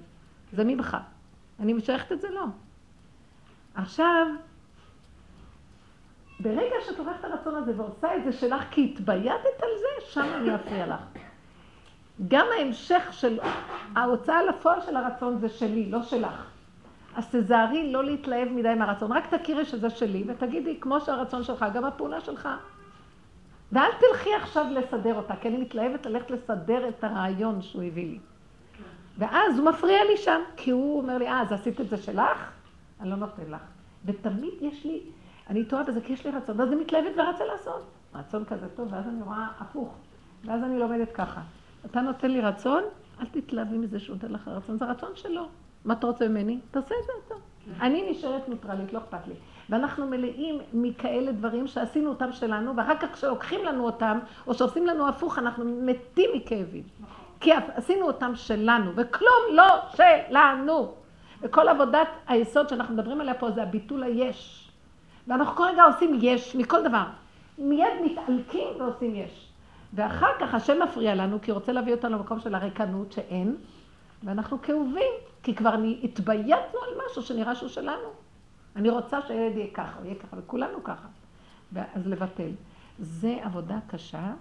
זה 0.53 0.65
ממך. 0.65 0.97
אני 1.61 1.73
משייכת 1.73 2.13
את 2.13 2.21
זה 2.21 2.31
לא. 2.31 2.45
עכשיו, 3.75 4.27
ברגע 6.41 6.75
שאת 6.87 6.99
לוקחת 6.99 7.21
את 7.21 7.25
הרצון 7.25 7.55
הזה 7.55 7.73
ועושה 7.77 8.17
את 8.17 8.25
זה 8.25 8.33
שלך 8.33 8.65
כי 8.71 8.85
התבייתת 8.85 9.63
על 9.63 9.69
זה, 9.79 10.07
שם 10.13 10.27
אני 10.35 10.55
אפריע 10.55 10.87
לך. 10.87 11.01
גם 12.29 12.47
ההמשך 12.59 13.09
של 13.11 13.41
ההוצאה 13.97 14.43
לפועל 14.43 14.81
של 14.81 14.97
הרצון 14.97 15.39
זה 15.39 15.49
שלי, 15.49 15.91
לא 15.91 16.03
שלך. 16.03 16.47
אז 17.17 17.29
תזהרי 17.31 17.93
לא 17.93 18.05
להתלהב 18.05 18.49
מדי 18.49 18.75
מהרצון, 18.75 19.13
רק 19.13 19.35
תכירי 19.35 19.65
שזה 19.65 19.91
שלי 19.91 20.25
ותגידי, 20.27 20.81
כמו 20.81 21.01
שהרצון 21.01 21.43
שלך, 21.43 21.65
גם 21.75 21.85
הפעולה 21.85 22.21
שלך. 22.21 22.49
ואל 23.73 23.91
תלכי 24.01 24.35
עכשיו 24.35 24.67
לסדר 24.71 25.15
אותה, 25.15 25.35
כי 25.37 25.49
אני 25.49 25.57
מתלהבת 25.57 26.07
ללכת 26.07 26.31
לסדר 26.31 26.89
את 26.89 27.05
הרעיון 27.05 27.63
שהוא 27.63 27.83
הביא 27.83 28.07
לי. 28.07 28.19
ואז 29.23 29.59
הוא 29.59 29.69
מפריע 29.69 30.05
לי 30.05 30.17
שם, 30.17 30.41
כי 30.57 30.71
הוא 30.71 31.01
אומר 31.01 31.19
לי, 31.19 31.29
אה, 31.29 31.41
אז 31.41 31.53
עשית 31.53 31.81
את 31.81 31.89
זה 31.89 31.97
שלך? 31.97 32.51
אני 33.01 33.11
לא 33.11 33.17
נותן 33.17 33.43
לך. 33.51 33.61
ותמיד 34.05 34.55
יש 34.61 34.85
לי, 34.85 35.01
אני 35.51 35.65
טועה 35.65 35.83
בזה, 35.83 36.01
כי 36.01 36.13
יש 36.13 36.27
לי 36.27 36.33
רצון, 36.33 36.61
ואז 36.61 36.69
אני 36.69 36.81
מתלהבת 36.81 37.13
ורצה 37.17 37.45
לעשות. 37.45 37.83
רצון 38.15 38.45
כזה 38.45 38.69
טוב, 38.69 38.89
ואז 38.93 39.09
אני 39.09 39.23
רואה 39.23 39.47
הפוך. 39.61 39.95
ואז 40.45 40.63
אני 40.63 40.79
לומדת 40.79 41.13
ככה. 41.13 41.41
אתה 41.87 42.01
נותן 42.01 42.31
לי 42.31 42.41
רצון, 42.41 42.83
אל 43.21 43.27
תתלהבי 43.27 43.79
מזה 43.79 44.01
שהוא 44.01 44.15
נותן 44.15 44.33
לך 44.33 44.49
רצון, 44.49 44.79
זה 44.79 44.85
רצון 44.85 45.11
שלו. 45.15 45.49
מה 45.85 45.95
אתה 45.95 46.07
רוצה 46.07 46.29
ממני? 46.29 46.61
תעשה 46.71 46.95
את 47.01 47.07
זה 47.07 47.13
אתה. 47.27 47.35
אני 47.81 48.11
נשארת 48.11 48.49
נוטרלית, 48.49 48.93
לא 48.93 48.99
אכפת 48.99 49.27
לי. 49.27 49.35
ואנחנו 49.71 50.07
מלאים 50.07 50.59
מכאלה 50.73 51.33
דברים 51.33 51.67
שעשינו 51.67 52.09
אותם 52.09 52.33
שלנו, 52.33 52.77
ואחר 52.77 52.97
כך 52.97 53.13
כשלוקחים 53.13 53.65
לנו 53.65 53.85
אותם, 53.85 54.19
או 54.47 54.55
שעושים 54.55 54.87
לנו 54.87 55.09
הפוך, 55.09 55.39
אנחנו 55.39 55.65
מתים 55.65 56.31
מכאבים. 56.35 56.83
כי 57.43 57.51
עשינו 57.75 58.07
אותם 58.07 58.33
שלנו, 58.35 58.91
וכלום 58.97 59.43
לא 59.53 59.65
שלנו. 59.97 60.95
וכל 61.41 61.69
עבודת 61.69 62.09
היסוד 62.27 62.69
שאנחנו 62.69 62.95
מדברים 62.95 63.21
עליה 63.21 63.35
פה 63.35 63.51
זה 63.51 63.63
הביטול 63.63 64.03
היש. 64.03 64.71
ואנחנו 65.27 65.57
כל 65.57 65.65
רגע 65.73 65.83
עושים 65.83 66.19
יש 66.21 66.57
מכל 66.57 66.89
דבר. 66.89 67.05
מיד 67.59 67.93
מתעלקים 68.05 68.69
ועושים 68.79 69.15
יש. 69.15 69.49
ואחר 69.95 70.31
כך 70.41 70.55
השם 70.55 70.83
מפריע 70.83 71.15
לנו, 71.15 71.39
כי 71.43 71.51
הוא 71.51 71.59
רוצה 71.59 71.73
להביא 71.73 71.95
אותנו 71.95 72.17
למקום 72.17 72.41
של 72.41 72.55
הריקנות 72.55 73.13
שאין, 73.13 73.57
ואנחנו 74.25 74.63
כאובים, 74.63 75.13
כי 75.43 75.55
כבר 75.55 75.75
התבייתנו 76.03 76.81
על 76.89 76.95
משהו 77.07 77.23
שנראה 77.23 77.55
שהוא 77.55 77.69
שלנו. 77.69 78.09
אני 78.77 78.91
רוצה 78.91 79.23
שהילד 79.23 79.57
יהיה 79.57 79.71
ככה, 79.75 79.99
יהיה 80.05 80.15
ככה, 80.15 80.37
וכולנו 80.39 80.85
ככה. 80.85 81.09
אז 81.95 82.07
לבטל. 82.07 82.51
זה 82.99 83.39
עבודה 83.43 83.79
קשה, 83.87 84.33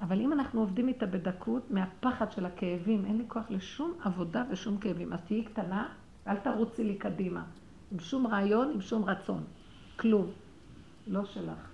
אבל 0.00 0.20
אם 0.20 0.32
אנחנו 0.32 0.60
עובדים 0.60 0.88
איתה 0.88 1.06
בדקות, 1.06 1.70
מהפחד 1.70 2.32
של 2.32 2.46
הכאבים, 2.46 3.04
אין 3.04 3.18
לי 3.18 3.24
כוח 3.28 3.50
לשום 3.50 3.92
עבודה 4.04 4.44
ושום 4.50 4.78
כאבים. 4.78 5.12
אז 5.12 5.18
תהיי 5.26 5.44
קטנה, 5.44 5.88
ואל 6.26 6.36
תרוצי 6.36 6.84
לי 6.84 6.94
קדימה. 6.94 7.44
עם 7.92 7.98
שום 7.98 8.26
רעיון, 8.26 8.70
עם 8.74 8.80
שום 8.80 9.04
רצון. 9.04 9.44
כלום. 9.96 10.26
לא 11.06 11.24
שלך. 11.24 11.70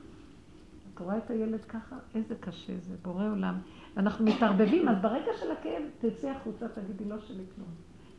את 0.95 0.99
רואה 0.99 1.19
את 1.19 1.31
הילד 1.31 1.65
ככה? 1.65 1.97
איזה 2.15 2.35
קשה 2.41 2.73
זה, 2.79 2.95
בורא 3.03 3.29
עולם. 3.29 3.55
ואנחנו 3.97 4.25
מתערבבים, 4.25 4.89
אז 4.89 4.97
ברגע 5.03 5.33
של 5.41 5.51
הכאב, 5.51 5.83
תצאי 5.99 6.31
החוצה, 6.31 6.69
תגידי, 6.69 7.05
לא 7.05 7.17
שלי 7.21 7.45
כלום. 7.55 7.69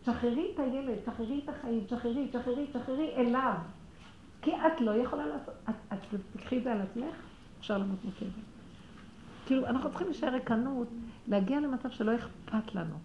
שחררי 0.05 0.51
את 0.53 0.59
הילד, 0.59 0.97
שחררי 1.05 1.41
את 1.43 1.49
החיים, 1.49 1.83
שחררי, 1.89 2.27
שחררי, 2.33 2.67
שחררי 2.73 3.15
אליו. 3.15 3.53
כי 4.41 4.51
את 4.51 4.81
לא 4.81 4.91
יכולה 4.91 5.25
לעשות, 5.25 5.53
את, 5.69 5.75
את 5.93 6.19
תקחי 6.33 6.57
את 6.57 6.63
זה 6.63 6.71
על 6.71 6.81
עצמך, 6.81 7.15
אפשר 7.59 7.77
למות 7.77 8.05
מכאב. 8.05 8.52
כאילו, 9.45 9.67
אנחנו 9.67 9.89
צריכים 9.89 10.07
להישאר 10.07 10.29
ריקנות, 10.29 10.87
להגיע 11.27 11.59
למצב 11.59 11.89
שלא 11.89 12.11
אכפת 12.15 12.75
לנו. 12.75 12.95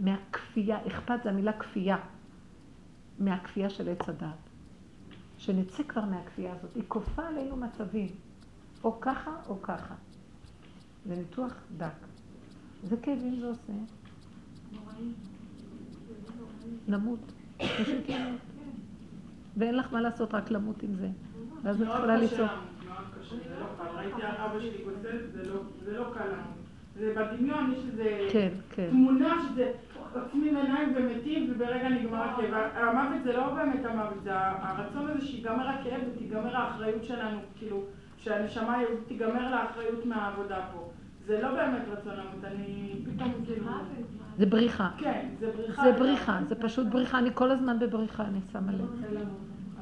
מהכפייה, 0.00 0.86
אכפת 0.86 1.22
זה 1.24 1.30
המילה 1.30 1.52
כפייה. 1.52 1.96
מהכפייה 3.18 3.70
של 3.70 3.88
עץ 3.88 4.08
הדעת. 4.08 4.48
שנצא 5.38 5.82
כבר 5.82 6.04
מהכפייה 6.04 6.52
הזאת. 6.52 6.74
היא 6.74 6.82
כופה 6.88 7.26
עלינו 7.26 7.56
מצבים. 7.56 8.08
או 8.84 9.00
ככה 9.00 9.30
או 9.48 9.62
ככה. 9.62 9.94
זה 11.06 11.16
ניתוח 11.16 11.54
דק. 11.76 12.06
איזה 12.82 12.96
כאבים 12.96 13.40
זה 13.40 13.46
עושה? 13.46 13.72
למות. 16.88 17.32
פשוט 17.58 18.08
למות. 18.08 18.40
ואין 19.56 19.76
לך 19.76 19.92
מה 19.92 20.00
לעשות, 20.00 20.34
רק 20.34 20.50
למות 20.50 20.82
עם 20.82 20.94
זה. 20.94 21.08
ואז 21.62 21.82
את 21.82 21.88
יכולה 21.88 22.16
לצעוק. 22.16 22.50
כן, 28.32 28.48
כן. 28.70 28.88
תמונה 28.90 29.34
שזה 29.42 29.72
עוצמים 30.14 30.56
עיניים 30.56 30.92
ומתים 30.96 31.52
וברגע 31.52 31.88
נגמר 31.88 32.22
הכאב. 32.22 32.54
המוות 32.74 33.22
זה 33.24 33.32
לא 33.32 33.54
באמת 33.54 33.84
המוות, 33.84 34.22
זה 34.22 34.30
הרצון 34.34 35.10
הזה 35.10 35.26
שיגמר 35.26 35.68
הכאב 35.68 36.00
ותיגמר 36.08 36.56
האחריות 36.56 37.04
שלנו, 37.04 37.38
כאילו, 37.58 37.82
שהנשמה 38.18 38.74
היהודית 38.74 39.08
תיגמר 39.08 39.50
לאחריות 39.50 40.06
מהעבודה 40.06 40.60
פה. 40.72 40.90
זה 41.26 41.42
לא 41.42 41.54
באמת 41.54 41.82
רצון 41.92 42.12
למות, 42.12 42.44
אני 42.44 42.92
פתאום 43.04 43.32
כאילו... 43.44 43.66
זה 44.38 44.46
בריחה. 44.46 44.88
כן, 44.98 45.28
זה 45.40 45.50
בריחה. 45.56 45.82
זה 45.82 45.92
בריחה, 45.92 46.38
זה 46.48 46.54
פשוט 46.54 46.86
בריחה. 46.86 47.18
אני 47.18 47.30
כל 47.34 47.50
הזמן 47.50 47.78
בבריחה, 47.78 48.24
אני 48.24 48.38
שמה 48.52 48.72
לב. 48.72 49.28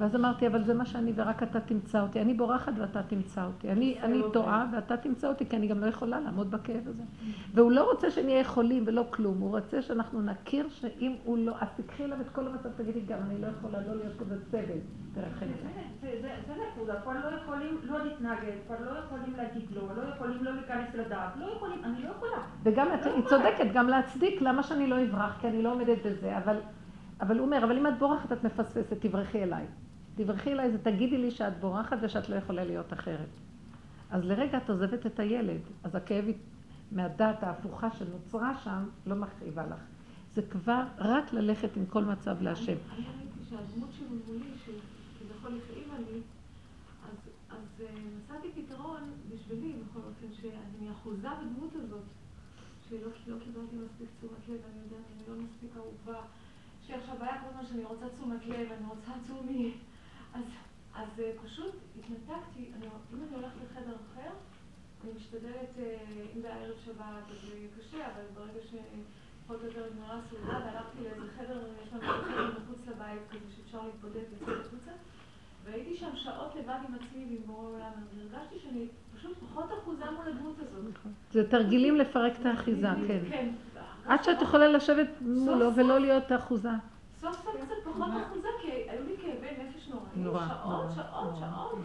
ואז 0.03 0.16
אמרתי, 0.16 0.46
אבל 0.46 0.64
זה 0.64 0.74
מה 0.74 0.86
שאני 0.86 1.12
ורק 1.16 1.42
אתה 1.42 1.61
תמצא 1.61 2.00
אותי. 2.00 2.20
אני 2.20 2.34
בורחת 2.34 2.72
ואתה 2.78 3.03
תמצא 3.03 3.44
אותי. 3.44 3.72
אני, 3.72 3.98
אני 4.03 4.22
טועה 4.32 4.66
ואתה 4.72 4.96
תמצא 4.96 5.28
אותי, 5.28 5.46
כי 5.46 5.57
אני 5.57 5.66
גם 5.66 5.80
לא 5.80 5.86
יכולה 5.86 6.20
לעמוד 6.20 6.50
בכאב 6.50 6.88
הזה. 6.88 7.03
והוא 7.55 7.72
לא 7.72 7.90
רוצה 7.90 8.11
שנהיה 8.11 8.40
יכולים 8.40 8.84
ולא 8.86 9.05
כלום. 9.11 9.38
הוא 9.38 9.50
רוצה 9.59 9.82
שאנחנו 9.82 10.22
נכיר 10.22 10.68
שאם 10.68 11.14
הוא 11.24 11.38
לא... 11.38 11.55
אז 11.61 11.68
תקחי 11.76 12.05
אליו 12.05 12.20
את 12.20 12.28
כל 12.28 12.46
המצב, 12.46 12.68
תגידי 12.76 13.00
גם, 13.00 13.18
אני 13.30 13.40
לא 13.40 13.46
יכולה 13.46 13.78
לא 13.86 13.94
להיות 13.94 14.12
כזה 14.20 14.36
סבל. 14.50 14.78
תרחם. 15.14 15.46
זה 16.46 16.55
נקודה, 16.68 17.00
כבר 17.00 17.12
לא 17.12 17.36
יכולים 17.36 17.78
לא 17.82 18.05
להתנגד, 18.05 18.53
כבר 18.66 18.76
לא 18.80 18.98
יכולים 18.98 19.34
להגיד 19.36 19.70
לא, 19.70 19.82
לא 19.96 20.03
יכולים 20.14 20.44
לא 20.44 20.53
להיכנס 20.55 20.94
לדעת, 20.94 21.36
לא 21.36 21.46
יכולים, 21.57 21.84
אני 21.84 22.03
לא 22.03 22.09
יכולה. 22.09 22.38
וגם 22.62 22.86
היא 23.05 23.24
צודקת, 23.24 23.66
גם 23.74 23.88
להצדיק 23.88 24.42
למה 24.42 24.62
שאני 24.62 24.86
לא 24.86 25.03
אברח, 25.03 25.40
כי 25.40 25.48
אני 25.48 25.62
לא 25.62 25.72
עומדת 25.72 25.98
בזה, 26.07 26.38
אבל... 26.38 26.57
אבל 27.22 27.38
הוא 27.38 27.46
אומר, 27.46 27.64
אבל 27.64 27.78
אם 27.78 27.86
את 27.86 27.98
בורחת, 27.98 28.32
את 28.32 28.44
מפספסת, 28.44 28.92
תברחי 29.00 29.42
אליי. 29.42 29.64
תברחי 30.14 30.52
אליי, 30.52 30.72
זה 30.72 30.78
תגידי 30.78 31.18
לי 31.18 31.30
שאת 31.30 31.60
בורחת 31.60 31.96
ושאת 32.02 32.28
לא 32.28 32.36
יכולה 32.36 32.64
להיות 32.64 32.92
אחרת. 32.92 33.28
אז 34.10 34.24
לרגע 34.24 34.58
את 34.58 34.70
עוזבת 34.70 35.06
את 35.06 35.20
הילד, 35.20 35.60
אז 35.84 35.94
הכאב 35.94 36.24
מהדת 36.92 37.42
ההפוכה 37.42 37.90
שנוצרה 37.90 38.58
שם, 38.64 38.88
לא 39.06 39.16
מכאיבה 39.16 39.66
לך. 39.66 39.80
זה 40.34 40.42
כבר 40.42 40.82
רק 40.98 41.32
ללכת 41.32 41.76
עם 41.76 41.86
כל 41.86 42.04
מצב 42.04 42.42
להשם. 42.42 42.72
אני 42.72 43.04
ראיתי 43.06 43.38
שהדמות 43.50 43.90
מולי, 44.26 44.50
שכביכול 44.64 45.58
הכאיבה 45.64 45.98
לי, 45.98 46.20
אז, 47.10 47.16
אז 47.50 47.80
אה, 47.80 47.86
מצאתי 48.16 48.48
פתרון 48.54 49.00
בשבילי, 49.34 49.72
בכל 49.72 50.00
אופן, 50.08 50.34
שאני 50.40 50.90
אחוזה 50.92 51.28
בדמות 51.40 51.74
הזאת, 51.74 52.04
שלא 52.88 53.08
לא 53.26 53.36
קיבלתי 53.44 53.76
מספיק 53.76 54.08
תשומת 54.18 54.48
לב, 54.48 54.60
אני 54.70 54.80
יודעת, 54.84 55.04
אני 55.16 55.22
לא 55.28 55.44
מספיק 55.44 55.70
אהובה, 55.76 56.20
שעכשיו 56.86 57.14
היה 57.20 57.40
כל 57.40 57.46
הזמן 57.48 57.66
שאני 57.66 57.84
רוצה 57.84 58.08
תשומת 58.08 58.46
לב, 58.46 58.72
אני 58.72 58.86
רוצה 58.88 59.10
תשומי, 59.24 59.74
אז, 60.35 60.43
אז 60.95 61.20
אה, 61.20 61.33
פשוט 61.45 61.74
התנתקתי, 61.99 62.70
אני, 62.76 62.87
אם 63.12 63.22
אני 63.22 63.35
הולכת 63.35 63.57
לחדר 63.70 63.97
אחר, 64.12 64.30
אני 65.05 65.12
משתדלת, 65.16 65.78
אה, 65.78 65.97
אם 66.37 66.41
זה 66.41 66.55
הערב 66.55 66.76
שבת, 66.85 67.24
אז 67.30 67.49
זה 67.49 67.66
קשה, 67.78 68.07
אבל 68.07 68.22
ברגע 68.35 68.61
ש... 68.70 68.74
פחות 69.47 69.62
או 69.62 69.66
יותר 69.66 69.80
נגמרה 69.95 70.18
הסעודה, 70.18 70.59
והלכתי 70.64 70.99
לאיזה 71.03 71.33
חדר, 71.39 71.59
יש 71.87 71.93
לנו 71.93 72.03
חדר 72.03 72.47
מחוץ 72.47 72.78
לבית 72.87 73.22
כזה 73.30 73.45
שאפשר 73.57 73.78
להתבודד 73.83 74.22
ולצאת 74.30 74.66
החוצה, 74.66 74.91
והייתי 75.64 75.97
שם 75.97 76.11
שעות 76.14 76.55
לבד 76.55 76.78
עם 76.89 76.95
עצמי 76.95 77.24
ועם 77.28 77.47
בורא 77.47 77.68
עולם, 77.68 77.91
אז 77.97 78.18
הרגשתי 78.18 78.59
שאני 78.59 78.87
פשוט 79.16 79.37
פחות 79.39 79.70
אחוזה 79.83 80.05
מול 80.16 80.28
הדמות 80.28 80.57
הזאת. 80.59 80.85
זה 81.33 81.51
תרגילים 81.51 81.97
לפרק 81.97 82.33
את 82.41 82.47
האחיזה, 82.47 82.89
כן. 83.09 83.20
כן. 83.30 83.49
עד 84.07 84.24
שאת 84.24 84.43
יכולה 84.43 84.68
לשבת 84.68 85.09
מולו 85.20 85.74
ולא 85.74 85.99
להיות 86.01 86.33
אחוזה. 86.33 86.68
סוף 87.22 87.44
סוף 87.44 87.56
קצת 87.64 87.74
פחות 87.84 88.08
אחוזה, 88.26 88.48
כי 88.62 88.70
היו 88.70 89.04
לי 89.06 89.16
כאבי 89.16 89.64
נפש 89.64 89.88
נוראים. 89.88 90.08
נורא, 90.16 90.46
שעות, 90.48 90.90
שעות. 90.94 91.36
שעות. 91.38 91.78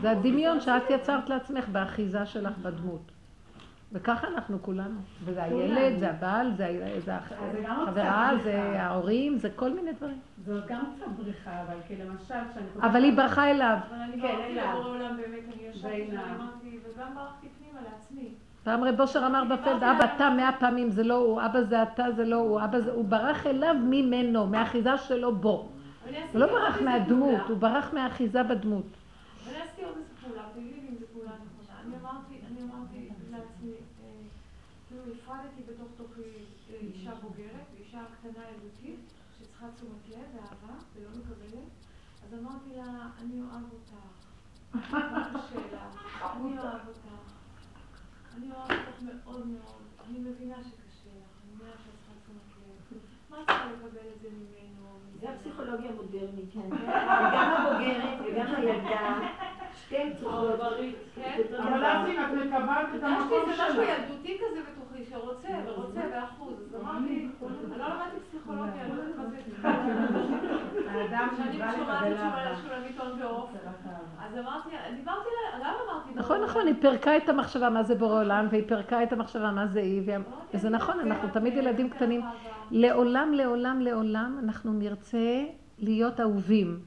זה 0.00 0.10
הדמיון 0.10 0.60
שאת 0.60 0.82
יצרת 0.90 1.28
לעצמך 1.28 1.68
באחיזה 1.68 2.26
שלך 2.26 2.58
בדמות. 2.58 3.12
וככה 3.92 4.28
אנחנו 4.28 4.62
כולנו. 4.62 5.00
וזה 5.24 5.42
הילד, 5.42 5.98
זה 5.98 6.10
הבעל, 6.10 6.52
זה 7.04 7.16
החברה, 7.16 8.30
זה. 8.42 8.82
ההורים, 8.82 9.38
זה 9.38 9.50
כל 9.56 9.72
מיני 9.72 9.92
דברים. 9.92 10.20
זו 10.44 10.54
גם 10.68 10.84
קצת 10.96 11.06
בריחה, 11.16 11.62
אבל 11.62 11.76
כי 11.88 11.96
למשל, 11.96 12.24
כשאני 12.24 12.66
חושבת... 12.72 12.84
אבל 12.84 13.04
היא 13.04 13.16
ברחה 13.16 13.50
אליו. 13.50 13.76
אבל 13.88 13.98
אני 13.98 14.12
כן, 14.12 14.20
ברחתי 14.20 14.42
אליו. 14.44 14.78
לבורא 14.78 14.88
עולם 14.88 15.16
באמת, 15.16 15.44
אני 15.54 15.62
ישבתי 15.62 15.88
בעיניו. 15.88 16.24
שם, 16.24 16.40
אמרתי, 16.40 16.78
וגם 16.84 17.14
ברחתי 17.14 17.48
פנימה 17.58 17.80
לעצמי. 17.90 18.34
פעם 18.64 18.84
רב 18.84 19.00
אושר 19.00 19.26
אמר 19.26 19.44
בפלד, 19.44 19.84
אבא 19.84 20.16
אתה 20.16 20.30
מאה 20.30 20.52
פעמים 20.58 20.90
זה 20.90 21.02
לא 21.02 21.14
הוא, 21.14 21.42
אבא 21.46 21.62
זה 21.62 21.82
אתה 21.82 22.12
זה 22.16 22.24
לא 22.24 22.36
הוא, 22.36 22.64
אבא 22.64 22.80
זה, 22.80 22.92
הוא 22.92 23.04
ברח 23.04 23.46
אליו 23.46 23.74
ממנו, 23.82 24.46
מהאחיזה 24.46 24.98
שלו 24.98 25.36
בו. 25.36 25.68
אני 26.08 26.18
הוא 26.32 26.40
לא 26.40 26.46
ברח 26.46 26.80
מהדמות. 26.80 27.40
הוא 27.48 27.56
ברח 27.58 27.94
מהאחיזה 27.94 28.42
בדמות. 28.42 28.86
אבל 29.44 29.52
עשיתי 29.56 29.84
עוד 29.84 29.94
איזה 29.96 30.14
פעולה, 30.20 30.42
תגידי 30.54 30.80
לי 30.80 30.88
אם 30.88 30.94
זו 31.00 31.06
פעולה 31.12 31.30
נכונה. 31.30 31.80
אני 31.86 31.94
אמרתי, 32.00 32.34
אני 32.46 32.60
לעצמי, 33.30 33.70
אה, 33.70 34.06
כאילו 34.88 35.02
הפרדתי 35.14 35.62
בתוך 35.68 35.88
תוכי 35.96 36.20
אה, 36.70 36.76
אישה 36.80 37.10
בוגרת 37.22 37.66
ואישה 37.74 38.00
קטנה 38.18 38.42
ילדותית, 38.50 39.00
שצריכה 39.38 39.66
תשומת 39.76 40.08
לב 40.08 40.26
ואהבה 40.34 40.74
ולא 40.94 41.08
מקבלת. 41.18 41.68
אז 42.24 42.38
אמרתי 42.38 42.70
לה, 42.76 43.08
אני 43.22 43.40
אוהב 43.40 43.64
אותך. 43.72 43.92
אני 46.36 46.58
אוהב 46.58 46.80
אותך. 46.88 47.01
זה 54.22 54.28
ממנו? 54.30 54.88
זה 55.20 55.30
הפסיכולוגיה 55.30 55.90
המודרנית, 55.90 56.52
כן. 56.52 56.60
וגם 56.60 57.54
הבוגרת 57.56 58.18
וגם 58.24 58.54
הילדה, 58.56 59.18
שתיהן 59.74 60.12
צריכות. 60.20 60.60
כן? 61.14 61.40
אבל 61.58 61.84
אז 61.84 62.08
אם 62.08 62.24
את 62.24 62.46
מקבלת 62.46 62.88
את 62.96 63.02
המקום 63.02 63.50
איזה 63.50 63.62
משהו 63.62 63.74
שלך. 63.74 63.88
ילדותי 63.88 64.38
כזה 64.38 64.60
בתוכי, 64.62 65.04
שרוצה 65.10 65.48
ורוצה 65.66 66.00
באחוז. 66.10 66.54
אז 66.62 66.80
אמרתי, 66.80 67.28
אני 67.42 67.78
לא 67.78 67.88
למדתי 67.88 68.16
פסיכולוגיה, 68.28 68.82
אני 68.84 68.96
לא 68.96 69.02
יודעת 69.02 69.16
מה 69.16 69.24
זה 69.30 70.58
האדם 70.94 71.28
לקבל 71.40 71.62
אהבה. 71.62 72.50
אז 74.20 74.38
אמרתי, 74.38 74.70
דיברתי 74.96 75.28
גם 75.60 75.74
אמרתי. 75.84 76.10
נכון, 76.14 76.36
בורא 76.36 76.48
נכון, 76.48 76.62
עולם. 76.62 76.74
היא 76.74 76.82
פירקה 76.82 77.16
את 77.16 77.28
המחשבה 77.28 77.70
מה 77.70 77.82
זה 77.82 77.94
בורא 77.94 78.20
עולם, 78.20 78.46
והיא 78.50 78.68
פירקה 78.68 79.02
את 79.02 79.12
המחשבה 79.12 79.50
מה 79.50 79.66
זה 79.66 79.80
היא, 79.80 80.02
וזה 80.54 80.68
נכון, 80.68 81.00
אנחנו 81.00 81.28
תמיד 81.32 81.56
ילדים 81.56 81.90
קטנים. 81.90 82.20
לעולם, 82.70 83.32
לעולם, 83.34 83.80
לעולם 83.80 84.38
אנחנו 84.44 84.72
נרצה 84.72 85.44
להיות 85.78 86.20
אהובים. 86.20 86.80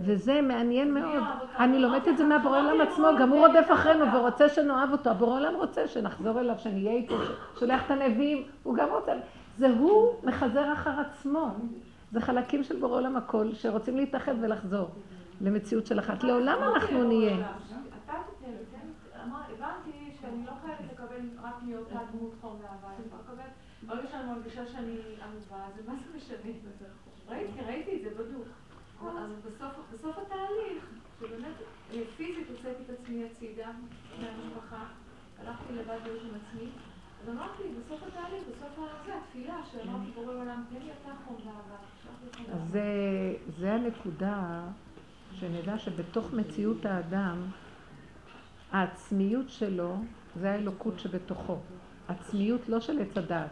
וזה 0.00 0.40
מעניין 0.42 0.94
מאוד. 0.94 1.22
אני 1.58 1.78
לומדת 1.78 2.08
את 2.08 2.16
זה 2.18 2.24
מהבורא 2.24 2.58
עולם 2.58 2.80
עצמו, 2.80 3.06
גם 3.20 3.30
הוא 3.30 3.46
רודף 3.46 3.66
אחרינו 3.72 4.12
ורוצה 4.14 4.48
שנאהב 4.48 4.92
אותו. 4.92 5.10
הבורא 5.10 5.40
עולם 5.40 5.54
רוצה 5.54 5.88
שנחזור 5.88 6.40
אליו, 6.40 6.54
שנהיה 6.58 6.92
איתו, 6.92 7.14
שולח 7.60 7.86
את 7.86 7.90
הנביאים, 7.90 8.42
הוא 8.62 8.74
גם 8.74 8.88
רוצה. 8.90 9.12
זה 9.58 9.68
הוא 9.78 10.14
מחזר 10.24 10.72
אחר 10.72 11.00
עצמו. 11.00 11.54
זה 12.12 12.20
חלקים 12.20 12.64
של 12.64 12.80
בורא 12.80 12.96
עולם 12.96 13.16
הכל, 13.16 13.54
שרוצים 13.54 13.96
להתאחד 13.96 14.34
ולחזור 14.42 14.88
למציאות 15.40 15.86
של 15.86 15.98
אחת. 15.98 16.24
לעולם 16.24 16.58
אנחנו 16.74 17.04
נהיה. 17.04 17.36
אתה 18.04 18.12
אמר- 19.24 19.42
הבנתי 19.54 20.16
שאני 20.20 20.46
לא 20.46 20.52
חייבת 20.62 20.92
לקבל 20.92 21.20
רק 21.42 21.54
מאותה 21.62 21.98
דמות 22.12 22.32
חום 22.40 22.52
ואהבה, 22.62 22.88
אני 22.96 23.06
יכולה 23.06 23.44
ברגע 23.86 24.08
שאני 24.10 24.26
מרגישה 24.32 24.66
שאני 24.66 24.96
זה 25.76 25.82
מה 25.86 25.94
זה 26.12 26.16
משנה? 26.16 26.52
ראיתי, 27.28 27.60
ראיתי 27.66 27.96
את 27.96 28.02
זה 28.04 28.22
בדוק. 28.22 28.46
אז 29.02 29.30
בסוף, 29.46 30.18
התהליך, 30.18 30.84
שבאמת 31.20 31.54
פיזית 32.16 32.48
הוצאתי 32.50 32.82
את 32.84 33.00
עצמי 33.00 33.24
הצידה 33.24 33.68
מהמשפחה, 34.20 34.84
הלכתי 35.40 35.72
לבד 35.72 35.98
להיות 36.04 36.22
עם 36.22 36.34
עצמי, 36.40 36.68
אז 37.22 37.28
אמרתי, 37.28 37.62
בסוף 37.84 38.02
התהליך, 38.02 38.42
בסוף 38.48 38.78
הזה, 39.02 39.12
התפילה, 39.16 39.54
שאמרתי 39.72 40.10
בורא 40.14 40.34
עולם, 40.34 40.64
תן 40.70 40.82
לי 40.82 40.90
אתה 41.02 41.12
חום 41.26 41.36
ואהבה, 41.44 41.76
אז 42.52 42.76
זה, 43.58 43.72
הנקודה 43.72 44.60
שנדע 45.32 45.78
שבתוך 45.78 46.32
מציאות 46.32 46.86
האדם, 46.86 47.42
העצמיות 48.72 49.48
שלו 49.48 49.96
זה 50.36 50.50
האלוקות 50.50 50.98
שבתוכו. 50.98 51.58
עצמיות 52.08 52.68
לא 52.68 52.80
של 52.80 52.98
עץ 53.02 53.16
הדעת. 53.16 53.50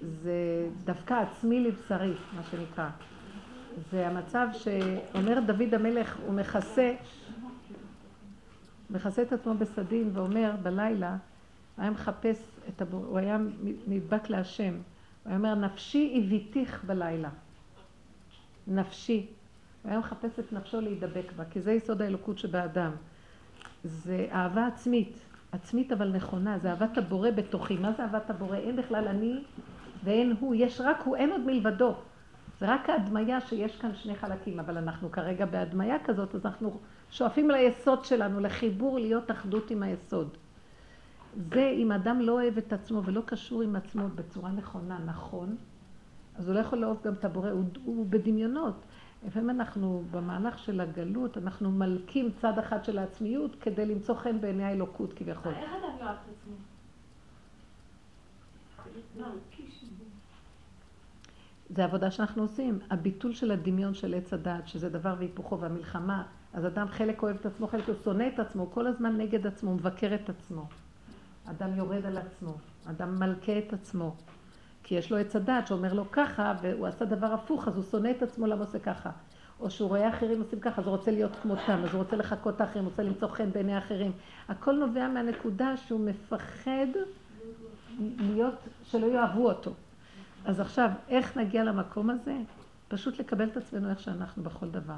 זה 0.00 0.68
דווקא 0.84 1.14
עצמי 1.14 1.60
לבשרי, 1.60 2.14
מה 2.36 2.42
שנקרא. 2.42 2.88
זה 3.90 4.08
המצב 4.08 4.46
שאומר 4.52 5.40
דוד 5.46 5.74
המלך, 5.74 6.18
הוא 6.26 6.34
מכסה, 6.34 6.94
מכסה 8.90 9.22
את 9.22 9.32
עצמו 9.32 9.54
בסדין 9.54 10.10
ואומר 10.12 10.52
בלילה, 10.62 11.16
היה 11.78 11.90
מחפש 11.90 12.60
את 12.68 12.82
הבור... 12.82 13.04
הוא 13.04 13.18
היה 13.18 13.38
נדבק 13.86 14.30
להשם. 14.30 14.74
הוא 15.28 15.36
אומר, 15.36 15.54
נפשי 15.54 16.22
הביתיך 16.24 16.84
בלילה. 16.84 17.28
נפשי. 18.66 19.26
הוא 19.82 19.90
היה 19.90 19.98
מחפש 19.98 20.38
את 20.38 20.52
נפשו 20.52 20.80
להידבק 20.80 21.32
בה, 21.36 21.44
כי 21.44 21.60
זה 21.60 21.72
יסוד 21.72 22.02
האלוקות 22.02 22.38
שבאדם. 22.38 22.90
זה 23.84 24.26
אהבה 24.32 24.66
עצמית, 24.66 25.18
עצמית 25.52 25.92
אבל 25.92 26.08
נכונה, 26.08 26.58
זה 26.58 26.70
אהבת 26.70 26.98
הבורא 26.98 27.30
בתוכי. 27.30 27.76
מה 27.76 27.92
זה 27.92 28.02
אהבת 28.02 28.30
הבורא? 28.30 28.56
אין 28.56 28.76
בכלל 28.76 29.08
אני 29.08 29.42
ואין 30.04 30.36
הוא, 30.40 30.54
יש 30.58 30.80
רק 30.80 31.02
הוא, 31.04 31.16
אין 31.16 31.30
עוד 31.30 31.40
מלבדו. 31.40 31.94
זה 32.60 32.66
רק 32.68 32.90
ההדמיה 32.90 33.40
שיש 33.40 33.76
כאן 33.76 33.94
שני 33.94 34.14
חלקים, 34.14 34.60
אבל 34.60 34.76
אנחנו 34.76 35.12
כרגע 35.12 35.46
בהדמיה 35.46 35.96
כזאת, 36.04 36.34
אז 36.34 36.46
אנחנו 36.46 36.80
שואפים 37.10 37.50
ליסוד 37.50 38.04
שלנו, 38.04 38.40
לחיבור, 38.40 38.98
להיות 38.98 39.30
אחדות 39.30 39.70
עם 39.70 39.82
היסוד. 39.82 40.36
זה 41.36 41.72
אם 41.76 41.92
אדם 41.92 42.20
לא 42.20 42.32
אוהב 42.32 42.58
את 42.58 42.72
עצמו 42.72 43.04
ולא 43.04 43.22
קשור 43.26 43.62
עם 43.62 43.76
עצמו 43.76 44.08
בצורה 44.14 44.50
נכונה, 44.50 44.98
נכון, 44.98 45.56
אז 46.36 46.48
הוא 46.48 46.54
לא 46.54 46.60
יכול 46.60 46.78
לאהוב 46.78 46.98
גם 47.04 47.12
את 47.12 47.24
הבורא, 47.24 47.50
הוא, 47.50 47.64
הוא 47.84 48.06
בדמיונות. 48.10 48.74
לפעמים 49.26 49.50
אנחנו, 49.50 50.02
במהלך 50.10 50.58
של 50.58 50.80
הגלות, 50.80 51.38
אנחנו 51.38 51.70
מלקים 51.70 52.30
צד 52.40 52.58
אחד 52.58 52.84
של 52.84 52.98
העצמיות 52.98 53.56
כדי 53.60 53.86
למצוא 53.86 54.14
חן 54.14 54.40
בעיני 54.40 54.64
האלוקות 54.64 55.12
כביכול. 55.12 55.52
איך 55.52 55.70
אדם 55.70 55.98
יאהב 56.00 56.16
את 56.16 56.34
עצמו? 56.40 56.54
זה 61.70 61.84
עבודה 61.84 62.10
שאנחנו 62.10 62.42
עושים. 62.42 62.78
הביטול 62.90 63.34
של 63.34 63.50
הדמיון 63.50 63.94
של 63.94 64.14
עץ 64.14 64.32
הדעת, 64.32 64.68
שזה 64.68 64.88
דבר 64.88 65.14
והיפוכו 65.18 65.60
והמלחמה, 65.60 66.22
אז 66.52 66.66
אדם 66.66 66.88
חלק 66.88 67.22
אוהב 67.22 67.36
את 67.36 67.46
עצמו, 67.46 67.66
חלק 67.66 67.88
הוא 67.88 67.94
שונא 68.04 68.24
את 68.34 68.38
עצמו, 68.38 68.70
כל 68.70 68.86
הזמן 68.86 69.16
נגד 69.16 69.46
עצמו, 69.46 69.74
מבקר 69.74 70.14
את 70.14 70.28
עצמו. 70.28 70.66
אדם 71.50 71.76
יורד 71.76 72.06
על 72.06 72.18
עצמו, 72.18 72.54
אדם 72.86 73.18
מלכה 73.18 73.58
את 73.58 73.72
עצמו. 73.72 74.14
כי 74.82 74.94
יש 74.94 75.12
לו 75.12 75.18
עץ 75.18 75.36
הדעת 75.36 75.66
שאומר 75.66 75.92
לו 75.92 76.04
ככה, 76.12 76.54
והוא 76.62 76.86
עשה 76.86 77.04
דבר 77.04 77.26
הפוך, 77.26 77.68
אז 77.68 77.76
הוא 77.76 77.84
שונא 77.84 78.10
את 78.10 78.22
עצמו 78.22 78.46
למה 78.46 78.60
עושה 78.60 78.78
ככה. 78.78 79.10
או 79.60 79.70
שהוא 79.70 79.88
רואה 79.88 80.08
אחרים 80.08 80.42
עושים 80.42 80.60
ככה, 80.60 80.80
אז 80.80 80.86
הוא 80.86 80.96
רוצה 80.96 81.10
להיות 81.10 81.36
כמותם, 81.42 81.80
אז 81.84 81.90
הוא 81.92 81.98
רוצה 81.98 82.16
לחקות 82.16 82.56
את 82.56 82.60
האחרים, 82.60 82.84
הוא 82.84 82.90
רוצה 82.90 83.02
למצוא 83.02 83.28
חן 83.28 83.50
בעיני 83.50 83.74
האחרים. 83.74 84.12
הכל 84.48 84.72
נובע 84.72 85.08
מהנקודה 85.08 85.76
שהוא 85.76 86.00
מפחד 86.00 86.86
להיות, 88.18 88.54
שלא 88.84 89.06
יאהבו 89.06 89.48
אותו. 89.48 89.72
אז 90.44 90.60
עכשיו, 90.60 90.90
איך 91.08 91.36
נגיע 91.36 91.64
למקום 91.64 92.10
הזה? 92.10 92.36
פשוט 92.88 93.18
לקבל 93.18 93.48
את 93.48 93.56
עצמנו 93.56 93.90
איך 93.90 94.00
שאנחנו 94.00 94.42
בכל 94.42 94.68
דבר. 94.68 94.96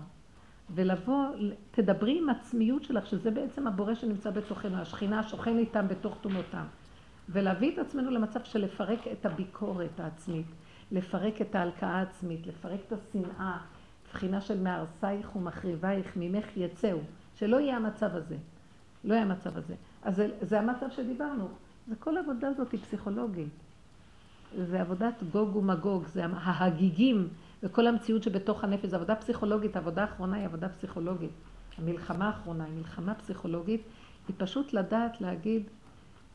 ולבוא, 0.75 1.25
תדברי 1.71 2.19
עם 2.19 2.29
עצמיות 2.29 2.85
שלך, 2.85 3.07
שזה 3.07 3.31
בעצם 3.31 3.67
הבורא 3.67 3.95
שנמצא 3.95 4.31
בתוכנו, 4.31 4.77
השכינה 4.77 5.21
השוכן 5.21 5.59
איתם 5.59 5.89
בתוך 5.89 6.19
תומותם. 6.21 6.65
ולהביא 7.29 7.73
את 7.73 7.79
עצמנו 7.79 8.11
למצב 8.11 8.41
של 8.45 8.65
לפרק 8.65 8.99
את 9.13 9.27
הביקורת 9.27 10.01
העצמית, 10.01 10.47
לפרק 10.93 11.41
את 11.41 11.55
ההלקאה 11.55 11.99
העצמית, 11.99 12.47
לפרק 12.47 12.81
את 12.87 12.93
השנאה, 12.93 13.59
בחינה 14.11 14.41
של 14.41 14.63
מהרסייך 14.63 15.37
ומחריבייך, 15.37 16.13
ממך 16.17 16.47
יצאו, 16.57 16.99
שלא 17.35 17.61
יהיה 17.61 17.77
המצב 17.77 18.17
הזה. 18.17 18.37
לא 19.05 19.15
יהיה 19.15 19.23
המצב 19.23 19.57
הזה. 19.57 19.75
אז 20.03 20.17
זה, 20.17 20.29
זה 20.41 20.61
המצב 20.61 20.87
שדיברנו. 20.91 21.49
זה 21.89 21.95
כל 21.97 22.17
העבודה 22.17 22.49
הזאת 22.49 22.73
היא 22.73 22.81
פסיכולוגית. 22.81 23.49
זה 24.57 24.81
עבודת 24.81 25.23
גוג 25.33 25.57
ומגוג, 25.57 26.07
זה 26.07 26.25
ההגיגים 26.33 27.29
וכל 27.63 27.87
המציאות 27.87 28.23
שבתוך 28.23 28.65
הנפש, 28.65 28.95
עבודה 28.95 29.15
פסיכולוגית, 29.15 29.77
העבודה 29.77 30.03
האחרונה 30.03 30.37
היא 30.37 30.45
עבודה 30.45 30.69
פסיכולוגית. 30.69 31.31
המלחמה 31.79 32.27
האחרונה 32.27 32.65
היא 32.65 32.75
מלחמה 32.75 33.15
פסיכולוגית, 33.15 33.83
היא 34.29 34.37
פשוט 34.39 34.73
לדעת 34.73 35.21
להגיד, 35.21 35.63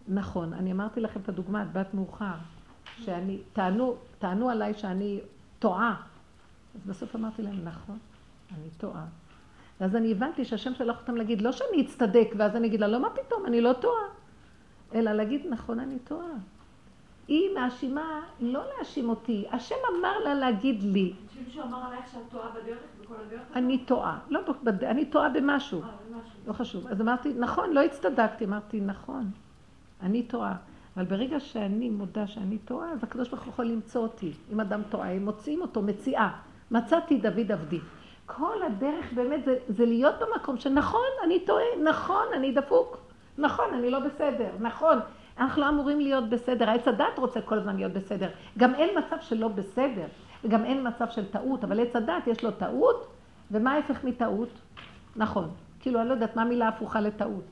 נכון, 0.07 0.53
אני 0.53 0.71
אמרתי 0.71 1.01
לכם 1.01 1.19
את 1.19 1.29
הדוגמה, 1.29 1.63
את 1.63 1.73
בת 1.73 1.93
מאוחר, 1.93 2.35
שאני, 2.99 3.39
טענו, 3.53 3.95
טענו 4.19 4.49
עליי 4.49 4.73
שאני 4.73 5.19
טועה. 5.59 6.01
אז 6.75 6.81
בסוף 6.85 7.15
אמרתי 7.15 7.41
להם, 7.41 7.63
נכון, 7.63 7.97
אני 8.57 8.69
טועה. 8.77 9.05
ואז 9.81 9.95
אני 9.95 10.11
הבנתי 10.11 10.45
שהשם 10.45 10.73
שלח 10.73 11.01
אותם 11.01 11.15
להגיד, 11.15 11.41
לא 11.41 11.51
שאני 11.51 11.81
אצטדק, 11.85 12.27
ואז 12.37 12.55
אני 12.55 12.67
אגיד 12.67 12.79
לה, 12.79 12.87
לא, 12.87 13.01
מה 13.01 13.09
פתאום, 13.09 13.45
אני 13.45 13.61
לא 13.61 13.73
טועה. 13.73 14.03
אלא 14.95 15.11
להגיד, 15.11 15.41
נכון, 15.49 15.79
אני 15.79 15.99
טועה. 15.99 16.27
היא 17.27 17.55
מאשימה, 17.55 18.21
לא 18.39 18.61
להאשים 18.77 19.09
אותי, 19.09 19.45
השם 19.51 19.75
אמר 19.89 20.19
לה 20.19 20.33
להגיד 20.33 20.83
לי. 20.83 21.13
מישהו 21.45 21.63
אמר 21.63 21.87
עלייך 21.87 22.05
שאת 22.11 22.21
טועה 22.31 22.49
בדרך, 22.49 22.77
בכל 23.01 23.13
הדרך? 23.27 23.41
אני 23.55 23.77
טועה, 23.77 24.19
לא, 24.29 24.39
אני 24.83 25.05
טועה 25.05 25.25
אה, 25.25 25.29
במשהו. 25.29 25.81
לא 26.47 26.53
חשוב. 26.53 26.87
אז 26.87 27.01
אמרתי, 27.01 27.33
נכון, 27.39 27.73
לא 27.73 27.79
הצטדקתי, 27.79 28.45
אמרתי, 28.45 28.81
נכון, 28.81 29.31
אני 30.01 30.23
טועה. 30.23 30.55
אבל 30.97 31.05
ברגע 31.05 31.39
שאני 31.39 31.89
מודה 31.89 32.27
שאני 32.27 32.57
טועה, 32.57 32.91
אז 32.91 33.03
הקדוש 33.03 33.29
ברוך 33.29 33.43
הוא 33.43 33.53
יכול 33.53 33.65
למצוא 33.65 34.01
אותי. 34.01 34.31
אם 34.53 34.59
אדם 34.59 34.81
טועה, 34.89 35.11
הם 35.11 35.25
מוצאים 35.25 35.61
אותו, 35.61 35.81
מציאה. 35.81 36.29
מצאתי 36.71 37.17
דוד 37.17 37.51
עבדי. 37.51 37.79
כל 38.25 38.63
הדרך 38.63 39.13
באמת 39.13 39.45
זה, 39.45 39.57
זה 39.67 39.85
להיות 39.85 40.15
במקום 40.19 40.57
שנכון, 40.57 41.09
אני 41.23 41.39
טועה, 41.39 41.63
נכון, 41.83 42.25
אני 42.33 42.51
דפוק, 42.51 42.97
נכון, 43.37 43.65
אני 43.73 43.89
לא 43.91 43.99
בסדר, 43.99 44.49
נכון. 44.59 44.99
אנחנו 45.37 45.61
לא 45.61 45.69
אמורים 45.69 45.99
להיות 45.99 46.29
בסדר, 46.29 46.69
עץ 46.69 46.87
הדת 46.87 47.17
רוצה 47.17 47.41
כל 47.41 47.57
הזמן 47.57 47.75
להיות 47.75 47.91
בסדר. 47.93 48.29
גם 48.57 48.75
אין 48.75 48.97
מצב 48.97 49.15
של 49.21 49.37
לא 49.37 49.47
בסדר, 49.47 50.05
וגם 50.43 50.65
אין 50.65 50.87
מצב 50.87 51.05
של 51.09 51.25
טעות, 51.31 51.63
אבל 51.63 51.79
עץ 51.79 51.95
הדת 51.95 52.27
יש 52.27 52.43
לו 52.43 52.51
טעות, 52.51 53.07
ומה 53.51 53.73
ההפך 53.73 54.03
מטעות? 54.03 54.49
נכון. 55.15 55.49
כאילו, 55.79 56.01
אני 56.01 56.09
לא 56.09 56.13
יודעת 56.13 56.35
מה 56.35 56.41
המילה 56.41 56.67
הפוכה 56.67 57.01
לטעות. 57.01 57.43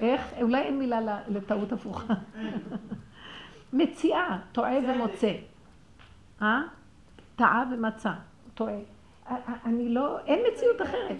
איך? 0.00 0.32
אולי 0.42 0.62
אין 0.62 0.78
מילה 0.78 1.00
לטעות 1.28 1.72
הפוכה. 1.72 2.14
מציאה, 3.72 4.38
טועה 4.52 4.74
ומוצא. 4.88 5.32
אה? 6.42 6.62
טעה 7.36 7.64
ומצא, 7.72 8.10
טועה. 8.54 8.78
אני 9.64 9.88
לא, 9.88 10.18
אין 10.26 10.40
מציאות 10.52 10.82
אחרת. 10.82 11.16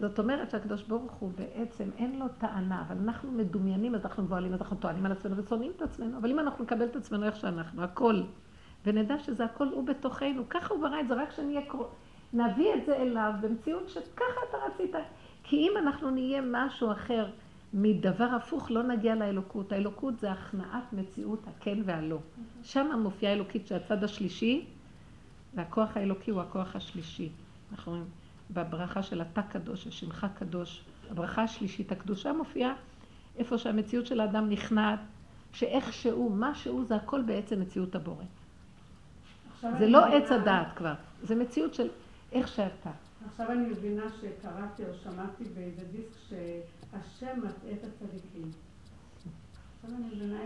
זאת 0.00 0.18
אומרת 0.18 0.50
שהקדוש 0.50 0.82
ברוך 0.82 1.12
הוא 1.12 1.32
בעצם 1.36 1.90
אין 1.98 2.18
לו 2.18 2.26
טענה, 2.38 2.82
אבל 2.88 2.96
אנחנו 3.04 3.32
מדומיינים, 3.32 3.94
אז 3.94 4.04
אנחנו 4.04 4.22
מבוהלים, 4.22 4.54
אז 4.54 4.60
אנחנו 4.60 4.76
טוענים 4.76 5.06
על 5.06 5.12
עצמנו 5.12 5.36
ושונאים 5.36 5.72
את 5.76 5.82
עצמנו, 5.82 6.18
אבל 6.18 6.30
אם 6.30 6.38
אנחנו 6.38 6.64
נקבל 6.64 6.84
את 6.84 6.96
עצמנו 6.96 7.26
איך 7.26 7.36
שאנחנו, 7.36 7.82
הכל, 7.82 8.22
ונדע 8.86 9.18
שזה 9.18 9.44
הכל 9.44 9.68
הוא 9.68 9.86
בתוכנו, 9.86 10.48
ככה 10.48 10.74
הוא 10.74 10.82
ברא 10.82 11.00
את 11.00 11.08
זה, 11.08 11.14
רק 11.14 11.30
שנהיה, 11.30 11.60
נביא 12.32 12.74
את 12.74 12.86
זה 12.86 12.96
אליו 12.96 13.32
במציאות 13.40 13.88
שככה 13.88 14.40
אתה 14.50 14.56
רצית. 14.66 14.94
כי 15.42 15.56
אם 15.56 15.72
אנחנו 15.78 16.10
נהיה 16.10 16.42
משהו 16.50 16.92
אחר 16.92 17.30
מדבר 17.74 18.24
הפוך, 18.24 18.70
לא 18.70 18.82
נגיע 18.82 19.14
לאלוקות. 19.14 19.72
האלוקות 19.72 20.20
זה 20.20 20.32
הכנעת 20.32 20.92
מציאות 20.92 21.40
הכן 21.46 21.78
והלא. 21.84 22.18
שם 22.62 22.86
מופיעה 23.02 23.32
אלוקית 23.32 23.66
שהצד 23.66 24.04
השלישי, 24.04 24.64
והכוח 25.54 25.96
האלוקי 25.96 26.30
הוא 26.30 26.40
הכוח 26.40 26.76
השלישי. 26.76 27.28
אנחנו 27.72 27.92
רואים 27.92 28.06
בברכה 28.52 29.02
של 29.02 29.22
אתה 29.22 29.42
קדוש, 29.42 29.86
השמך 29.86 30.26
קדוש, 30.34 30.84
הברכה 31.10 31.42
השלישית, 31.42 31.92
הקדושה 31.92 32.32
מופיעה 32.32 32.74
איפה 33.38 33.58
שהמציאות 33.58 34.06
של 34.06 34.20
האדם 34.20 34.50
נכנעת, 34.50 35.00
שאיכשהו, 35.52 36.30
מה 36.30 36.54
שהוא, 36.54 36.84
זה 36.84 36.96
הכל 36.96 37.22
בעצם 37.22 37.60
מציאות 37.60 37.94
הבורא. 37.94 38.24
זה 39.60 39.86
לא 39.86 40.04
עץ 40.04 40.32
הדעת 40.32 40.66
כבר, 40.76 40.94
זה 41.22 41.34
מציאות 41.34 41.74
של 41.74 41.88
איך 42.32 42.48
שאתה. 42.48 42.90
עכשיו 43.26 43.52
אני 43.52 43.68
מבינה 43.68 44.02
שקראתי 44.20 44.82
או 44.82 44.94
שמעתי 44.94 45.44
באיזה 45.54 45.82
דיסק 45.92 46.18
שהשם 46.28 47.38
מטעה 47.38 47.72
את 47.72 47.84
הצדיקים. 47.84 48.50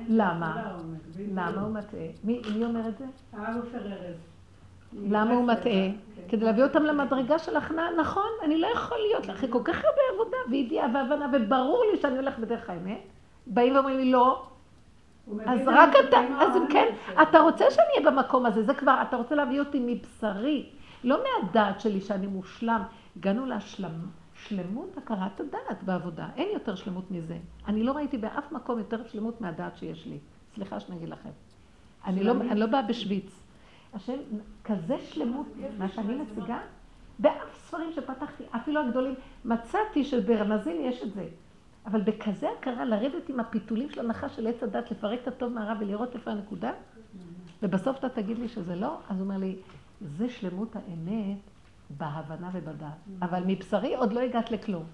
למה? 0.08 0.72
למה 1.32 1.60
הוא 1.60 1.72
מטעה? 1.72 2.00
מי 2.24 2.64
אומר 2.64 2.88
את 2.88 2.98
זה? 2.98 3.04
הרב 3.32 3.64
עופר 3.64 3.92
ארז. 3.92 4.33
למה 5.02 5.34
הוא 5.34 5.44
מטעה? 5.44 5.88
כדי 6.28 6.44
להביא 6.44 6.62
אותם 6.62 6.82
למדרגה 6.82 7.38
של 7.38 7.56
הכנעה, 7.56 7.90
נכון, 7.98 8.30
אני 8.42 8.58
לא 8.58 8.66
יכול 8.66 8.98
להיות 8.98 9.30
אחרי 9.30 9.48
כל 9.52 9.60
כך 9.64 9.74
הרבה 9.84 10.00
עבודה 10.14 10.36
וידיעה 10.50 10.88
והבנה, 10.94 11.28
וברור 11.32 11.84
לי 11.92 11.98
שאני 12.00 12.16
הולך 12.16 12.38
בדרך 12.38 12.70
האמת. 12.70 13.00
באים 13.46 13.74
ואומרים 13.74 13.96
לי, 13.96 14.12
לא. 14.12 14.46
אז 15.46 15.60
רק 15.66 15.90
אתה, 16.08 16.18
אז 16.40 16.56
אם 16.56 16.66
כן, 16.70 16.94
אתה 17.22 17.40
רוצה 17.40 17.70
שאני 17.70 17.86
אהיה 17.96 18.10
במקום 18.10 18.46
הזה, 18.46 18.62
זה 18.62 18.74
כבר, 18.74 19.02
אתה 19.08 19.16
רוצה 19.16 19.34
להביא 19.34 19.60
אותי 19.60 19.80
מבשרי, 19.86 20.66
לא 21.04 21.18
מהדעת 21.22 21.80
שלי 21.80 22.00
שאני 22.00 22.26
מושלם. 22.26 22.82
הגענו 23.16 23.46
לשלמות 23.46 24.96
הכרת 24.96 25.40
הדעת 25.40 25.82
בעבודה, 25.82 26.26
אין 26.36 26.48
יותר 26.52 26.74
שלמות 26.74 27.10
מזה. 27.10 27.38
אני 27.68 27.82
לא 27.82 27.92
ראיתי 27.92 28.18
באף 28.18 28.52
מקום 28.52 28.78
יותר 28.78 29.06
שלמות 29.06 29.40
מהדעת 29.40 29.76
שיש 29.76 30.06
לי. 30.06 30.18
סליחה 30.54 30.80
שאני 30.80 30.96
אגיד 30.96 31.08
לכם. 31.08 31.30
אני 32.06 32.24
לא, 32.24 32.32
אני 32.32 32.60
לא 32.60 32.66
באה 32.66 32.82
בשוויץ. 32.82 33.43
השם, 33.94 34.18
כזה 34.64 34.96
שלמות, 34.98 35.46
מה 35.78 35.88
שאני 35.88 36.14
מציגה, 36.14 36.58
באף 37.18 37.54
ספרים 37.54 37.92
שפתחתי, 37.92 38.44
אפילו 38.56 38.80
הגדולים, 38.80 39.14
מצאתי 39.44 40.04
שברמזים 40.04 40.76
יש 40.80 41.02
את 41.02 41.12
זה. 41.12 41.28
אבל 41.86 42.00
בכזה 42.00 42.46
הכרה, 42.58 42.84
לרדת 42.84 43.28
עם 43.28 43.40
הפיתולים 43.40 43.90
של 43.90 44.00
הנחש 44.00 44.36
של 44.36 44.46
עץ 44.46 44.62
הדת, 44.62 44.90
לפרק 44.90 45.18
את 45.22 45.28
הטוב 45.28 45.52
מהרע 45.52 45.74
ולראות 45.80 46.14
איפה 46.14 46.30
הנקודה, 46.30 46.72
ובסוף 47.62 47.98
אתה 47.98 48.08
תגיד 48.08 48.38
לי 48.38 48.48
שזה 48.48 48.74
לא, 48.74 48.98
אז 49.08 49.16
הוא 49.16 49.24
אומר 49.24 49.38
לי, 49.38 49.56
זה 50.00 50.28
שלמות 50.28 50.76
האמת 50.76 51.38
בהבנה 51.90 52.50
ובדעת. 52.52 52.92
אבל 53.22 53.42
מבשרי 53.46 53.94
עוד 53.94 54.12
לא 54.12 54.20
הגעת 54.20 54.50
לכלום. 54.50 54.84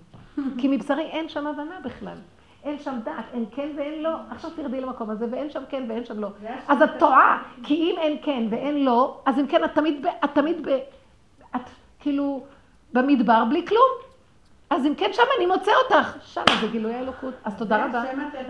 כי 0.58 0.68
מבשרי 0.68 1.02
אין 1.02 1.28
שם 1.28 1.46
הבנה 1.46 1.80
בכלל. 1.84 2.18
אין 2.64 2.78
שם 2.78 2.98
דעת, 3.04 3.24
אין 3.32 3.44
כן 3.54 3.68
ואין 3.76 4.02
לא, 4.02 4.10
עכשיו 4.30 4.50
תרדי 4.50 4.80
למקום 4.80 5.10
הזה, 5.10 5.26
ואין 5.30 5.50
שם 5.50 5.62
כן 5.68 5.84
ואין 5.88 6.04
שם 6.04 6.20
לא. 6.20 6.28
אז 6.68 6.82
את 6.82 6.90
טועה, 6.98 7.42
כי 7.62 7.74
אם 7.74 7.98
אין 7.98 8.16
כן 8.22 8.42
ואין 8.50 8.84
לא, 8.84 9.20
אז 9.26 9.38
אם 9.38 9.46
כן, 9.46 9.64
את 9.64 9.74
תמיד, 9.74 10.06
את 10.24 10.30
תמיד, 10.34 10.68
את 11.56 11.60
כאילו 12.00 12.44
במדבר 12.92 13.44
בלי 13.44 13.66
כלום. 13.66 14.10
אז 14.70 14.86
אם 14.86 14.94
כן, 14.94 15.10
שם 15.12 15.22
אני 15.38 15.46
מוצא 15.46 15.72
אותך. 15.84 16.16
שם 16.24 16.42
זה 16.60 16.66
גילוי 16.66 16.94
האלוקות. 16.94 17.34
אז 17.44 17.58
תודה 17.58 17.86
רבה. 17.86 18.02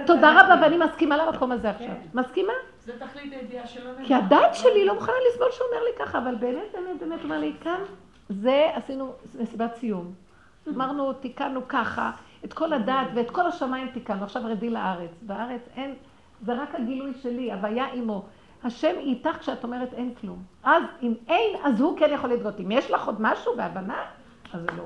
תודה 0.06 0.40
רבה, 0.40 0.54
ואני 0.62 0.76
מסכימה 0.76 1.16
למקום 1.16 1.52
הזה 1.52 1.70
עכשיו. 1.70 1.86
כן. 1.86 2.18
מסכימה? 2.18 2.52
זה 2.84 2.92
תכלית 2.98 3.32
הידיעה 3.32 3.66
שלו. 3.66 3.90
כי 4.06 4.14
הדעת 4.14 4.54
שלי 4.54 4.84
לא 4.84 4.94
מוכנה 4.94 5.14
לסבול 5.30 5.48
שהוא 5.50 5.66
אומר 5.66 5.84
לי 5.84 5.90
ככה, 5.98 6.18
אבל 6.18 6.34
באמת, 6.34 6.72
באמת, 6.72 7.00
באמת, 7.00 7.18
הוא 7.18 7.24
אומר 7.24 7.38
לי, 7.38 7.52
כאן, 7.60 7.80
זה 8.28 8.70
עשינו 8.74 9.12
מסיבת 9.40 9.76
סיום. 9.76 10.12
אמרנו, 10.74 11.12
תיקנו 11.12 11.68
ככה. 11.68 12.10
את 12.44 12.52
כל 12.52 12.72
הדעת 12.72 13.08
ואת 13.14 13.30
כל 13.30 13.46
השמיים 13.46 13.88
תיקנו, 13.88 14.24
עכשיו 14.24 14.42
רדי 14.44 14.70
לארץ. 14.70 15.10
בארץ 15.22 15.60
אין, 15.76 15.94
זה 16.42 16.62
רק 16.62 16.74
הגילוי 16.74 17.14
שלי, 17.22 17.52
הוויה 17.52 17.86
עמו. 17.92 18.24
השם 18.64 18.94
איתך 18.98 19.36
כשאת 19.40 19.64
אומרת 19.64 19.92
אין 19.92 20.14
כלום. 20.14 20.42
אז 20.64 20.82
אם 21.02 21.14
אין, 21.28 21.56
אז 21.64 21.80
הוא 21.80 21.98
כן 21.98 22.10
יכול 22.12 22.30
לדרות. 22.30 22.60
אם 22.60 22.70
יש 22.70 22.90
לך 22.90 23.06
עוד 23.06 23.16
משהו 23.20 23.56
בהבנה, 23.56 24.04
אז 24.52 24.60
זה 24.60 24.76
לא. 24.76 24.84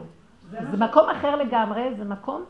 זה, 0.51 0.59
זה 0.71 0.77
מקום 0.77 1.11
אחר 1.11 1.37
לגמרי, 1.37 1.95
זה 1.95 2.05
מקום 2.05 2.45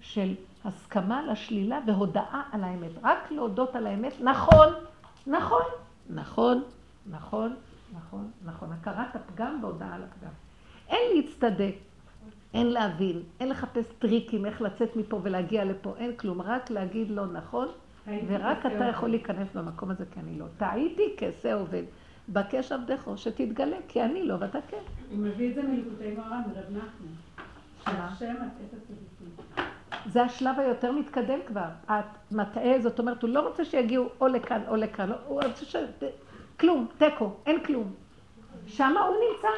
של 0.00 0.34
הסכמה 0.64 1.22
לשלילה 1.22 1.80
והודאה 1.86 2.42
על 2.52 2.64
האמת. 2.64 2.90
רק 3.02 3.30
להודות 3.30 3.76
על 3.76 3.86
האמת, 3.86 4.12
נכון, 4.20 4.68
נכון, 5.26 5.62
נכון, 6.10 6.62
נכון, 7.10 7.54
נכון, 7.96 8.30
נכון. 8.44 8.72
הכרת 8.72 9.16
הפגם 9.16 9.58
והודאה 9.62 9.94
על 9.94 10.02
הפגם. 10.02 10.30
אין 10.88 11.16
להצטדק. 11.16 11.74
אין 12.54 12.66
להבין, 12.66 13.22
אין 13.40 13.48
לחפש 13.48 13.84
טריקים 13.98 14.46
איך 14.46 14.62
לצאת 14.62 14.96
מפה 14.96 15.20
ולהגיע 15.22 15.64
לפה, 15.64 15.94
אין 15.98 16.16
כלום, 16.16 16.42
רק 16.42 16.70
להגיד 16.70 17.10
לא 17.10 17.26
נכון, 17.26 17.68
ורק 18.26 18.66
אתה 18.66 18.84
יכול 18.84 19.08
להיכנס 19.08 19.48
במקם 19.54 19.90
הזה 19.90 20.04
כי 20.10 20.20
אני 20.20 20.38
לא. 20.38 20.44
טעיתי 20.58 21.14
כעשה 21.16 21.54
עובד. 21.54 21.82
בקש 22.28 22.72
עבדך 22.72 23.10
שתתגלה, 23.16 23.76
כי 23.88 24.02
אני 24.02 24.24
לא 24.24 24.34
ואתה 24.40 24.58
כן. 24.68 24.76
הוא 25.10 25.18
מביא 25.18 25.50
את 25.50 25.54
זה 25.54 25.62
מליקודי 25.62 26.14
מרן, 26.16 26.42
מרב 26.46 26.76
נחמן. 26.76 27.12
שהשם 27.84 28.34
את 28.34 28.74
זה 30.06 30.22
השלב 30.22 30.58
היותר 30.58 30.92
מתקדם 30.92 31.38
כבר. 31.46 31.68
את 31.86 32.32
מטעה, 32.32 32.80
זאת 32.80 32.98
אומרת, 32.98 33.22
הוא 33.22 33.30
לא 33.30 33.48
רוצה 33.48 33.64
שיגיעו 33.64 34.08
או 34.20 34.28
לכאן 34.28 34.60
או 34.68 34.76
לכאן, 34.76 35.10
הוא 35.26 35.42
רוצה 35.42 35.64
ש... 35.64 35.76
כלום, 36.60 36.86
תיקו, 36.98 37.30
אין 37.46 37.64
כלום. 37.64 37.94
שמה 38.66 39.00
הוא 39.00 39.16
נמצא. 39.16 39.48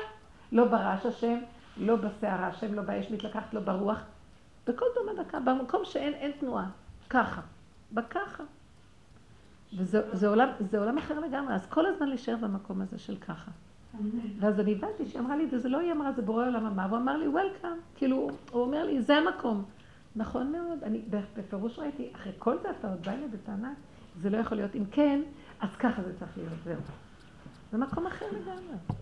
לא 0.52 0.64
ברש 0.64 1.06
השם, 1.06 1.38
לא 1.80 1.96
בסערה, 1.96 2.46
השם 2.46 2.74
לא 2.74 2.82
באש 2.82 3.10
מתלקחת, 3.10 3.54
לא 3.54 3.60
ברוח. 3.60 3.98
בכל 4.66 4.86
דומה 4.94 5.22
דקה, 5.22 5.40
במקום 5.40 5.84
שאין 5.84 6.14
אין 6.14 6.32
תנועה. 6.40 6.70
ככה. 7.10 7.40
בככה. 7.92 8.44
וזה 9.78 10.16
זה 10.16 10.28
עולם, 10.28 10.48
זה 10.70 10.78
עולם 10.78 10.98
אחר 10.98 11.20
לגמרי, 11.20 11.54
אז 11.54 11.66
כל 11.66 11.86
הזמן 11.86 12.08
להישאר 12.08 12.36
במקום 12.36 12.80
הזה 12.80 12.98
של 12.98 13.16
ככה. 13.16 13.50
ואז 14.40 14.60
אני 14.60 14.72
הבנתי 14.72 15.06
שהיא 15.06 15.20
אמרה 15.20 15.36
לי, 15.36 15.46
וזה 15.52 15.68
לא 15.68 15.78
היא 15.78 15.92
אמרה, 15.92 16.12
זה 16.12 16.22
בורא 16.22 16.46
עולם 16.46 16.66
אמר, 16.66 16.84
הוא 16.90 16.96
אמר 16.96 17.16
לי, 17.16 17.28
וולקאם, 17.28 17.70
כאילו, 17.94 18.28
הוא 18.52 18.62
אומר 18.62 18.84
לי, 18.84 19.02
זה 19.02 19.16
המקום. 19.16 19.64
נכון 20.16 20.52
מאוד, 20.52 20.84
אני 20.84 21.02
בפירוש 21.36 21.78
ראיתי, 21.78 22.10
אחרי 22.14 22.32
כל 22.38 22.56
זה 22.62 22.70
אתה 22.70 22.88
עוד 22.88 23.02
בא 23.02 23.12
אליי 23.12 23.28
בטענה, 23.28 23.74
זה 24.20 24.30
לא 24.30 24.36
יכול 24.36 24.56
להיות, 24.56 24.76
אם 24.76 24.84
כן, 24.90 25.20
אז 25.60 25.76
ככה 25.78 26.02
זה 26.02 26.18
צריך 26.18 26.38
להיות, 26.38 26.52
זהו. 26.64 26.80
זה 27.72 27.78
מקום 27.78 28.06
אחר 28.06 28.26
לגמרי. 28.26 28.99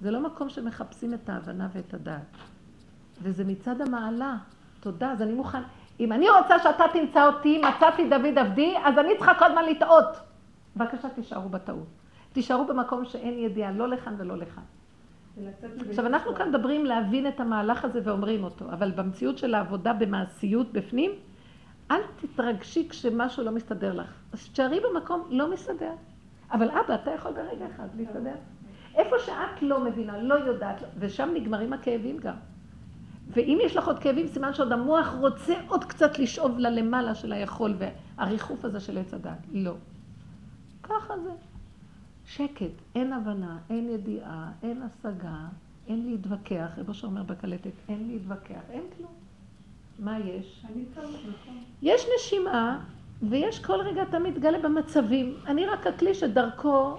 זה 0.00 0.10
לא 0.10 0.20
מקום 0.20 0.48
שמחפשים 0.48 1.14
את 1.14 1.28
ההבנה 1.28 1.68
ואת 1.72 1.94
הדעת. 1.94 2.36
וזה 3.22 3.44
מצד 3.44 3.80
המעלה. 3.80 4.36
תודה, 4.80 5.12
אז 5.12 5.22
אני 5.22 5.32
מוכן. 5.32 5.62
אם 6.00 6.12
אני 6.12 6.26
רוצה 6.30 6.58
שאתה 6.58 6.84
תמצא 6.92 7.26
אותי, 7.26 7.62
מצאתי 7.68 8.08
דוד 8.08 8.38
עבדי, 8.38 8.74
אז 8.84 8.98
אני 8.98 9.16
צריכה 9.16 9.34
כל 9.34 9.44
הזמן 9.44 9.64
לטעות. 9.64 10.04
בבקשה, 10.76 11.08
תישארו 11.08 11.48
בטעות. 11.48 11.86
תישארו 12.32 12.66
במקום 12.66 13.04
שאין 13.04 13.38
ידיעה, 13.38 13.72
לא 13.72 13.88
לכאן 13.88 14.14
ולא 14.18 14.36
לכאן. 14.36 14.62
עכשיו, 15.88 16.06
אנחנו 16.06 16.34
כאן 16.34 16.48
מדברים 16.48 16.86
להבין 16.86 17.26
את 17.26 17.40
המהלך 17.40 17.84
הזה 17.84 18.00
ואומרים 18.04 18.44
אותו, 18.44 18.64
אבל 18.72 18.90
במציאות 18.90 19.38
של 19.38 19.54
העבודה 19.54 19.92
במעשיות 19.92 20.72
בפנים, 20.72 21.10
אל 21.90 22.00
תתרגשי 22.20 22.88
כשמשהו 22.88 23.44
לא 23.44 23.52
מסתדר 23.52 23.92
לך. 23.92 24.12
אז 24.32 24.48
תשארי 24.52 24.80
במקום, 24.80 25.26
לא 25.30 25.52
מסתדר. 25.52 25.92
אבל 26.52 26.70
אבא, 26.70 26.94
אתה 26.94 27.10
יכול 27.10 27.32
ברגע 27.32 27.66
אחד 27.74 27.88
להסתדר. 27.96 28.34
איפה 28.98 29.16
שאת 29.26 29.62
לא 29.62 29.84
מבינה, 29.84 30.22
לא 30.22 30.34
יודעת, 30.34 30.82
ושם 30.98 31.28
נגמרים 31.34 31.72
הכאבים 31.72 32.18
גם. 32.18 32.34
ואם 33.30 33.58
יש 33.64 33.76
לך 33.76 33.86
עוד 33.86 33.98
כאבים, 33.98 34.26
סימן 34.26 34.54
שעוד 34.54 34.72
המוח 34.72 35.14
רוצה 35.20 35.54
עוד 35.68 35.84
קצת 35.84 36.18
לשאוב 36.18 36.58
ללמעלה 36.58 37.14
של 37.14 37.32
היכול 37.32 37.74
והריחוף 37.78 38.64
הזה 38.64 38.80
של 38.80 38.98
עץ 38.98 39.14
הדת. 39.14 39.38
לא. 39.52 39.74
ככה 40.82 41.14
זה. 41.24 41.30
שקט, 42.26 42.64
אין 42.94 43.12
הבנה, 43.12 43.58
אין 43.70 43.88
ידיעה, 43.88 44.50
אין 44.62 44.82
השגה, 44.82 45.46
אין 45.88 46.06
להתווכח. 46.10 46.70
רבו 46.78 46.94
שאומר 46.94 47.22
בקלטת, 47.22 47.70
אין 47.88 48.08
להתווכח, 48.08 48.60
אין 48.70 48.82
כלום. 48.96 49.12
מה 49.98 50.18
יש? 50.18 50.64
יש 51.82 52.06
נשימה, 52.16 52.80
ויש 53.22 53.64
כל 53.64 53.80
רגע 53.80 54.02
אתה 54.02 54.18
מתגלה 54.18 54.58
במצבים. 54.58 55.36
אני 55.46 55.66
רק 55.66 55.86
הכלי 55.86 56.14
שדרכו, 56.14 56.96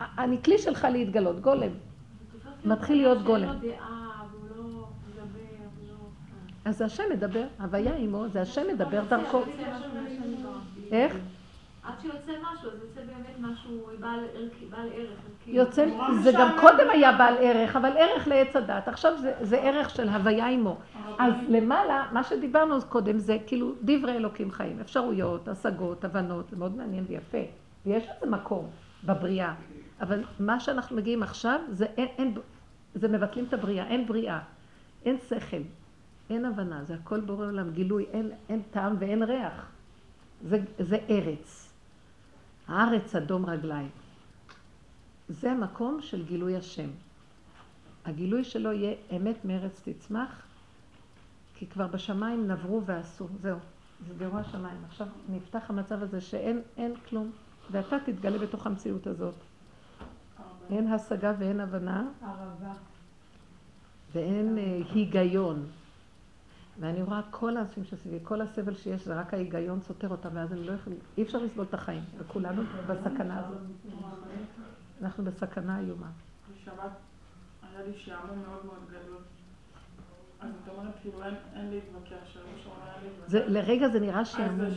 אני 0.00 0.42
כלי 0.42 0.58
שלך 0.58 0.86
להתגלות, 0.92 1.40
גולם. 1.40 1.70
מתחיל 2.64 2.96
להיות 2.96 3.22
גולם. 3.22 3.58
אז 6.64 6.78
זה 6.78 6.84
השם 6.84 7.02
מדבר, 7.10 7.44
הוויה 7.60 7.96
עמו, 7.96 8.28
זה 8.28 8.40
השם 8.40 8.62
מדבר 8.74 9.04
דרכו. 9.04 9.42
איך? 10.92 11.16
עד 11.82 11.94
שיוצא 12.02 12.32
משהו, 12.42 12.70
אז 12.70 12.78
יוצא 12.82 13.00
באמת 13.00 13.36
משהו 13.40 13.86
בעל 14.00 14.20
ערך. 14.94 15.18
יוצא, 15.46 15.86
זה 16.22 16.32
גם 16.32 16.48
קודם 16.60 16.90
היה 16.90 17.12
בעל 17.12 17.34
ערך, 17.38 17.76
אבל 17.76 17.92
ערך 17.96 18.28
לעץ 18.28 18.56
הדת. 18.56 18.88
עכשיו 18.88 19.12
זה, 19.18 19.34
זה 19.40 19.56
ערך 19.56 19.90
של 19.90 20.08
הוויה 20.08 20.48
עמו. 20.48 20.76
אז 21.18 21.32
למעלה, 21.48 22.06
מה 22.12 22.24
שדיברנו 22.24 22.76
קודם 22.88 23.18
זה 23.18 23.38
כאילו 23.46 23.72
דברי 23.82 24.16
אלוקים 24.16 24.50
חיים, 24.50 24.80
אפשרויות, 24.80 25.48
השגות, 25.48 26.04
הבנות, 26.04 26.48
זה 26.50 26.56
מאוד 26.56 26.76
מעניין 26.76 27.04
ויפה. 27.08 27.38
ויש 27.86 28.04
לזה 28.16 28.30
מקום 28.30 28.66
בבריאה. 29.04 29.54
אבל 30.00 30.24
מה 30.40 30.60
שאנחנו 30.60 30.96
מגיעים 30.96 31.22
עכשיו, 31.22 31.60
זה, 31.70 31.84
אין, 31.84 32.08
אין, 32.18 32.34
זה 32.94 33.08
מבטלים 33.08 33.44
את 33.44 33.54
הבריאה, 33.54 33.86
אין 33.86 34.06
בריאה, 34.06 34.40
אין 35.04 35.16
שכל, 35.28 35.62
אין 36.30 36.44
הבנה, 36.44 36.84
זה 36.84 36.94
הכל 36.94 37.20
בורא 37.20 37.46
עולם, 37.46 37.70
גילוי, 37.70 38.06
אין, 38.12 38.30
אין 38.48 38.62
טעם 38.70 38.96
ואין 38.98 39.22
ריח. 39.22 39.66
זה, 40.42 40.58
זה 40.78 40.98
ארץ. 41.10 41.72
הארץ 42.68 43.14
אדום 43.14 43.46
רגליים. 43.46 43.90
זה 45.28 45.52
המקום 45.52 46.02
של 46.02 46.24
גילוי 46.24 46.56
השם. 46.56 46.88
הגילוי 48.04 48.44
שלו 48.44 48.72
יהיה 48.72 48.94
אמת 49.16 49.44
מארץ 49.44 49.82
תצמח, 49.84 50.46
כי 51.54 51.66
כבר 51.66 51.86
בשמיים 51.86 52.48
נברו 52.48 52.84
ועשו. 52.84 53.28
זהו, 53.42 53.58
נסגרו 54.02 54.38
השמיים. 54.38 54.84
עכשיו 54.88 55.06
נפתח 55.28 55.70
המצב 55.70 56.02
הזה 56.02 56.20
שאין 56.20 56.94
כלום, 57.08 57.30
ואתה 57.70 57.96
תתגלה 58.06 58.38
בתוך 58.38 58.66
המציאות 58.66 59.06
הזאת. 59.06 59.34
אין 60.70 60.92
השגה 60.92 61.32
ואין 61.38 61.60
הבנה. 61.60 62.08
ערבה. 62.22 62.72
ואין 64.12 64.58
אה, 64.58 64.80
היגיון. 64.94 65.66
ואני 66.80 67.02
רואה 67.02 67.20
כל 67.30 67.56
האנשים 67.56 67.84
שסביבי, 67.84 68.18
כל 68.22 68.40
הסבל 68.40 68.74
שיש, 68.74 69.04
זה 69.04 69.20
רק 69.20 69.34
ההיגיון 69.34 69.80
סותר 69.80 70.08
אותם, 70.08 70.28
ואז 70.32 70.52
הם 70.52 70.62
לא 70.62 70.72
יכולים, 70.72 70.98
אי 71.18 71.22
אפשר 71.22 71.38
לסבול 71.38 71.64
את 71.68 71.74
החיים, 71.74 72.02
וכולנו 72.18 72.62
בסכנה 72.86 73.38
הזאת. 73.38 73.58
אנחנו 75.02 75.24
בסכנה 75.24 75.78
איומה. 75.78 76.10
בשבת 76.52 76.90
היה 77.62 77.86
לי 77.86 77.92
שעמום 77.98 78.38
מאוד 78.48 78.66
מאוד 78.66 78.84
גדול. 78.88 79.18
אז 80.40 80.50
את 80.62 80.68
אומרת, 80.68 80.94
כאילו, 81.02 81.22
אין 81.24 81.70
להתווכח, 81.70 82.36
אומר 82.66 82.76
אין 82.96 83.04
להתווכח. 83.04 83.48
לרגע 83.48 83.88
זה 83.88 84.00
נראה 84.00 84.24
שעמום. 84.24 84.70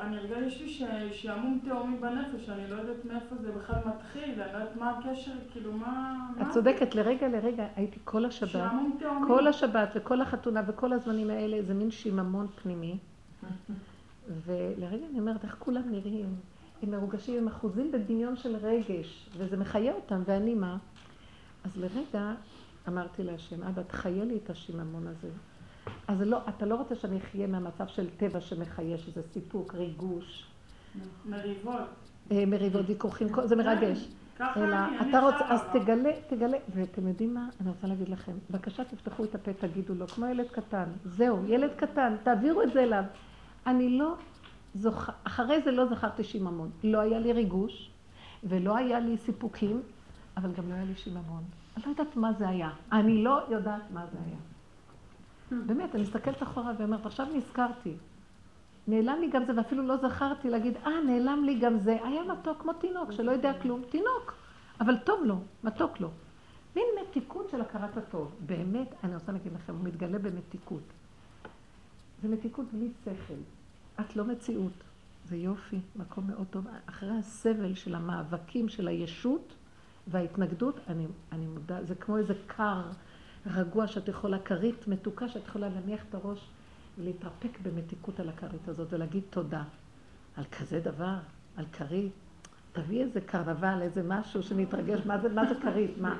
אני 0.00 0.16
הרגשתי 0.16 0.68
שעמום 1.12 1.60
תהומי 1.64 1.96
בנפש, 1.96 2.48
אני 2.48 2.70
לא 2.70 2.76
יודעת 2.76 3.04
מאיפה 3.04 3.36
זה 3.36 3.52
בכלל 3.52 3.76
מתחיל, 3.86 4.22
אני 4.22 4.36
לא 4.36 4.44
יודעת 4.44 4.76
מה 4.76 4.90
הקשר, 4.90 5.32
כאילו 5.52 5.72
מה... 5.72 6.28
את 6.42 6.46
צודקת, 6.50 6.94
לרגע 6.94 7.28
לרגע 7.28 7.66
הייתי 7.76 7.98
כל 8.04 8.24
השבת. 8.24 8.72
כל 9.26 9.46
השבת 9.46 9.88
וכל 9.94 10.20
החתונה 10.20 10.62
וכל 10.66 10.92
הזמנים 10.92 11.30
האלה, 11.30 11.62
זה 11.62 11.74
מין 11.74 11.90
שיממון 11.90 12.46
פנימי. 12.62 12.98
ולרגע 14.46 15.06
אני 15.10 15.20
אומרת, 15.20 15.44
איך 15.44 15.56
כולם 15.58 15.82
נראים? 15.90 16.34
הם 16.82 16.90
מרוגשים, 16.90 17.38
הם 17.38 17.48
אחוזים 17.48 17.92
בדמיון 17.92 18.36
של 18.36 18.56
רגש, 18.56 19.30
וזה 19.36 19.56
מחיה 19.56 19.92
אותם, 19.92 20.22
ואני 20.24 20.54
מה? 20.54 20.76
אז 21.64 21.76
לרגע 21.76 22.34
אמרתי 22.88 23.22
להשם, 23.22 23.62
אבא, 23.62 23.82
תחיה 23.82 24.24
לי 24.24 24.38
את 24.44 24.50
השיממון 24.50 25.06
הזה. 25.06 25.28
אז 26.08 26.20
לא, 26.20 26.38
אתה 26.48 26.66
לא 26.66 26.74
רוצה 26.74 26.94
שאני 26.94 27.18
אחיה 27.18 27.46
מהמצב 27.46 27.86
של 27.86 28.10
טבע 28.16 28.40
שמחיה, 28.40 28.98
שזה 28.98 29.22
סיפוק, 29.32 29.74
ריגוש. 29.74 30.46
מריבות. 31.24 31.80
אה, 32.30 32.46
מריבות, 32.46 32.84
ויכוחים, 32.88 33.28
זה 33.44 33.56
מרגש. 33.56 34.08
אלא 34.40 34.76
אתה 35.00 35.20
רוצה, 35.20 35.48
אז 35.48 35.60
תגלה, 35.72 36.10
תגלה, 36.28 36.56
ואתם 36.74 37.08
יודעים 37.08 37.34
מה? 37.34 37.48
אני 37.60 37.68
רוצה 37.68 37.86
להגיד 37.86 38.08
לכם, 38.08 38.32
בבקשה 38.50 38.84
תפתחו 38.84 39.24
את 39.24 39.34
הפה, 39.34 39.52
תגידו 39.52 39.94
לו, 39.94 40.08
כמו 40.08 40.26
ילד 40.26 40.48
קטן, 40.48 40.84
זהו, 41.04 41.44
ילד 41.46 41.70
קטן, 41.76 42.16
תעבירו 42.22 42.62
את 42.62 42.72
זה 42.72 42.82
אליו. 42.82 43.04
אני 43.66 43.98
לא 43.98 44.14
זוכר, 44.74 45.12
אחרי 45.24 45.62
זה 45.62 45.70
לא 45.70 45.86
זכרתי 45.86 46.24
שיממון. 46.24 46.70
לא 46.84 47.00
היה 47.00 47.18
לי 47.18 47.32
ריגוש, 47.32 47.90
ולא 48.44 48.76
היה 48.76 49.00
לי 49.00 49.16
סיפוקים, 49.18 49.82
אבל 50.36 50.52
גם 50.52 50.68
לא 50.68 50.74
היה 50.74 50.84
לי 50.84 50.94
שיממון. 50.94 51.42
אני 51.76 51.84
לא 51.84 51.90
יודעת 51.90 52.16
מה 52.16 52.32
זה 52.32 52.48
היה. 52.48 52.70
אני 52.92 53.24
לא 53.24 53.40
יודעת 53.48 53.90
מה 53.90 54.06
זה 54.12 54.18
היה. 54.26 54.51
באמת, 55.66 55.94
אני 55.94 56.02
מסתכלת 56.02 56.42
אחורה 56.42 56.72
ואומרת, 56.78 57.06
עכשיו 57.06 57.26
נזכרתי. 57.34 57.94
נעלם 58.88 59.20
לי 59.20 59.30
גם 59.30 59.44
זה, 59.44 59.52
ואפילו 59.56 59.82
לא 59.82 59.96
זכרתי 59.96 60.50
להגיד, 60.50 60.76
אה, 60.86 61.00
נעלם 61.06 61.44
לי 61.44 61.58
גם 61.58 61.78
זה. 61.78 61.98
היה 62.04 62.22
מתוק 62.24 62.62
כמו 62.62 62.72
תינוק 62.72 63.12
שלא 63.12 63.32
יודע 63.32 63.52
כלום. 63.62 63.82
תינוק, 63.90 64.34
אבל 64.80 64.96
טוב 64.96 65.24
לו, 65.24 65.36
מתוק 65.64 66.00
לו. 66.00 66.10
מין 66.76 66.84
מתיקות 67.02 67.48
של 67.50 67.60
הכרת 67.60 67.96
הטוב. 67.96 68.34
באמת, 68.46 68.94
אני 69.04 69.14
רוצה 69.14 69.32
להגיד 69.32 69.52
לכם, 69.52 69.74
הוא 69.74 69.84
מתגלה 69.84 70.18
במתיקות. 70.18 70.82
זה 72.22 72.28
מתיקות 72.28 72.66
בלי 72.72 72.88
שכל. 73.04 73.34
את 74.00 74.16
לא 74.16 74.24
מציאות. 74.24 74.72
זה 75.28 75.36
יופי, 75.36 75.80
מקום 75.96 76.26
מאוד 76.26 76.46
טוב. 76.50 76.66
אחרי 76.86 77.18
הסבל 77.18 77.74
של 77.74 77.94
המאבקים 77.94 78.68
של 78.68 78.88
הישות 78.88 79.54
וההתנגדות, 80.06 80.76
אני, 80.88 81.06
אני 81.32 81.46
מודה, 81.46 81.84
זה 81.84 81.94
כמו 81.94 82.16
איזה 82.16 82.34
קר. 82.46 82.82
רגוע 83.46 83.86
שאת 83.86 84.08
יכולה, 84.08 84.38
כרית 84.38 84.88
מתוקה 84.88 85.28
שאת 85.28 85.46
יכולה 85.46 85.68
להניח 85.68 86.04
את 86.08 86.14
הראש 86.14 86.48
ולהתרפק 86.98 87.58
במתיקות 87.62 88.20
על 88.20 88.28
הכרית 88.28 88.68
הזאת 88.68 88.92
ולהגיד 88.92 89.22
תודה 89.30 89.62
על 90.36 90.44
כזה 90.44 90.80
דבר, 90.80 91.16
על 91.56 91.64
כרית. 91.72 92.12
תביא 92.72 93.02
איזה 93.02 93.20
קרנבל, 93.20 93.78
איזה 93.82 94.02
משהו 94.02 94.42
שנתרגש, 94.42 95.06
מה 95.06 95.18
זה, 95.18 95.28
מה 95.28 95.46
זה 95.46 95.54
כרית, 95.54 95.90
מה? 95.98 96.16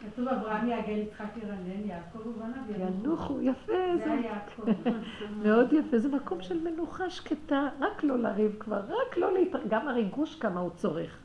כתוב 0.00 0.28
אברהם 0.28 0.68
יעגל 0.68 0.98
יצחק 0.98 1.28
ירנן, 1.42 1.88
יעקב 1.88 2.26
ובניו 2.26 2.88
ינוחו. 2.88 3.40
יפה, 3.40 3.72
זה 4.04 4.10
יעקב. 4.10 4.62
מאוד 5.44 5.72
יפה, 5.72 5.98
זה 5.98 6.08
מקום 6.08 6.42
של 6.42 6.70
מנוחה 6.70 7.10
שקטה, 7.10 7.68
רק 7.80 8.04
לא 8.04 8.18
לריב 8.18 8.56
כבר, 8.58 8.80
רק 8.80 9.16
לא 9.16 9.32
להתרגש, 9.32 9.66
גם 9.68 9.88
הריגוש 9.88 10.34
כמה 10.34 10.60
הוא 10.60 10.70
צורך. 10.76 11.18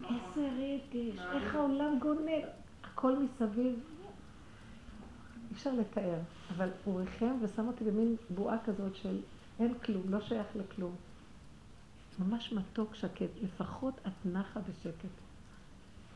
איזה 0.00 0.48
רגש, 0.58 1.20
איך 1.32 1.54
העולם 1.54 1.98
גונב, 1.98 2.44
הכל 2.84 3.12
מסביב, 3.18 3.74
אי 5.50 5.54
אפשר 5.54 5.72
לתאר, 5.72 6.18
אבל 6.56 6.68
הוא 6.84 7.00
ריחם 7.00 7.34
ושם 7.42 7.66
אותי 7.66 7.84
במין 7.84 8.16
בועה 8.30 8.56
כזאת 8.64 8.94
של 8.94 9.20
אין 9.60 9.74
כלום, 9.74 10.02
לא 10.08 10.20
שייך 10.20 10.46
לכלום. 10.56 10.94
ממש 12.18 12.52
מתוק, 12.52 12.94
שקט, 12.94 13.30
לפחות 13.42 13.94
את 14.06 14.26
נחה 14.32 14.60
בשקט. 14.60 15.10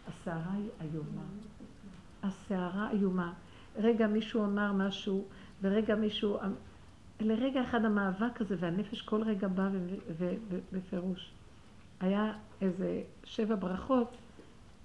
הסערה 0.08 0.52
היא 0.52 0.68
איומה. 0.80 1.22
הסערה 2.22 2.90
איומה. 2.90 3.32
רגע 3.76 4.06
מישהו 4.06 4.44
אמר 4.44 4.72
משהו, 4.72 5.24
ורגע 5.62 5.94
מישהו... 5.94 6.40
אמ- 6.40 6.54
לרגע 7.20 7.62
אחד 7.62 7.84
המאבק 7.84 8.40
הזה, 8.40 8.56
והנפש 8.58 9.02
כל 9.02 9.22
רגע 9.22 9.48
בא 9.48 9.68
בפירוש. 10.72 11.30
היה 12.00 12.32
איזה 12.60 13.02
שבע 13.24 13.54
ברכות 13.54 14.16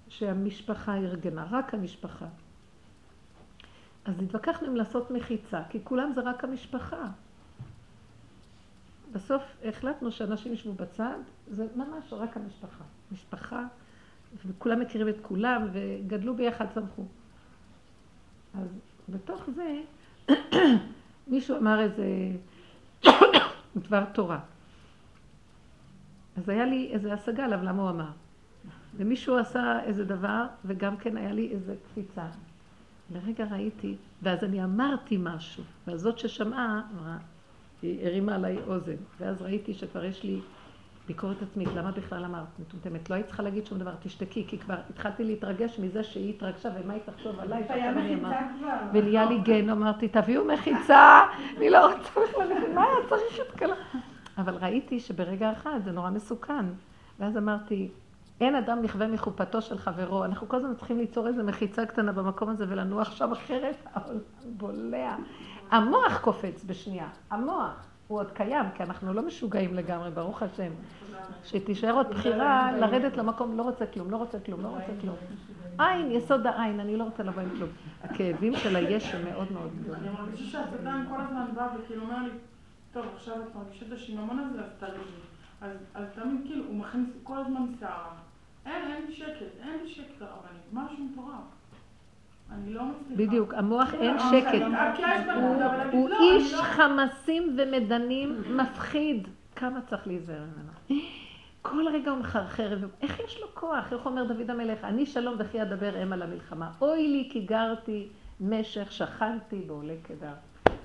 שהמשפחה 0.08 0.96
ארגנה, 0.96 1.46
רק 1.50 1.74
המשפחה. 1.74 2.26
אז 4.10 4.20
התווכחנו 4.22 4.68
אם 4.68 4.76
לעשות 4.76 5.10
מחיצה, 5.10 5.62
כי 5.68 5.78
כולם 5.84 6.12
זה 6.14 6.20
רק 6.20 6.44
המשפחה. 6.44 7.06
בסוף 9.12 9.42
החלטנו 9.64 10.12
שאנשים 10.12 10.52
ישבו 10.52 10.72
בצד, 10.72 11.18
זה 11.50 11.66
ממש 11.76 12.12
רק 12.12 12.36
המשפחה. 12.36 12.84
משפחה, 13.12 13.64
וכולם 14.46 14.80
מכירים 14.80 15.08
את 15.08 15.16
כולם, 15.22 15.68
וגדלו 15.72 16.34
ביחד, 16.34 16.66
צמחו. 16.74 17.04
אז 18.54 18.68
בתוך 19.08 19.48
זה, 19.54 19.80
מישהו 21.26 21.56
אמר 21.56 21.80
איזה 21.80 22.06
דבר 23.88 24.04
תורה. 24.04 24.40
אז 26.36 26.48
היה 26.48 26.64
לי 26.64 26.90
איזה 26.92 27.12
השגה 27.12 27.44
עליו 27.44 27.62
למה 27.62 27.82
הוא 27.82 27.90
אמר. 27.90 28.10
ומישהו 28.96 29.36
עשה 29.36 29.80
איזה 29.84 30.04
דבר, 30.04 30.46
וגם 30.64 30.96
כן 30.96 31.16
היה 31.16 31.32
לי 31.32 31.50
איזה 31.52 31.74
קפיצה. 31.84 32.26
לרגע 33.10 33.44
ראיתי, 33.50 33.96
ואז 34.22 34.44
אני 34.44 34.64
אמרתי 34.64 35.16
משהו, 35.20 35.64
והזאת 35.86 36.18
ששמעה, 36.18 36.82
אמרה, 36.94 37.16
היא 37.82 38.06
הרימה 38.06 38.34
עליי 38.34 38.58
אוזן, 38.66 38.96
ואז 39.20 39.42
ראיתי 39.42 39.74
שכבר 39.74 40.04
יש 40.04 40.24
לי 40.24 40.40
ביקורת 41.06 41.42
עצמית, 41.42 41.68
למה 41.76 41.90
בכלל 41.90 42.24
אמרת 42.24 42.46
מטומטמת? 42.58 43.10
לא 43.10 43.14
היית 43.14 43.26
צריכה 43.26 43.42
להגיד 43.42 43.66
שום 43.66 43.78
דבר, 43.78 43.92
תשתקי, 44.02 44.44
כי 44.48 44.58
כבר 44.58 44.74
התחלתי 44.90 45.24
להתרגש 45.24 45.78
מזה 45.78 46.04
שהיא 46.04 46.30
התרגשה, 46.30 46.68
ומה 46.80 46.92
היא 46.92 47.02
תחשוב 47.06 47.40
עליי, 47.40 47.64
היה 47.68 47.92
מחיצה 47.92 48.40
כבר. 48.58 48.76
ונהיה 48.92 49.24
לי 49.24 49.38
גן, 49.38 49.70
אמרתי, 49.70 50.08
תביאו 50.08 50.44
מחיצה, 50.44 51.20
אני 51.56 51.70
לא 51.70 51.92
רוצה 51.92 52.20
בכלל, 52.28 52.74
מה 52.74 52.82
היה 52.82 53.08
צריך 53.08 53.40
את 53.48 53.58
כל 53.58 53.66
אבל 54.38 54.54
ראיתי 54.54 55.00
שברגע 55.00 55.52
אחד 55.52 55.80
זה 55.84 55.92
נורא 55.92 56.10
מסוכן. 56.10 56.64
ואז 57.18 57.36
אמרתי, 57.36 57.88
אין 58.40 58.54
אדם 58.54 58.82
נכווה 58.82 59.06
מחופתו 59.06 59.62
של 59.62 59.78
חברו. 59.78 60.24
אנחנו 60.24 60.48
כל 60.48 60.56
הזמן 60.56 60.74
צריכים 60.74 60.98
ליצור 60.98 61.28
איזו 61.28 61.44
מחיצה 61.44 61.86
קטנה 61.86 62.12
במקום 62.12 62.48
הזה 62.48 62.64
ולנוח 62.68 63.10
שם 63.10 63.32
אחרת, 63.32 63.76
העולם 63.94 64.20
בולע. 64.56 65.16
המוח 65.70 66.18
קופץ 66.20 66.64
בשנייה, 66.66 67.08
המוח. 67.30 67.86
הוא 68.08 68.18
עוד 68.18 68.30
קיים, 68.30 68.66
כי 68.74 68.82
אנחנו 68.82 69.12
לא 69.12 69.26
משוגעים 69.26 69.74
לגמרי, 69.74 70.10
ברוך 70.10 70.42
השם. 70.42 70.72
שתישאר 71.44 71.92
עוד 71.92 72.10
בחירה 72.10 72.72
לרדת 72.72 73.16
למקום, 73.16 73.56
לא 73.56 73.62
רוצה 73.62 73.86
כלום, 73.86 74.10
לא 74.10 74.16
רוצה 74.16 74.40
כלום, 74.40 74.60
לא 74.60 74.68
רוצה 74.68 74.92
כלום. 75.00 75.16
עין, 75.78 76.10
יסוד 76.10 76.46
העין, 76.46 76.80
אני 76.80 76.96
לא 76.96 77.04
רוצה 77.04 77.22
לבוא 77.22 77.42
עם 77.42 77.50
כלום. 77.50 77.68
הכאבים 78.02 78.56
של 78.56 78.76
היש 78.76 79.14
הם 79.14 79.24
מאוד 79.24 79.52
מאוד 79.52 79.70
גדולים. 79.82 80.02
אני 80.02 80.12
מרגישה 80.12 80.50
שהשטן 80.50 81.04
כל 81.08 81.20
הזמן 81.20 81.46
בא 81.54 81.68
וכאילו 81.78 82.02
אומר 82.02 82.22
לי, 82.22 82.30
טוב, 82.92 83.06
עכשיו 83.14 83.34
את 83.34 83.54
מרגישה 83.54 83.86
את 83.86 83.92
השיממון 83.92 84.38
הזה, 84.38 84.62
אז. 84.80 84.90
אז 85.94 86.06
תמיד 86.14 86.40
כאילו, 86.46 86.64
הוא 86.64 86.76
מכניס 86.76 87.08
כל 87.22 87.38
הזמן 87.38 87.62
שערה. 87.80 88.14
אין, 88.66 88.92
אין 88.92 89.12
שקט, 89.12 89.28
אין 89.62 89.78
לי 89.82 89.88
שקט 89.88 90.22
הרבנית, 90.22 90.62
משהו 90.72 91.04
מטורף. 91.04 91.34
אני 92.52 92.74
לא 92.74 92.82
מצליחה. 92.84 93.22
בדיוק, 93.22 93.54
המוח 93.54 93.94
אין 93.94 94.16
שקט. 94.18 94.62
הוא 95.92 96.08
לא, 96.08 96.18
איש 96.20 96.54
לא- 96.54 96.62
חמסים 96.62 97.56
ומדנים 97.58 98.42
מפחיד. 98.56 99.28
כמה 99.56 99.80
צריך 99.86 100.06
להיזהר 100.06 100.42
ממנו. 100.44 101.00
כל 101.62 101.84
רגע 101.92 102.10
הוא 102.10 102.18
מחרחר, 102.18 102.76
איך 103.02 103.20
יש 103.20 103.40
לו 103.40 103.46
כוח? 103.54 103.92
איך 103.92 104.06
אומר 104.06 104.24
דוד 104.24 104.50
המלך? 104.50 104.84
אני 104.84 105.06
שלום 105.06 105.34
וכי 105.38 105.62
אדבר 105.62 106.02
אם 106.02 106.12
על 106.12 106.22
המלחמה. 106.22 106.70
אוי 106.80 107.08
לי 107.08 107.28
כי 107.32 107.40
גרתי 107.40 108.08
משך, 108.40 108.92
שכנתי 108.92 109.60
בעולה 109.66 109.94
קדר. 110.02 110.32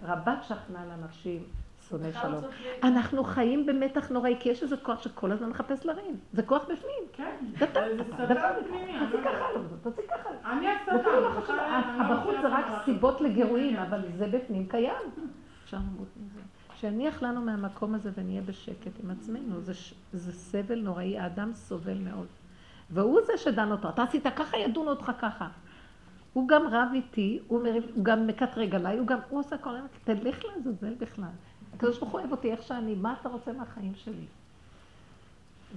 רבת 0.04 0.44
שכנה 0.44 0.86
לנשים, 0.86 1.44
שונא 1.90 2.12
שלום. 2.22 2.44
אנחנו 2.84 3.24
חיים 3.24 3.66
במתח 3.66 4.10
נוראי, 4.10 4.36
כי 4.40 4.50
יש 4.50 4.64
איזה 4.64 4.78
כוח 4.78 5.02
שכל 5.02 5.32
הזמן 5.32 5.50
מחפש 5.50 5.86
לריב. 5.86 6.16
זה 6.34 6.44
כוח 6.44 6.64
בפנים. 6.64 7.04
כן, 7.14 7.36
זה 7.60 7.66
שטן 7.66 7.88
פנימי. 8.68 9.00
תעשי 9.00 9.18
ככה, 9.24 9.46
תעשי 9.84 10.02
ככה. 10.10 10.30
אני 10.52 10.68
לא 10.88 11.40
השטן. 11.40 12.00
הבחוץ 12.00 12.36
זה 12.42 12.48
רק 12.48 12.66
סיבות 12.86 13.22
לגירויים, 13.22 13.76
אבל 13.76 14.02
זה 14.18 14.28
בפנים 14.28 14.68
קיים. 14.68 15.12
אפשר 15.64 15.78
למות 15.78 16.08
מזה. 16.18 16.40
שיניח 16.76 17.24
לנו 17.24 17.42
מהמקום 17.42 17.96
הזה 17.96 18.10
ונהיה 18.16 18.42
בשקט 18.42 19.04
עם 19.04 19.12
עצמנו. 19.12 19.62
זה, 19.62 19.74
זה 20.14 20.32
סבל 20.34 20.80
נוראי, 20.80 21.20
האדם 21.20 21.54
סובל 21.54 21.98
מאוד. 21.98 22.28
והוא 22.90 23.20
זה 23.26 23.34
שדן 23.38 23.72
אותו. 23.72 23.90
אתה 23.90 24.04
עשית 24.04 24.28
ככה, 24.36 24.58
ידון 24.58 24.88
אותך 24.88 25.12
ככה. 25.20 25.48
הוא 26.34 26.48
גם 26.48 26.68
רב 26.68 26.88
איתי, 26.94 27.40
הוא, 27.48 27.64
מריב, 27.64 27.84
הוא 27.96 28.06
גם 28.06 28.28
מקטרג 28.28 28.76
עליי, 28.76 28.98
הוא 28.98 29.08
גם, 29.08 29.20
הוא 29.30 29.40
עושה 29.40 29.58
כל 29.58 29.70
הזמן, 29.70 29.88
תלך 30.04 30.46
לעזאזל 30.46 30.94
בכלל. 30.94 31.28
הקדוש 31.76 32.00
ברוך 32.00 32.12
הוא 32.12 32.20
אוהב 32.20 32.32
אותי 32.32 32.52
איך 32.52 32.64
שאני, 32.64 32.96
מה 32.96 33.16
אתה 33.22 33.30
רוצה 33.30 33.54
מהחיים 33.54 33.96
שלי? 33.96 34.26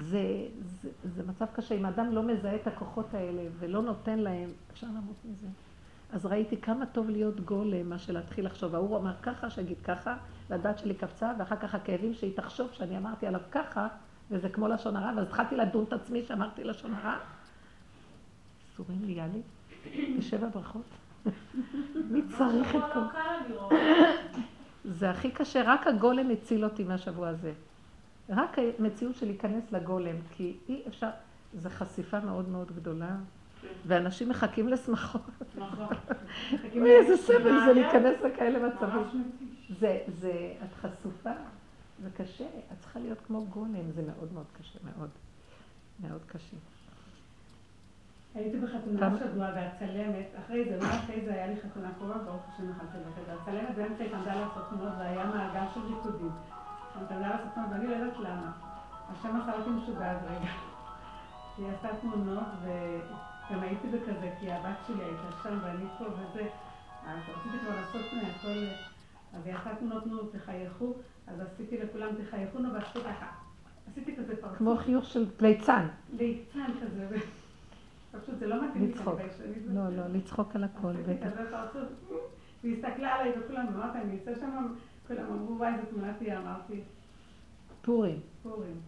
זה, 0.01 0.47
זה, 0.83 0.89
זה 1.05 1.23
מצב 1.27 1.47
קשה. 1.53 1.75
אם 1.75 1.85
האדם 1.85 2.13
לא 2.13 2.23
מזהה 2.23 2.55
את 2.55 2.67
הכוחות 2.67 3.15
האלה 3.15 3.43
ולא 3.59 3.83
נותן 3.83 4.19
להם, 4.19 4.51
אפשר 4.73 4.87
למות 4.87 5.17
מזה. 5.25 5.47
אז 6.13 6.27
ראיתי 6.27 6.57
כמה 6.57 6.87
טוב 6.87 7.11
להיות 7.11 7.41
גולם, 7.41 7.89
מה 7.89 7.99
שלהתחיל 7.99 8.47
לחשוב. 8.47 8.75
ההוא 8.75 8.97
אמר 8.97 9.15
ככה, 9.23 9.51
שיגיד 9.51 9.77
ככה, 9.85 10.17
והדעת 10.49 10.79
שלי 10.79 10.95
קפצה, 10.95 11.33
ואחר 11.39 11.57
כך 11.57 11.75
הכאבים 11.75 12.15
שהיא 12.15 12.37
תחשוב 12.37 12.73
שאני 12.73 12.99
אמרתי 12.99 13.27
עליו 13.27 13.41
ככה, 13.51 13.89
וזה 14.31 14.49
כמו 14.49 14.69
לשון 14.69 14.97
הרע, 14.97 15.13
ואז 15.17 15.27
התחלתי 15.27 15.57
לדון 15.57 15.85
את 15.85 15.93
עצמי 15.93 16.23
שאמרתי 16.23 16.65
לשון 16.65 16.95
הרע. 16.95 17.17
אסורים 18.75 19.05
לי, 19.05 19.13
יאללה, 19.13 19.41
בשבע 20.19 20.49
ברכות. 20.49 20.87
מי 22.13 22.23
צריך 22.39 22.75
את 22.75 22.83
כל... 22.93 23.01
זה 24.85 25.11
הכי 25.11 25.31
קשה, 25.31 25.63
רק 25.67 25.87
הגולם 25.87 26.31
הציל 26.31 26.65
אותי 26.65 26.85
מהשבוע 26.85 27.29
הזה. 27.29 27.53
רק 28.29 28.57
המציאות 28.79 29.17
של 29.17 29.27
להיכנס 29.27 29.73
לגולם, 29.73 30.17
כי 30.31 30.57
אי 30.69 30.83
אפשר, 30.89 31.11
זו 31.55 31.69
חשיפה 31.71 32.21
מאוד 32.21 32.49
מאוד 32.49 32.73
גדולה, 32.77 33.17
ואנשים 33.87 34.29
מחכים 34.29 34.69
לשמחות. 34.69 35.23
נכון. 35.57 35.87
איזה 36.87 37.17
סבל 37.17 37.61
זה 37.67 37.73
להיכנס 37.73 38.21
לכאלה 38.25 38.69
מצבים. 38.69 39.31
זה, 39.81 39.99
זה, 40.21 40.53
את 40.65 40.75
חשופה, 40.75 41.33
זה 42.03 42.11
קשה, 42.17 42.45
את 42.45 42.79
צריכה 42.81 43.01
להיות 43.01 43.19
כמו 43.27 43.47
גולם, 43.47 43.91
זה 43.91 44.03
מאוד 44.03 44.33
מאוד 44.33 44.47
קשה, 44.61 44.79
מאוד. 44.85 45.11
מאוד 46.01 46.21
קשה. 46.27 46.57
הייתי 48.35 48.59
בחתונה 48.59 49.07
השבוע 49.07 49.47
והצלמת, 49.55 50.27
אחרי 50.45 50.65
זה, 50.65 50.87
מה 50.87 50.99
אחרי 50.99 51.25
זה 51.25 51.35
היה 51.35 51.47
לי 51.47 51.55
חתונה 51.57 51.89
קרובה, 51.99 52.19
ברוך 52.19 52.43
השם 52.55 52.71
יכולתי 52.71 52.99
ללכת. 52.99 53.23
והצלמת 53.29 53.77
באמצע 53.77 54.05
התעמדה 54.05 54.35
לעשות 54.35 54.69
תמונות 54.71 54.93
והיה 54.99 55.27
מעגל 55.27 55.65
של 55.75 55.81
ריקודים. 55.81 56.31
התעמדה 57.03 57.29
לעשות 57.29 57.49
תמונות 57.55 57.73
ואני 57.73 57.87
לא 57.87 57.95
יודעת 57.95 58.19
למה. 58.19 58.53
השם 59.09 59.41
עשה 59.41 59.59
אותי 59.59 59.71
משוגעת 59.71 60.17
רגע. 60.25 60.51
היא 61.59 61.67
עשתה 61.75 61.89
תמונות 62.01 62.45
וגם 62.63 63.63
הייתי 63.63 63.89
בכזה, 63.89 64.31
כי 64.41 64.53
הבת 64.53 64.77
שלי 64.87 65.05
הייתה 65.05 65.37
שם 65.43 65.59
ואני 65.63 65.85
פה 65.99 66.05
וזה. 66.05 66.49
אז 67.07 67.19
רציתי 67.29 67.59
כבר 67.59 67.77
לעשות 67.77 68.13
מהכל, 68.13 68.67
אז 69.35 69.47
היא 69.47 69.55
עשתה 69.55 69.75
תמונות, 69.75 70.07
נו, 70.07 70.19
תחייכו, 70.23 70.95
אז 71.27 71.41
עשיתי 71.41 71.79
לכולם 71.79 72.09
תחייכו, 72.25 72.59
נו, 72.59 72.75
ועשו 72.75 73.01
ככה. 73.01 73.27
עשיתי 73.91 74.17
כזה 74.17 74.37
פרצוף. 74.37 74.59
כמו 74.59 74.77
חיוך 74.77 75.05
של 75.05 75.27
ליצן. 75.41 75.87
ליצן 76.13 76.67
כזה. 76.83 77.19
פשוט 78.23 78.39
זה 78.39 78.47
לא 78.47 78.69
מתאים 78.69 78.83
לי 78.83 78.93
לצחוק. 78.93 79.21
לא, 79.67 79.89
לא, 79.97 80.07
לצחוק 80.07 80.57
על 80.57 80.65
הכל, 80.65 80.93
בטח. 80.93 81.29
והיא 82.63 82.77
הסתכלה 82.77 83.15
עליי 83.15 83.33
וכולם, 83.39 83.67
אמרתי, 83.75 83.99
אני 83.99 84.17
אצא 84.17 84.35
שם, 84.41 84.75
כולם 85.07 85.25
אמרו, 85.33 85.59
וואי, 85.59 85.73
זו 85.77 85.87
תמונה 85.91 86.13
תהיה, 86.19 86.39
אמרתי. 86.39 86.81
פורים. 87.83 88.21
פורים. 88.43 88.81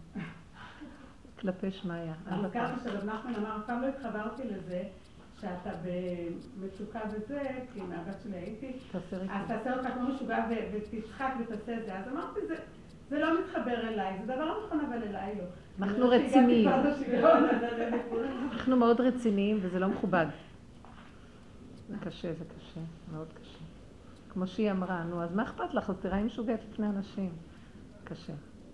כלפי 1.39 1.71
שמיא. 1.71 1.95
אז 2.27 2.51
ככה 2.53 2.73
שרב 2.83 3.05
נחמן 3.05 3.35
אמר, 3.35 3.57
אף 3.57 3.65
פעם 3.65 3.81
לא 3.81 3.87
התחברתי 3.87 4.43
לזה, 4.43 4.83
שאתה 5.41 5.69
במצוקה 6.59 6.99
וזה, 7.11 7.41
כי 7.73 7.81
מהבת 7.81 8.21
שלי 8.23 8.37
הייתי, 8.37 8.73
אז 9.29 9.47
תעשה 9.47 9.77
אותך 9.77 9.89
כמו 9.93 10.07
משוגע 10.07 10.45
ותצחק 10.73 11.33
ותעשה 11.39 11.77
את 11.77 11.85
זה. 11.85 11.99
אז 11.99 12.07
אמרתי, 12.07 12.39
זה 13.09 13.19
לא 13.19 13.39
מתחבר 13.39 13.87
אליי, 13.87 14.19
זה 14.19 14.33
דבר 14.33 14.65
נכון, 14.65 14.79
אבל 14.79 15.03
אליי 15.03 15.35
לא. 15.37 15.43
אנחנו 15.81 16.09
רציניים. 16.09 16.69
אנחנו 18.51 18.75
מאוד 18.77 19.01
רציניים 19.01 19.57
וזה 19.61 19.79
לא 19.79 19.87
מכובד. 19.87 20.25
זה 21.89 21.95
קשה, 22.05 22.33
זה 22.33 22.45
קשה, 22.45 22.79
מאוד 23.13 23.27
קשה. 23.41 23.63
כמו 24.29 24.47
שהיא 24.47 24.71
אמרה, 24.71 25.03
נו, 25.03 25.23
אז 25.23 25.35
מה 25.35 25.43
אכפת 25.43 25.73
לך? 25.73 25.89
אז 25.89 25.95
תראי 26.01 26.23
משוגעת 26.23 26.59
לפני 26.71 26.87
אנשים. 26.87 27.29
קשה. 28.03 28.33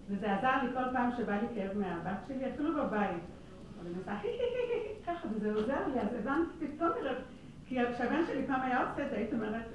וזה 0.10 0.34
עזר 0.34 0.64
לי 0.64 0.74
כל 0.74 0.94
פעם 0.94 1.10
שבא 1.18 1.34
לי 1.34 1.48
כאב 1.56 1.78
מהבת 1.78 2.18
שלי, 2.28 2.54
אפילו 2.54 2.74
בבית. 2.74 3.24
אבל 3.80 3.88
אני 3.88 3.98
עושה 3.98 4.12
ככה, 5.08 5.28
וזה 5.36 5.54
עוזר 5.54 5.88
לי, 5.94 6.02
אז 6.02 6.08
הבנתי 6.20 6.68
פתאום, 6.76 6.90
כי 7.68 7.78
כשהבן 7.94 8.26
שלי 8.28 8.48
פעם 8.48 8.62
היה 8.62 8.90
עושה 8.90 9.06
את 9.06 9.10
זה, 9.10 9.16
הייתי 9.16 9.36
אומרת, 9.36 9.66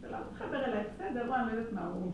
זה 0.00 0.10
לא 0.10 0.18
מתחבר 0.32 0.64
אליי, 0.64 0.84
בסדר, 0.94 1.26
לא, 1.26 1.36
אני 1.36 1.46
לא 1.46 1.52
יודעת 1.52 1.72
מה 1.72 1.86
הוא. 1.86 2.12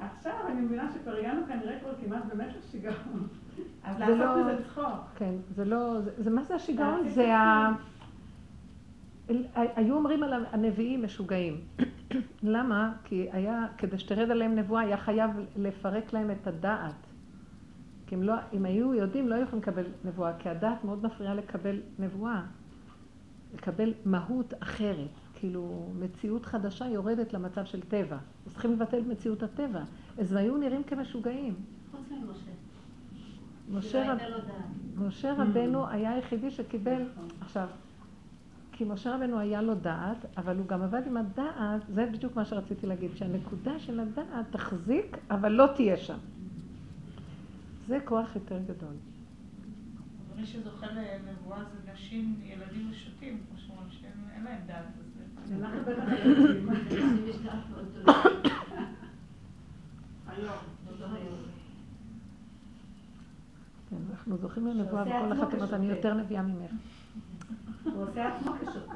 עכשיו 0.00 0.32
אני 0.48 0.60
מבינה 0.60 0.92
שכבר 0.92 1.16
הגענו 1.16 1.40
כנראה 1.46 1.80
כבר 1.80 1.90
כמעט 2.04 2.24
באמת 2.24 2.54
לשיגעון. 2.58 3.28
אז 3.84 3.98
לעשות 3.98 4.16
לא- 4.18 4.42
מזה 4.42 4.64
צחוק. 4.68 4.84
כן, 5.16 5.34
זה 5.54 5.64
לא, 5.64 5.98
זה 6.18 6.30
מה 6.30 6.42
זה 6.44 6.54
השיגעון? 6.54 7.08
זה 7.08 7.36
ה... 7.36 7.72
היו 9.54 9.94
אומרים 9.96 10.22
על 10.22 10.44
הנביאים 10.52 11.02
משוגעים. 11.04 11.60
למה? 12.42 12.92
כי 13.04 13.28
היה, 13.32 13.66
כדי 13.78 13.98
שתרד 13.98 14.30
עליהם 14.30 14.54
נבואה, 14.54 14.82
היה 14.82 14.96
חייב 14.96 15.30
לפרק 15.56 16.12
להם 16.12 16.30
את 16.30 16.46
הדעת. 16.46 16.94
כי 18.06 18.14
אם, 18.14 18.22
לא, 18.22 18.34
אם 18.52 18.64
היו 18.64 18.94
יודעים, 18.94 19.28
לא 19.28 19.34
היו 19.34 19.42
יכולים 19.42 19.62
לקבל 19.62 19.84
נבואה, 20.04 20.32
כי 20.38 20.48
הדעת 20.48 20.84
מאוד 20.84 21.06
מפריעה 21.06 21.34
לקבל 21.34 21.80
נבואה. 21.98 22.42
לקבל 23.54 23.92
מהות 24.04 24.54
אחרת. 24.60 25.08
כאילו, 25.40 25.88
מציאות 25.98 26.46
חדשה 26.46 26.86
יורדת 26.86 27.32
למצב 27.32 27.64
של 27.64 27.80
טבע. 27.80 28.18
אז 28.46 28.52
צריכים 28.52 28.72
לבטל 28.72 28.98
את 28.98 29.06
מציאות 29.06 29.42
הטבע. 29.42 29.82
אז 30.18 30.32
היו 30.32 30.56
נראים 30.56 30.82
כמשוגעים. 30.84 31.54
חוץ 31.90 32.00
ממשה. 32.10 32.50
משה, 33.70 34.12
רב... 34.12 34.18
משה 34.96 35.32
רבנו 35.32 35.88
היה 35.88 36.12
היחידי 36.12 36.50
שקיבל, 36.50 37.02
עכשיו, 37.40 37.68
כי 38.72 38.84
משה 38.84 39.16
רבנו 39.16 39.38
היה 39.38 39.62
לו 39.62 39.74
דעת, 39.74 40.26
אבל 40.36 40.56
הוא 40.56 40.66
גם 40.66 40.82
עבד 40.82 41.02
עם 41.06 41.16
הדעת, 41.16 41.80
זה 41.88 42.06
בדיוק 42.12 42.36
מה 42.36 42.44
שרציתי 42.44 42.86
להגיד, 42.86 43.10
שהנקודה 43.16 43.78
של 43.78 44.00
הדעת 44.00 44.46
תחזיק, 44.50 45.16
אבל 45.30 45.52
לא 45.52 45.66
תהיה 45.76 45.96
שם. 45.96 46.18
זה 47.88 47.98
כוח 48.04 48.34
יותר 48.34 48.58
גדול. 48.58 48.94
מי 50.36 50.46
שזוכה 50.46 50.86
לנבואה 50.86 51.64
זה 51.64 51.92
נשים, 51.92 52.40
ילדים 52.44 52.90
ושוטים, 52.90 53.40
כמו 53.48 53.58
שאומרים, 53.58 53.90
שאין 53.90 54.44
להם 54.44 54.60
דעת. 54.66 54.84
אנחנו 55.58 55.80
כן, 63.90 63.96
אנחנו 64.10 64.36
זוכים 64.36 64.66
לנבואה, 64.66 65.02
וכל 65.02 65.32
אחת 65.32 65.54
אומרת, 65.54 65.72
אני 65.72 65.86
יותר 65.86 66.14
נביאה 66.14 66.42
ממך. 66.42 66.70
הוא 67.84 68.02
עושה 68.02 68.36
עצמו 68.36 68.52
כשוטף. 68.60 68.92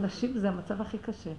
נשים 0.00 0.38
זה 0.38 0.48
המצב 0.48 0.80
הכי 0.80 0.98
קשה. 0.98 1.32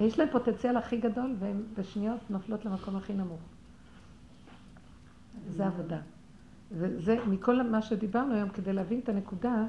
יש 0.00 0.18
להם 0.18 0.28
פוטנציאל 0.32 0.76
הכי 0.76 0.96
גדול, 0.96 1.34
והן 1.38 1.62
בשניות 1.78 2.20
נופלות 2.30 2.64
למקום 2.64 2.96
הכי 2.96 3.12
נמוך. 3.12 3.40
זה 5.48 5.66
עבודה. 5.66 5.98
וזה, 6.72 7.16
מכל 7.28 7.62
מה 7.62 7.82
שדיברנו 7.82 8.34
היום, 8.34 8.48
כדי 8.48 8.72
להבין 8.72 8.98
את 8.98 9.08
הנקודה, 9.08 9.64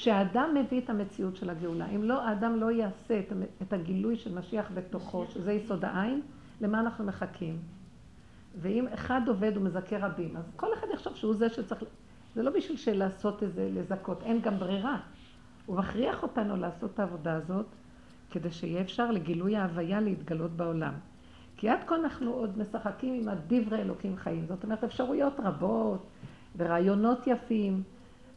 שהאדם 0.00 0.54
מביא 0.54 0.80
את 0.80 0.90
המציאות 0.90 1.36
של 1.36 1.50
הגאולה. 1.50 1.86
אם 1.86 2.02
לא, 2.02 2.22
האדם 2.22 2.60
לא 2.60 2.70
יעשה 2.70 3.20
את 3.62 3.72
הגילוי 3.72 4.16
של 4.16 4.38
משיח 4.38 4.70
בתוכו, 4.74 5.26
שזה 5.26 5.52
יסוד 5.52 5.84
העין, 5.84 6.20
למה 6.60 6.80
אנחנו 6.80 7.04
מחכים? 7.04 7.58
ואם 8.60 8.86
אחד 8.94 9.20
עובד 9.28 9.56
ומזכה 9.56 9.98
רבים, 9.98 10.36
אז 10.36 10.52
כל 10.56 10.66
אחד 10.74 10.86
יחשוב 10.94 11.16
שהוא 11.16 11.34
זה 11.34 11.48
שצריך... 11.48 11.84
זה 12.34 12.42
לא 12.42 12.50
בשביל 12.50 12.76
שלעשות 12.76 13.42
איזה, 13.42 13.68
לזכות, 13.72 14.22
אין 14.22 14.40
גם 14.40 14.58
ברירה. 14.58 15.00
הוא 15.66 15.76
מכריח 15.76 16.22
אותנו 16.22 16.56
לעשות 16.56 16.90
את 16.94 16.98
העבודה 16.98 17.34
הזאת, 17.34 17.66
כדי 18.30 18.50
שיהיה 18.50 18.80
אפשר 18.80 19.10
לגילוי 19.10 19.56
ההוויה 19.56 20.00
להתגלות 20.00 20.50
בעולם. 20.50 20.94
כי 21.56 21.68
עד 21.68 21.80
כה 21.86 21.96
אנחנו 21.96 22.32
עוד 22.32 22.58
משחקים 22.58 23.14
עם 23.14 23.28
הדברי 23.28 23.80
אלוקים 23.80 24.16
חיים. 24.16 24.46
זאת 24.46 24.64
אומרת, 24.64 24.84
אפשרויות 24.84 25.40
רבות 25.40 26.06
ורעיונות 26.56 27.26
יפים, 27.26 27.82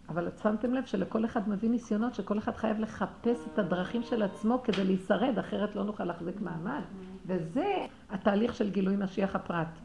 אבל 0.10 0.30
שמתם 0.44 0.74
לב 0.74 0.86
שלכל 0.86 1.26
אחד 1.26 1.50
מביא 1.50 1.70
ניסיונות 1.70 2.14
שכל 2.14 2.38
אחד 2.38 2.56
חייב 2.56 2.80
לחפש 2.80 3.48
את 3.54 3.60
הדרכים 3.60 4.04
של 4.04 4.24
עצמו 4.24 4.62
כדי 4.64 4.84
להישרד, 4.84 5.40
אחרת 5.40 5.76
לא 5.76 5.84
נוכל 5.84 6.04
להחזיק 6.04 6.42
מעמד. 6.42 6.82
וזה 7.26 7.86
התהליך 8.10 8.56
של 8.56 8.70
גילוי 8.70 8.96
משיח 8.96 9.36
הפרט. 9.36 9.80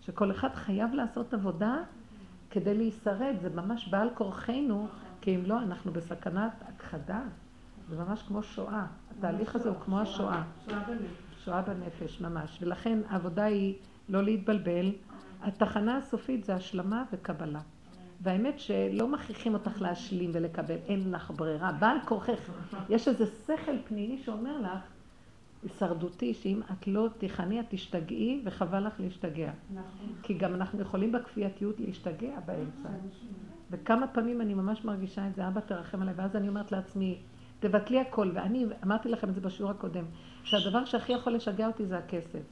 שכל 0.00 0.30
אחד 0.30 0.54
חייב 0.54 0.94
לעשות 0.94 1.34
עבודה 1.34 1.76
כדי 2.50 2.74
להישרד, 2.74 3.34
זה 3.42 3.50
ממש 3.50 3.88
בעל 3.88 4.10
כורחנו, 4.14 4.88
כי 5.20 5.36
אם 5.36 5.42
לא, 5.46 5.58
אנחנו 5.62 5.92
בסכנת 5.92 6.52
הכחדה. 6.68 7.20
זה 7.88 7.96
ממש 7.96 8.22
כמו 8.22 8.42
שואה. 8.42 8.86
התהליך 9.18 9.54
הזה 9.56 9.68
הוא 9.68 9.76
כמו 9.84 10.00
השואה. 10.00 10.42
שואה 11.44 11.62
בנפש, 11.62 12.20
ממש. 12.20 12.58
ולכן 12.62 12.98
העבודה 13.08 13.44
היא 13.44 13.74
לא 14.08 14.22
להתבלבל. 14.22 14.92
התחנה 15.42 15.96
הסופית 15.96 16.44
זה 16.44 16.54
השלמה 16.54 17.04
וקבלה. 17.12 17.60
והאמת 18.20 18.60
שלא 18.60 19.08
מכריחים 19.08 19.54
אותך 19.54 19.82
להשלים 19.82 20.30
ולקבל, 20.34 20.76
אין 20.86 21.10
לך 21.10 21.30
ברירה. 21.36 21.72
בעל 21.72 21.96
כורכך. 22.04 22.50
יש 22.88 23.08
איזה 23.08 23.26
שכל 23.26 23.78
פנימי 23.88 24.18
שאומר 24.18 24.58
לך, 24.60 24.82
הישרדותי, 25.62 26.34
שאם 26.34 26.60
את 26.72 26.86
לא 26.86 27.08
תיכני, 27.18 27.60
את 27.60 27.64
תשתגעי, 27.68 28.42
וחבל 28.44 28.86
לך 28.86 29.00
להשתגע. 29.00 29.50
נכון. 29.74 30.12
כי 30.22 30.34
גם 30.34 30.54
אנחנו 30.54 30.80
יכולים 30.80 31.12
בכפייתיות 31.12 31.80
להשתגע 31.80 32.40
באמצע. 32.46 32.88
וכמה 33.70 34.06
פעמים 34.06 34.40
אני 34.40 34.54
ממש 34.54 34.84
מרגישה 34.84 35.28
את 35.28 35.34
זה, 35.34 35.48
אבא 35.48 35.60
תרחם 35.60 36.02
עליי, 36.02 36.14
ואז 36.16 36.36
אני 36.36 36.48
אומרת 36.48 36.72
לעצמי, 36.72 37.18
תבטלי 37.60 38.00
הכל. 38.00 38.30
ואני 38.34 38.66
אמרתי 38.84 39.08
לכם 39.08 39.28
את 39.28 39.34
זה 39.34 39.40
בשיעור 39.40 39.70
הקודם, 39.70 40.04
שהדבר 40.44 40.84
שהכי 40.84 41.12
יכול 41.12 41.32
לשגע 41.32 41.66
אותי 41.66 41.86
זה 41.86 41.98
הכסף. 41.98 42.42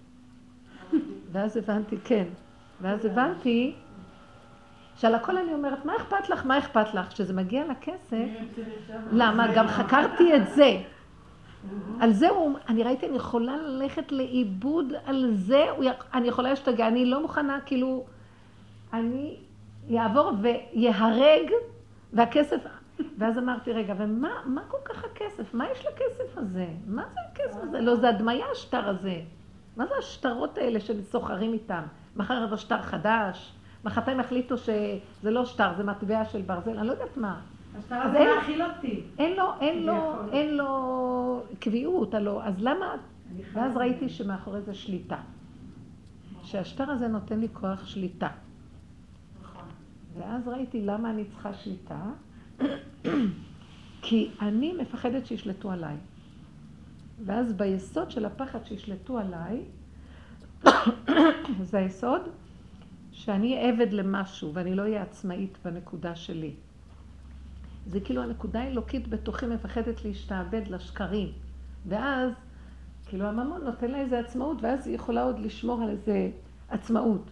ואז 1.32 1.56
הבנתי, 1.56 1.96
כן. 2.04 2.24
ואז 2.80 3.04
הבנתי 3.04 3.74
שעל 4.96 5.14
הכל 5.14 5.36
אני 5.38 5.54
אומרת, 5.54 5.84
מה 5.84 5.96
אכפת 5.96 6.28
לך, 6.28 6.46
מה 6.46 6.58
אכפת 6.58 6.94
לך? 6.94 7.08
כשזה 7.08 7.32
מגיע 7.32 7.64
לכסף, 7.70 8.26
למה? 9.12 9.46
גם 9.54 9.68
חקרתי 9.68 10.36
את 10.36 10.48
זה. 10.48 10.80
על 12.00 12.12
זה 12.12 12.28
הוא, 12.28 12.58
אני 12.68 12.82
ראיתי, 12.82 13.06
אני 13.06 13.16
יכולה 13.16 13.56
ללכת 13.56 14.12
לאיבוד 14.12 14.92
על 15.06 15.30
זה, 15.34 15.66
אני 16.14 16.28
יכולה 16.28 16.50
להשתגע, 16.50 16.88
אני 16.88 17.06
לא 17.06 17.22
מוכנה, 17.22 17.58
כאילו, 17.66 18.04
אני 18.92 19.36
יעבור 19.88 20.32
ויהרג, 20.42 21.50
והכסף, 22.12 22.56
ואז 23.18 23.38
אמרתי, 23.38 23.72
רגע, 23.72 23.94
ומה 23.98 24.28
מה 24.44 24.62
כל 24.68 24.78
כך 24.84 25.04
הכסף? 25.04 25.54
מה 25.54 25.66
יש 25.72 25.86
לכסף 25.86 26.38
הזה? 26.38 26.66
מה 26.86 27.02
זה 27.14 27.20
הכסף 27.32 27.58
הזה? 27.62 27.80
לא, 27.80 27.94
זה 27.96 28.08
הדמיה 28.08 28.46
השטר 28.52 28.88
הזה. 28.88 29.20
מה 29.76 29.86
זה 29.86 29.94
השטרות 29.98 30.58
האלה 30.58 30.80
שסוחרים 30.80 31.52
איתם? 31.52 31.82
מחר 32.16 32.42
יבוא 32.44 32.56
שטר 32.56 32.82
חדש, 32.82 33.52
מחרתיים 33.84 34.20
החליטו 34.20 34.58
שזה 34.58 35.30
לא 35.30 35.44
שטר, 35.44 35.74
זה 35.76 35.84
מטבע 35.84 36.24
של 36.24 36.42
ברזל, 36.42 36.78
אני 36.78 36.86
לא 36.86 36.92
יודעת 36.92 37.16
מה. 37.16 37.40
השטר 37.78 37.94
הזה 37.94 38.18
מאכיל 38.36 38.62
אותי. 38.62 39.02
אין 39.18 39.36
לו, 39.36 39.44
אין 39.60 39.86
לו, 39.86 40.14
אין 40.32 40.56
לו 40.56 41.42
קביעות, 41.58 42.14
הלא, 42.14 42.44
אז 42.44 42.54
למה... 42.58 42.96
ואז 43.52 43.76
ראיתי 43.76 44.08
שמאחורי 44.08 44.62
זה 44.62 44.74
שליטה. 44.74 45.16
שהשטר 46.42 46.90
הזה 46.90 47.08
נותן 47.08 47.40
לי 47.40 47.48
כוח 47.52 47.86
שליטה. 47.86 48.28
נכון. 49.42 49.64
ואז 50.18 50.48
ראיתי 50.48 50.82
למה 50.82 51.10
אני 51.10 51.24
צריכה 51.24 51.54
שליטה. 51.54 52.00
כי 54.02 54.30
אני 54.40 54.72
מפחדת 54.72 55.26
שישלטו 55.26 55.70
עליי. 55.70 55.96
ואז 57.24 57.52
ביסוד 57.52 58.10
של 58.10 58.24
הפחד 58.24 58.64
שישלטו 58.64 59.18
עליי, 59.18 59.62
זה 61.70 61.78
היסוד 61.78 62.20
שאני 63.14 63.70
עבד 63.70 63.92
למשהו 63.92 64.54
ואני 64.54 64.74
לא 64.74 64.82
אהיה 64.82 65.02
עצמאית 65.02 65.58
בנקודה 65.64 66.16
שלי. 66.16 66.52
זה 67.90 68.00
כאילו 68.00 68.22
הנקודה 68.22 68.62
האלוקית 68.62 69.08
בתוכי 69.08 69.46
מפחדת 69.46 70.04
להשתעבד 70.04 70.68
לשקרים. 70.68 71.32
ואז, 71.86 72.32
כאילו 73.06 73.26
הממון 73.26 73.64
נותן 73.64 73.90
לה 73.90 73.98
איזה 73.98 74.18
עצמאות, 74.18 74.62
ואז 74.62 74.86
היא 74.86 74.94
יכולה 74.94 75.22
עוד 75.22 75.38
לשמור 75.38 75.82
על 75.82 75.88
איזה 75.88 76.30
עצמאות. 76.68 77.30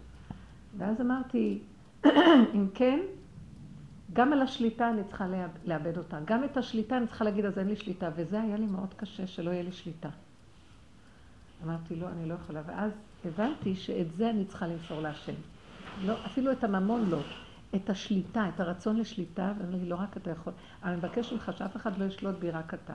ואז 0.78 1.00
אמרתי, 1.00 1.58
אם 2.54 2.66
כן, 2.74 3.00
גם 4.12 4.32
על 4.32 4.42
השליטה 4.42 4.90
אני 4.90 5.04
צריכה 5.04 5.26
לאבד 5.64 5.98
אותה. 5.98 6.18
גם 6.24 6.44
את 6.44 6.56
השליטה 6.56 6.96
אני 6.96 7.06
צריכה 7.06 7.24
להגיד, 7.24 7.44
אז 7.44 7.58
אין 7.58 7.68
לי 7.68 7.76
שליטה. 7.76 8.10
וזה 8.16 8.42
היה 8.42 8.56
לי 8.56 8.66
מאוד 8.66 8.94
קשה, 8.96 9.26
שלא 9.26 9.50
יהיה 9.50 9.62
לי 9.62 9.72
שליטה. 9.72 10.08
אמרתי, 11.64 11.96
לא, 11.96 12.08
אני 12.08 12.28
לא 12.28 12.34
יכולה. 12.34 12.60
ואז 12.66 12.92
הבנתי 13.24 13.74
שאת 13.74 14.16
זה 14.16 14.30
אני 14.30 14.44
צריכה 14.44 14.66
למסור 14.66 15.00
להשם. 15.00 15.32
לא, 16.04 16.14
אפילו 16.26 16.52
את 16.52 16.64
הממון 16.64 17.10
לא. 17.10 17.18
את 17.74 17.90
השליטה, 17.90 18.48
את 18.54 18.60
הרצון 18.60 18.96
לשליטה, 18.96 19.52
ואני 19.58 19.80
לי, 19.80 19.88
לא 19.88 19.96
רק 19.96 20.16
אתה 20.16 20.30
יכול. 20.30 20.52
אני 20.84 20.96
מבקש 20.96 21.32
ממך 21.32 21.52
שאף 21.56 21.76
אחד 21.76 21.98
לא 21.98 22.04
ישלוט 22.04 22.34
בי, 22.38 22.50
רק 22.50 22.74
אתה. 22.74 22.94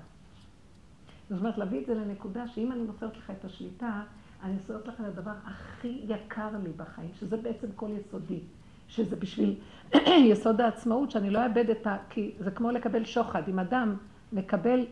זאת 1.30 1.40
אומרת, 1.40 1.58
להביא 1.58 1.82
את 1.82 1.86
זה 1.86 1.94
לנקודה 1.94 2.48
שאם 2.48 2.72
אני 2.72 2.82
מוסרת 2.82 3.18
לך 3.18 3.32
את 3.40 3.46
השליטה, 3.46 4.02
אני 4.44 4.54
מוסרת 4.54 4.88
לך 4.88 4.94
את 4.94 5.06
הדבר 5.06 5.32
הכי 5.46 6.02
יקר 6.08 6.50
לי 6.64 6.70
בחיים, 6.78 7.10
שזה 7.20 7.38
בעצם 7.38 7.68
כל 7.76 7.90
יסודי. 8.00 8.40
שזה 8.88 9.16
בשביל 9.16 9.56
יסוד 10.32 10.62
העצמאות, 10.62 11.12
שאני 11.12 11.30
לא 11.30 11.44
אאבד 11.44 11.70
את 11.70 11.88
ה... 11.88 11.98
כי 12.10 12.32
זה 12.40 12.52
כמו 12.52 12.72
לקבל 12.72 13.06
שוחד. 13.06 13.42
אם 13.48 13.60
אדם 13.60 13.96
מקבל 14.34 14.86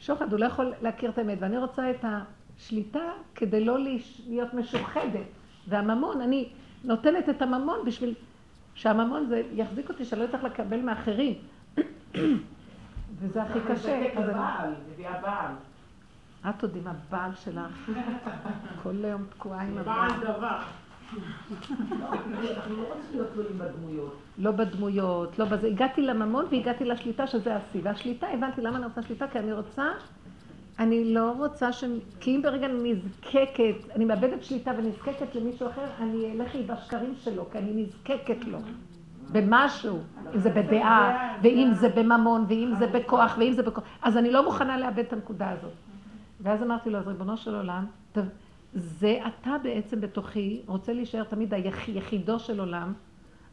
שוחד, 0.00 0.32
הוא 0.32 0.40
לא 0.40 0.46
יכול 0.46 0.72
להכיר 0.82 1.10
את 1.10 1.18
האמת. 1.18 1.38
ואני 1.40 1.58
רוצה 1.58 1.90
את 1.90 2.04
השליטה 2.04 3.10
כדי 3.34 3.64
לא 3.64 3.78
להיות 4.28 4.54
משוחדת. 4.54 5.26
והממון, 5.68 6.20
אני 6.20 6.48
נותנת 6.86 7.28
את 7.28 7.42
הממון 7.42 7.78
בשביל 7.86 8.14
שהממון 8.74 9.26
זה 9.26 9.42
יחזיק 9.52 9.88
אותי, 9.88 10.04
שאני 10.04 10.20
לא 10.20 10.26
צריך 10.26 10.44
לקבל 10.44 10.80
מאחרים. 10.80 11.34
וזה 13.18 13.42
הכי 13.42 13.58
קשה. 13.68 14.02
זה 14.14 14.30
הבעל, 14.30 14.74
מביא 14.92 15.08
הבעל. 15.08 15.52
את 16.48 16.62
עוד 16.62 16.76
עם 16.76 16.86
הבעל 16.86 17.30
שלך. 17.34 17.90
כל 18.82 19.04
היום 19.04 19.24
תקועה 19.30 19.62
עם 19.62 19.78
הבעל. 19.78 20.08
בעל 20.08 20.34
דבר. 20.34 20.58
לא. 22.00 22.08
לא 24.38 24.50
בדמויות, 24.50 25.38
לא 25.38 25.44
בזה. 25.44 25.66
הגעתי 25.66 26.02
לממון 26.02 26.44
והגעתי 26.50 26.84
לשליטה 26.84 27.26
שזה 27.26 27.56
השיא. 27.56 27.80
והשליטה, 27.84 28.26
הבנתי 28.26 28.60
למה 28.60 28.76
אני 28.76 28.84
רוצה 28.84 29.02
שליטה, 29.02 29.28
כי 29.28 29.38
אני 29.38 29.52
רוצה, 29.52 29.84
אני 30.78 31.14
לא 31.14 31.32
רוצה 31.38 31.72
ש... 31.72 31.84
כי 32.20 32.36
אם 32.36 32.42
ברגע 32.42 32.66
אני 32.66 32.92
נזקקת, 32.92 33.90
אני 33.94 34.04
מאבדת 34.04 34.44
שליטה 34.44 34.70
ונזקקת 34.78 35.34
למישהו 35.34 35.68
אחר, 35.68 35.86
אני 36.00 36.32
אלך 36.32 36.54
לי 36.54 36.62
בשקרים 36.62 37.14
שלו, 37.14 37.50
כי 37.52 37.58
אני 37.58 37.82
נזקקת 37.82 38.44
לו. 38.44 38.58
במשהו, 39.32 39.98
אם 40.34 40.38
זה 40.38 40.50
בדעה, 40.50 41.36
ואם 41.42 41.70
זה 41.74 41.88
בממון, 41.88 42.44
ואם 42.48 42.72
זה 42.78 42.86
בכוח, 42.86 43.36
ואם 43.38 43.52
זה 43.52 43.62
בכוח, 43.62 43.84
אז 44.02 44.16
אני 44.16 44.30
לא 44.30 44.44
מוכנה 44.44 44.78
לאבד 44.78 44.98
את 44.98 45.12
הנקודה 45.12 45.50
הזאת. 45.50 45.72
ואז 46.40 46.62
אמרתי 46.62 46.90
לו, 46.90 46.98
אז 46.98 47.08
ריבונו 47.08 47.36
של 47.36 47.54
עולם, 47.54 47.86
זה 48.74 49.18
אתה 49.26 49.56
בעצם 49.62 50.00
בתוכי, 50.00 50.62
רוצה 50.66 50.92
להישאר 50.92 51.24
תמיד 51.24 51.54
היחידו 51.54 52.38
של 52.38 52.60
עולם, 52.60 52.92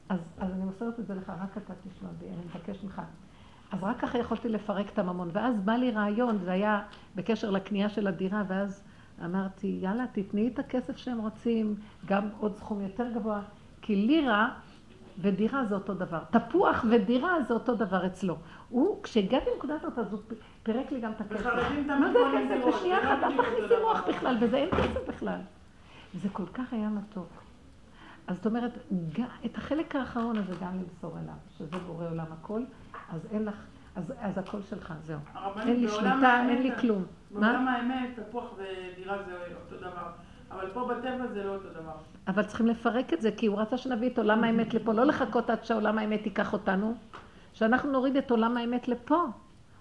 אז, 0.10 0.20
אז 0.40 0.52
אני 0.52 0.64
מוסרת 0.64 1.00
את 1.00 1.08
זה 1.08 1.16
לך, 1.16 1.32
רק 1.42 1.58
אתה 1.58 1.74
תשמע 1.74 2.10
בי, 2.20 2.26
אני 2.26 2.46
מבקש 2.46 2.84
ממך. 2.84 3.02
אז 3.74 3.84
רק 3.84 4.00
ככה 4.00 4.18
יכולתי 4.18 4.50
לפרק 4.50 4.90
את 4.90 5.00
הממון, 5.00 5.30
ואז 5.34 5.62
בא 5.62 5.74
לי 5.74 5.92
רעיון, 5.92 6.38
זה 6.38 6.52
היה 6.52 6.82
בקשר 7.16 7.50
לקנייה 7.50 7.90
של 7.90 8.08
הדירה, 8.08 8.44
ואז 8.48 8.84
אמרתי, 9.26 9.80
יאללה, 9.82 10.06
תתני 10.12 10.48
את 10.48 10.60
הכסף 10.60 10.98
שהם 10.98 11.20
רוצים, 11.20 11.76
גם 12.06 12.30
עוד 12.40 12.56
סכום 12.56 12.82
יותר 12.82 13.12
גבוה, 13.16 13.42
כי 13.82 13.96
לירה 13.96 14.50
ודירה 15.22 15.66
זה 15.66 15.76
אותו 15.76 15.94
דבר. 15.94 16.20
תפוח 16.32 16.86
ודירה 16.90 17.44
זה 17.48 17.54
אותו 17.54 17.76
דבר 17.76 18.06
אצלו. 18.06 18.36
הוא, 18.70 19.04
כשהגעתי 19.04 19.50
לנקודת 19.54 19.84
הזאת, 19.84 20.00
אז 20.00 20.14
הוא 20.14 20.20
פירק 20.64 20.92
לי 20.92 21.00
גם 21.00 21.12
את 21.12 21.22
הכסף. 21.22 21.46
מה 21.88 22.14
זה 22.14 22.20
הכסף? 22.28 22.68
בשנייה 22.68 22.98
אחת, 22.98 23.24
אל 23.24 23.38
תכניסי 23.38 23.74
מוח. 23.82 24.08
בכלל, 24.08 24.38
וזה 24.42 24.58
אין 24.58 24.70
כסף 24.70 25.08
בכלל. 25.08 25.40
זה 26.14 26.30
כל 26.30 26.46
כך 26.54 26.74
היה 26.74 26.90
מתוק. 26.90 27.44
אז 28.28 28.36
זאת 28.36 28.46
אומרת, 28.46 28.78
את 29.46 29.58
החלק 29.58 29.96
האחרון 29.96 30.38
הזה 30.38 30.54
גם 30.62 30.80
למסור 30.80 31.18
אליו, 31.20 31.36
שזה 31.58 31.78
בורא 31.88 32.10
עולם 32.10 32.26
הכל, 32.32 32.62
אז 33.14 33.28
אין 33.32 33.46
לך, 33.46 33.56
אז, 33.96 34.14
אז 34.20 34.38
הכל 34.38 34.58
שלך, 34.70 34.94
זהו. 35.04 35.20
אין 35.60 35.80
לי 35.82 35.88
שליטה, 35.90 36.08
האמת- 36.10 36.50
אין 36.50 36.62
לי 36.64 36.72
כלום. 36.80 37.04
בעולם? 37.32 37.68
האמת, 37.68 38.20
תפוח 38.20 38.54
ודירה 38.54 39.18
זה 39.26 39.34
אותו 39.66 39.78
דבר. 39.82 40.08
אבל 40.52 40.68
פה 40.74 40.88
בטבע 40.88 41.28
זה 41.34 41.44
לא 41.44 41.54
אותו 41.56 41.70
דבר. 41.70 41.92
אבל 42.28 42.44
צריכים 42.44 42.68
לפרק 42.68 43.14
את 43.14 43.22
זה, 43.22 43.32
כי 43.32 43.46
הוא 43.46 43.60
רצה 43.62 43.78
שנביא 43.78 44.10
את 44.10 44.18
עולם 44.18 44.44
האמת 44.44 44.74
לפה, 44.74 44.94
לא 44.94 45.04
לחכות 45.04 45.50
עד 45.50 45.66
שעולם 45.66 45.98
האמת 45.98 46.26
ייקח 46.26 46.54
אותנו, 46.54 46.96
שאנחנו 47.54 47.92
נוריד 47.92 48.18
את 48.18 48.32
עולם 48.32 48.58
האמת 48.58 48.88
לפה, 48.88 49.24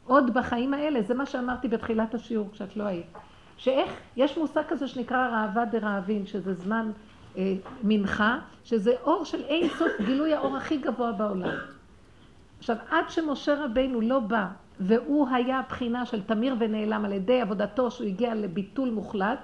עוד 0.06 0.34
בחיים 0.34 0.74
האלה, 0.74 1.02
זה 1.02 1.14
מה 1.14 1.26
שאמרתי 1.26 1.68
בתחילת 1.68 2.14
השיעור, 2.14 2.48
כשאת 2.52 2.76
לא 2.76 2.84
היית. 2.84 3.06
שאיך, 3.56 3.90
יש 4.16 4.38
מושג 4.38 4.62
כזה 4.68 4.88
שנקרא 4.88 5.28
ראווה 5.28 5.64
דרעבין, 5.64 6.26
שזה 6.26 6.54
זמן 6.54 6.90
אה, 7.36 7.54
מנחה, 7.84 8.38
שזה 8.64 8.92
אור 9.02 9.24
של 9.24 9.42
אין 9.44 9.68
סוף, 9.68 9.88
גילוי 10.06 10.34
האור 10.34 10.56
הכי 10.56 10.76
גבוה 10.76 11.12
בעולם. 11.12 11.54
עכשיו, 12.62 12.76
עד 12.90 13.04
שמשה 13.08 13.64
רבינו 13.64 14.00
לא 14.00 14.18
בא, 14.18 14.46
והוא 14.80 15.28
היה 15.28 15.60
בחינה 15.68 16.06
של 16.06 16.22
תמיר 16.22 16.54
ונעלם 16.58 17.04
על 17.04 17.12
ידי 17.12 17.40
עבודתו, 17.40 17.90
שהוא 17.90 18.06
הגיע 18.06 18.34
לביטול 18.34 18.90
מוחלט, 18.90 19.38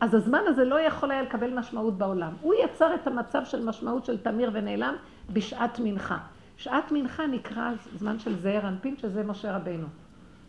אז 0.00 0.14
הזמן 0.14 0.40
הזה 0.46 0.64
לא 0.64 0.80
יכול 0.80 1.10
היה 1.10 1.22
לקבל 1.22 1.58
משמעות 1.58 1.98
בעולם. 1.98 2.32
הוא 2.40 2.54
יצר 2.64 2.94
את 2.94 3.06
המצב 3.06 3.44
של 3.44 3.64
משמעות 3.64 4.04
של 4.04 4.18
תמיר 4.18 4.50
ונעלם 4.52 4.94
בשעת 5.32 5.80
מנחה. 5.84 6.18
שעת 6.56 6.92
מנחה 6.92 7.26
נקרא 7.26 7.70
זמן 7.94 8.18
של 8.18 8.36
זעיר 8.36 8.68
אנפין, 8.68 8.96
שזה 8.96 9.22
משה 9.22 9.56
רבינו. 9.56 9.86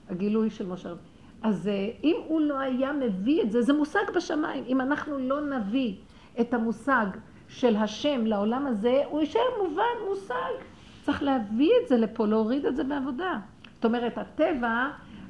הגילוי 0.09 0.49
של 0.49 0.67
משה 0.67 0.89
רבינו. 0.89 1.07
אז 1.43 1.67
אה, 1.67 1.89
אם 2.03 2.15
הוא 2.27 2.41
לא 2.41 2.59
היה 2.59 2.93
מביא 2.93 3.41
את 3.41 3.51
זה, 3.51 3.61
זה 3.61 3.73
מושג 3.73 4.11
בשמיים. 4.15 4.63
אם 4.67 4.81
אנחנו 4.81 5.17
לא 5.19 5.41
נביא 5.41 5.95
את 6.39 6.53
המושג 6.53 7.05
של 7.47 7.75
השם 7.75 8.25
לעולם 8.25 8.67
הזה, 8.67 9.03
הוא 9.09 9.19
יישאר 9.19 9.63
מובן, 9.63 9.95
מושג. 10.09 10.74
צריך 11.05 11.23
להביא 11.23 11.71
את 11.83 11.87
זה 11.87 11.97
לפה, 11.97 12.27
להוריד 12.27 12.65
את 12.65 12.75
זה 12.75 12.83
בעבודה. 12.83 13.39
זאת 13.73 13.85
אומרת, 13.85 14.17
הטבע, 14.17 14.87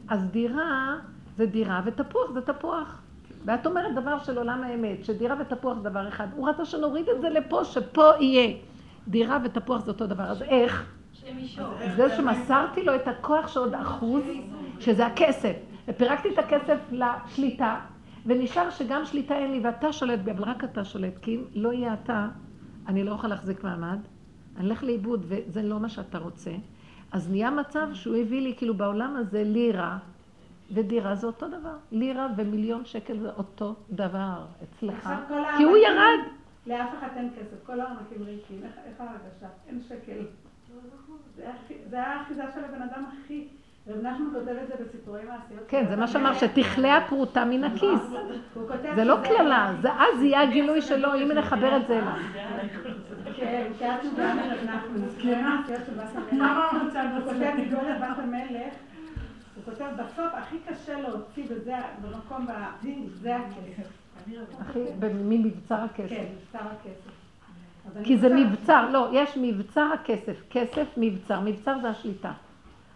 אז 0.08 0.26
דירה 0.32 0.96
זה 1.36 1.46
דירה 1.46 1.82
ותפוח 1.86 2.32
זה 2.34 2.42
תפוח. 2.42 3.02
ואת 3.46 3.66
אומרת 3.66 3.96
דבר 3.96 4.20
של 4.20 4.38
עולם 4.38 4.64
האמת, 4.64 5.06
שדירה 5.06 5.36
ותפוח 5.40 5.78
זה 5.78 5.90
דבר 5.90 6.08
אחד. 6.08 6.28
הוא 6.36 6.50
רצה 6.50 6.66
שנוריד 6.66 7.10
את 7.10 7.22
זה 7.22 7.30
לפה, 7.30 7.64
שפה 7.64 8.10
יהיה. 8.20 8.58
דירה 9.08 9.40
ותפוח 9.44 9.86
זה 9.86 9.92
אותו 9.92 10.08
דבר. 10.08 10.24
אז 10.24 10.42
איך? 10.42 10.86
זה 11.96 12.16
שמסרתי 12.18 12.84
לו 12.84 12.96
את 12.96 13.08
הכוח 13.08 13.48
שעוד 13.48 13.74
אחוז, 13.74 14.24
שזה 14.80 15.06
הכסף. 15.06 15.56
ופירקתי 15.88 16.30
את 16.34 16.40
הכסף 16.40 16.78
לשליטה, 16.92 17.80
ונשאר 18.26 18.70
שגם 18.70 19.06
שליטה 19.06 19.36
אין 19.36 19.52
לי 19.52 19.60
ואתה 19.64 19.94
שולט 19.94 20.20
בי, 20.20 20.32
אבל 20.32 20.44
רק 20.44 20.64
אתה 20.64 20.84
שולט, 20.84 21.18
כי 21.18 21.36
אם 21.36 21.42
לא 21.54 21.74
יהיה 21.74 21.94
אתה, 21.94 22.28
אני 22.88 23.04
לא 23.04 23.12
אוכל 23.12 23.28
להחזיק 23.28 23.64
מעמד, 23.64 24.00
אני 24.58 24.68
אלך 24.70 24.84
לאיבוד 24.84 25.26
וזה 25.28 25.62
לא 25.64 25.80
מה 25.80 25.90
שאתה 25.90 26.18
רוצה. 26.18 26.52
אז 27.12 27.30
נהיה 27.32 27.52
מצב 27.52 27.88
שהוא 27.94 28.16
הביא 28.16 28.42
לי, 28.42 28.54
כאילו 28.58 28.74
בעולם 28.74 29.16
הזה, 29.16 29.44
לירה 29.44 29.98
ודירה 30.72 31.16
זה 31.16 31.28
אותו 31.28 31.48
דבר. 31.48 31.76
לירה 31.92 32.28
ומיליון 32.38 32.86
שקל 32.86 33.20
זה 33.20 33.32
אותו 33.34 33.76
דבר 33.92 34.46
אצלך. 34.64 34.94
עכשיו 34.98 35.18
כל 35.28 35.42
כי 35.58 35.64
הוא 35.64 35.78
ירד. 35.78 36.20
לאף 36.68 36.90
אחד 37.00 37.08
אין 37.16 37.30
כסף, 37.40 37.66
כל 37.66 37.80
העמקים 37.80 38.24
ריקים, 38.24 38.62
איך 38.64 39.02
ההרגשה? 39.02 39.48
אין 39.68 39.82
שקל. 39.90 40.26
זה 41.36 41.50
הכי- 41.54 41.78
זה 41.90 42.04
האחיזה 42.04 42.44
של 42.54 42.66
הבן 42.66 42.82
אדם 42.82 43.04
הכי... 43.24 43.48
רב 43.88 44.02
נחמן 44.02 44.26
כותב 44.34 44.50
את 44.64 44.68
זה 44.68 44.74
בסיפורי 44.84 45.20
מעשיות. 45.24 45.64
כן, 45.68 45.86
זה 45.90 45.96
מה 45.96 46.08
שאמר, 46.08 46.34
שתכלה 46.34 46.98
הפרוטה 46.98 47.46
מן 47.46 47.64
הכיס. 47.64 48.02
זה 48.96 49.04
לא 49.04 49.18
קללה, 49.24 49.74
זה 49.82 49.90
אז 49.94 50.22
יהיה 50.22 50.42
הגילוי 50.42 50.82
שלו, 50.82 51.16
אם 51.16 51.32
נחבר 51.32 51.78
את 51.78 51.88
זה 51.88 52.00
אליו. 52.00 52.14
כן, 53.36 53.68
קראתי 53.80 54.08
גם 54.18 54.40
את 54.40 54.46
רב 54.46 54.64
נחמן. 54.64 55.06
של 55.68 55.94
בת 58.02 58.20
המלך. 58.20 58.74
הוא 59.56 59.64
כותב 59.66 59.86
בסוף 59.98 60.34
הכי 60.34 60.56
קשה 60.68 61.02
להוציא 61.02 61.44
וזה 61.50 61.76
במקום, 62.02 62.48
ב- 62.48 62.88
זה 63.22 63.36
הכסף. 63.36 63.88
הכי, 64.60 64.80
ממבצר 65.24 65.76
הכסף. 65.76 66.10
כן, 66.10 66.26
מבצר 66.36 66.68
הכסף. 66.68 68.04
כי 68.04 68.18
זה 68.18 68.36
מבצר, 68.36 68.90
לא, 68.90 69.10
יש 69.14 69.38
מבצר 69.42 69.90
הכסף, 69.94 70.44
כסף, 70.50 70.86
מבצר, 70.98 71.40
מבצר 71.40 71.80
זה 71.82 71.90
השליטה. 71.90 72.32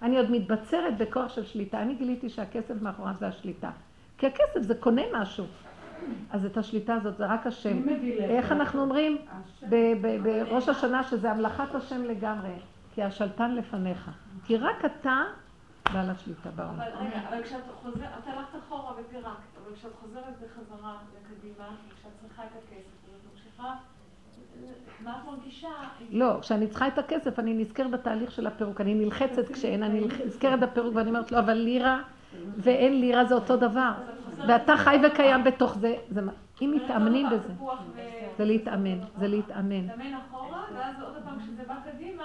אני 0.02 0.18
עוד 0.18 0.32
מתבצרת 0.32 0.98
בכוח 0.98 1.30
של 1.30 1.46
שליטה, 1.46 1.82
אני 1.82 1.96
גיליתי 1.96 2.30
שהכסף 2.30 2.82
מאחוריו 2.82 3.14
זה 3.20 3.28
השליטה. 3.28 3.72
כי 4.18 4.28
הכסף 4.28 4.62
זה 4.62 4.76
קונה 4.76 5.02
משהו. 5.14 5.46
אז 6.32 6.46
את 6.46 6.58
השליטה 6.58 6.94
הזאת 6.94 7.18
זה 7.18 7.26
רק 7.26 7.48
השם. 7.48 7.90
איך 8.20 8.52
אנחנו 8.52 8.82
אומרים 8.82 9.18
בראש 10.24 10.70
השנה 10.70 11.04
שזה 11.04 11.32
המלאכת 11.32 11.76
השם 11.76 12.04
לגמרי, 12.04 12.54
כי 12.96 13.04
השלטן 13.04 13.56
לפניך. 13.56 14.12
כי 14.46 14.58
רק 14.58 14.86
אתה 14.86 15.22
בעל 15.94 16.10
השליטה 16.10 16.50
בעולם. 16.50 16.74
אבל 16.74 16.92
רגע, 17.00 17.22
אבל 17.30 17.44
כשאת 17.44 17.62
חוזרת, 17.84 18.10
את 18.24 18.28
הלכת 18.28 18.58
אחורה 18.68 18.94
ופירקת, 19.00 19.58
אבל 19.64 19.76
כשאת 19.76 19.92
חוזרת 20.02 20.34
בחזרה 20.44 20.98
לקדימה, 21.16 21.70
וכשאת 21.88 22.12
צריכה 22.22 22.44
את 22.44 22.50
הכסף, 22.50 22.92
ואת 23.06 23.34
ממשיכה, 23.34 23.76
מה 25.04 25.18
את 25.18 25.32
מרגישה? 25.32 25.68
לא, 26.12 26.38
כשאני 26.42 26.68
צריכה 26.68 26.88
את 26.88 26.98
הכסף, 26.98 27.40
אני 27.40 27.54
נזכרת 27.54 27.92
בתהליך 27.92 28.32
של 28.32 28.48
הפירוק. 28.48 28.82
אני 28.82 28.94
נלחצת 28.94 29.52
כשאין, 29.52 29.84
אני 29.84 30.02
נזכרת 30.26 30.60
בפירוק 30.60 30.96
ואני 30.96 31.10
אומרת 31.10 31.32
לו, 31.32 31.40
אבל 31.40 31.54
לירה 31.54 32.02
ואין 32.58 33.00
לירה 33.00 33.26
זה 33.26 33.36
אותו 33.36 33.58
דבר. 33.58 33.92
ואתה 34.48 34.78
חי 34.78 34.98
וקיים 35.08 35.44
בתוך 35.44 35.78
זה. 35.78 35.96
אם 36.62 36.74
מתאמנים 36.76 37.28
בזה, 37.30 37.54
זה 38.38 38.46
להתאמן, 38.46 39.00
זה 39.20 39.28
להתאמן. 39.28 39.82
להתאמן 39.82 40.14
אחורה, 40.28 40.64
ואז 40.76 40.96
עוד 41.02 41.14
פעם 41.26 41.40
כשזה 41.40 41.64
בא 41.68 41.76
קדימה, 41.92 42.24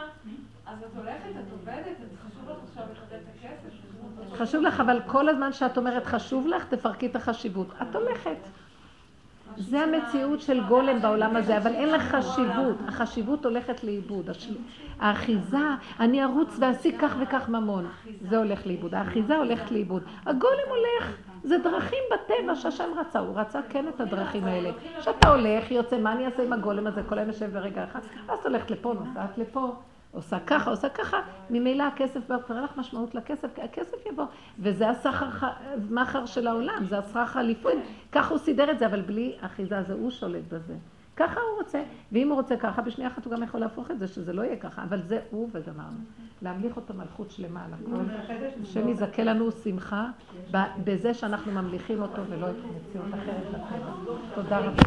אז 0.66 0.78
את 0.78 0.97
הולכת, 0.97 1.31
את 1.31 1.52
עובדת, 1.52 1.97
חשוב 2.27 2.51
לך 2.51 2.56
עכשיו 2.69 2.85
לחדד 2.93 3.19
את 3.23 3.28
הכסף. 3.39 4.39
חשוב 4.39 4.62
לך, 4.62 4.81
אבל 4.81 5.01
כל 5.06 5.28
הזמן 5.28 5.52
שאת 5.52 5.77
אומרת 5.77 6.06
חשוב 6.06 6.47
לך, 6.47 6.65
תפרקי 6.65 7.06
את 7.06 7.16
החשיבות. 7.16 7.69
את 7.82 7.97
הולכת. 7.97 8.36
זה 9.56 9.81
המציאות 9.81 10.40
של 10.40 10.64
גולם 10.64 11.02
בעולם 11.02 11.36
הזה, 11.36 11.56
אבל 11.56 11.74
אין 11.74 11.89
לך 11.89 12.02
חשיבות. 12.02 12.76
החשיבות 12.89 13.44
הולכת 13.44 13.85
לאיבוד. 13.85 14.31
האחיזה, 15.01 15.68
אני 16.01 16.24
ארוץ 16.24 16.56
ואשיג 16.60 16.94
כך 17.01 17.16
וכך 17.20 17.48
ממון. 17.48 17.89
זה 18.20 18.36
הולך 18.36 18.66
לאיבוד. 18.66 18.94
האחיזה 18.94 19.36
הולכת 19.36 19.70
לאיבוד. 19.70 20.02
הגולם 20.26 20.68
הולך. 20.68 21.16
זה 21.44 21.59
דרכים 21.59 21.98
בטבע 22.12 22.55
שהשם 22.55 22.89
רצה. 22.97 23.18
הוא 23.18 23.39
רצה 23.39 23.60
כן 23.68 23.89
את 23.89 24.01
הדרכים 24.01 24.44
האלה. 24.44 24.70
כשאתה 24.98 25.28
הולך, 25.28 25.70
יוצא, 25.70 25.98
מה 25.98 26.12
אני 26.12 26.26
אעשה 26.26 26.43
עם 26.43 26.52
הגולם 26.52 26.86
הזה? 26.86 27.02
כל 27.09 27.18
היום 27.18 27.28
יושב 27.28 27.52
ברגע 27.52 27.85
אחד. 27.85 28.01
אז 28.28 28.39
את 28.39 28.47
הולכת 28.47 28.70
לפה, 28.70 28.94
נוסעת 28.94 29.39
לפה. 29.39 29.72
עושה 30.14 30.38
ככה, 30.46 30.70
עושה 30.70 30.88
ככה, 30.88 31.16
ממילא 31.50 31.82
הכסף 31.82 32.20
בא, 32.28 32.36
כבר 32.46 32.60
לך 32.64 32.76
משמעות 32.76 33.14
לכסף, 33.14 33.48
כי 33.54 33.62
הכסף 33.62 34.06
יבוא. 34.12 34.24
וזה 34.58 34.90
הסחר, 34.90 35.30
ח- 35.30 35.44
מחר 35.90 36.26
של 36.26 36.46
העולם, 36.46 36.84
זה 36.88 36.98
הסחר 36.98 37.38
הליפוין. 37.38 37.78
ככה 38.12 38.30
הוא 38.30 38.38
סידר 38.38 38.70
את 38.70 38.78
זה, 38.78 38.86
אבל 38.86 39.00
בלי 39.02 39.36
אחיזה, 39.40 39.82
זה 39.82 39.92
הוא 39.94 40.10
שולט 40.10 40.42
בזה. 40.52 40.74
ככה 41.16 41.40
הוא 41.40 41.58
רוצה, 41.62 41.82
ואם 42.12 42.28
הוא 42.28 42.36
רוצה 42.36 42.56
ככה, 42.56 42.82
בשנייה 42.82 43.10
אחת 43.10 43.24
הוא 43.24 43.32
גם 43.32 43.42
יכול 43.42 43.60
להפוך 43.60 43.90
את 43.90 43.98
זה, 43.98 44.06
שזה 44.08 44.32
לא 44.32 44.42
יהיה 44.42 44.56
ככה, 44.56 44.82
אבל 44.82 45.02
זה 45.02 45.20
הוא 45.30 45.48
וגמרנו. 45.52 45.98
להמליך 46.42 46.76
אותו 46.76 46.94
מלכות 46.94 47.30
שלמה 47.30 47.64
על 47.64 47.70
הכל. 47.74 48.02
השם 48.62 48.88
יזכה 48.88 49.22
לנו 49.24 49.50
שמחה 49.52 50.06
בזה 50.84 51.14
שאנחנו 51.14 51.52
ממליכים 51.52 52.02
אותו 52.02 52.22
ולא 52.30 52.46
את 52.50 52.54
מציאות 52.88 53.06
אחרת. 53.14 53.60
תודה 54.34 54.58
רבה. 54.58 54.82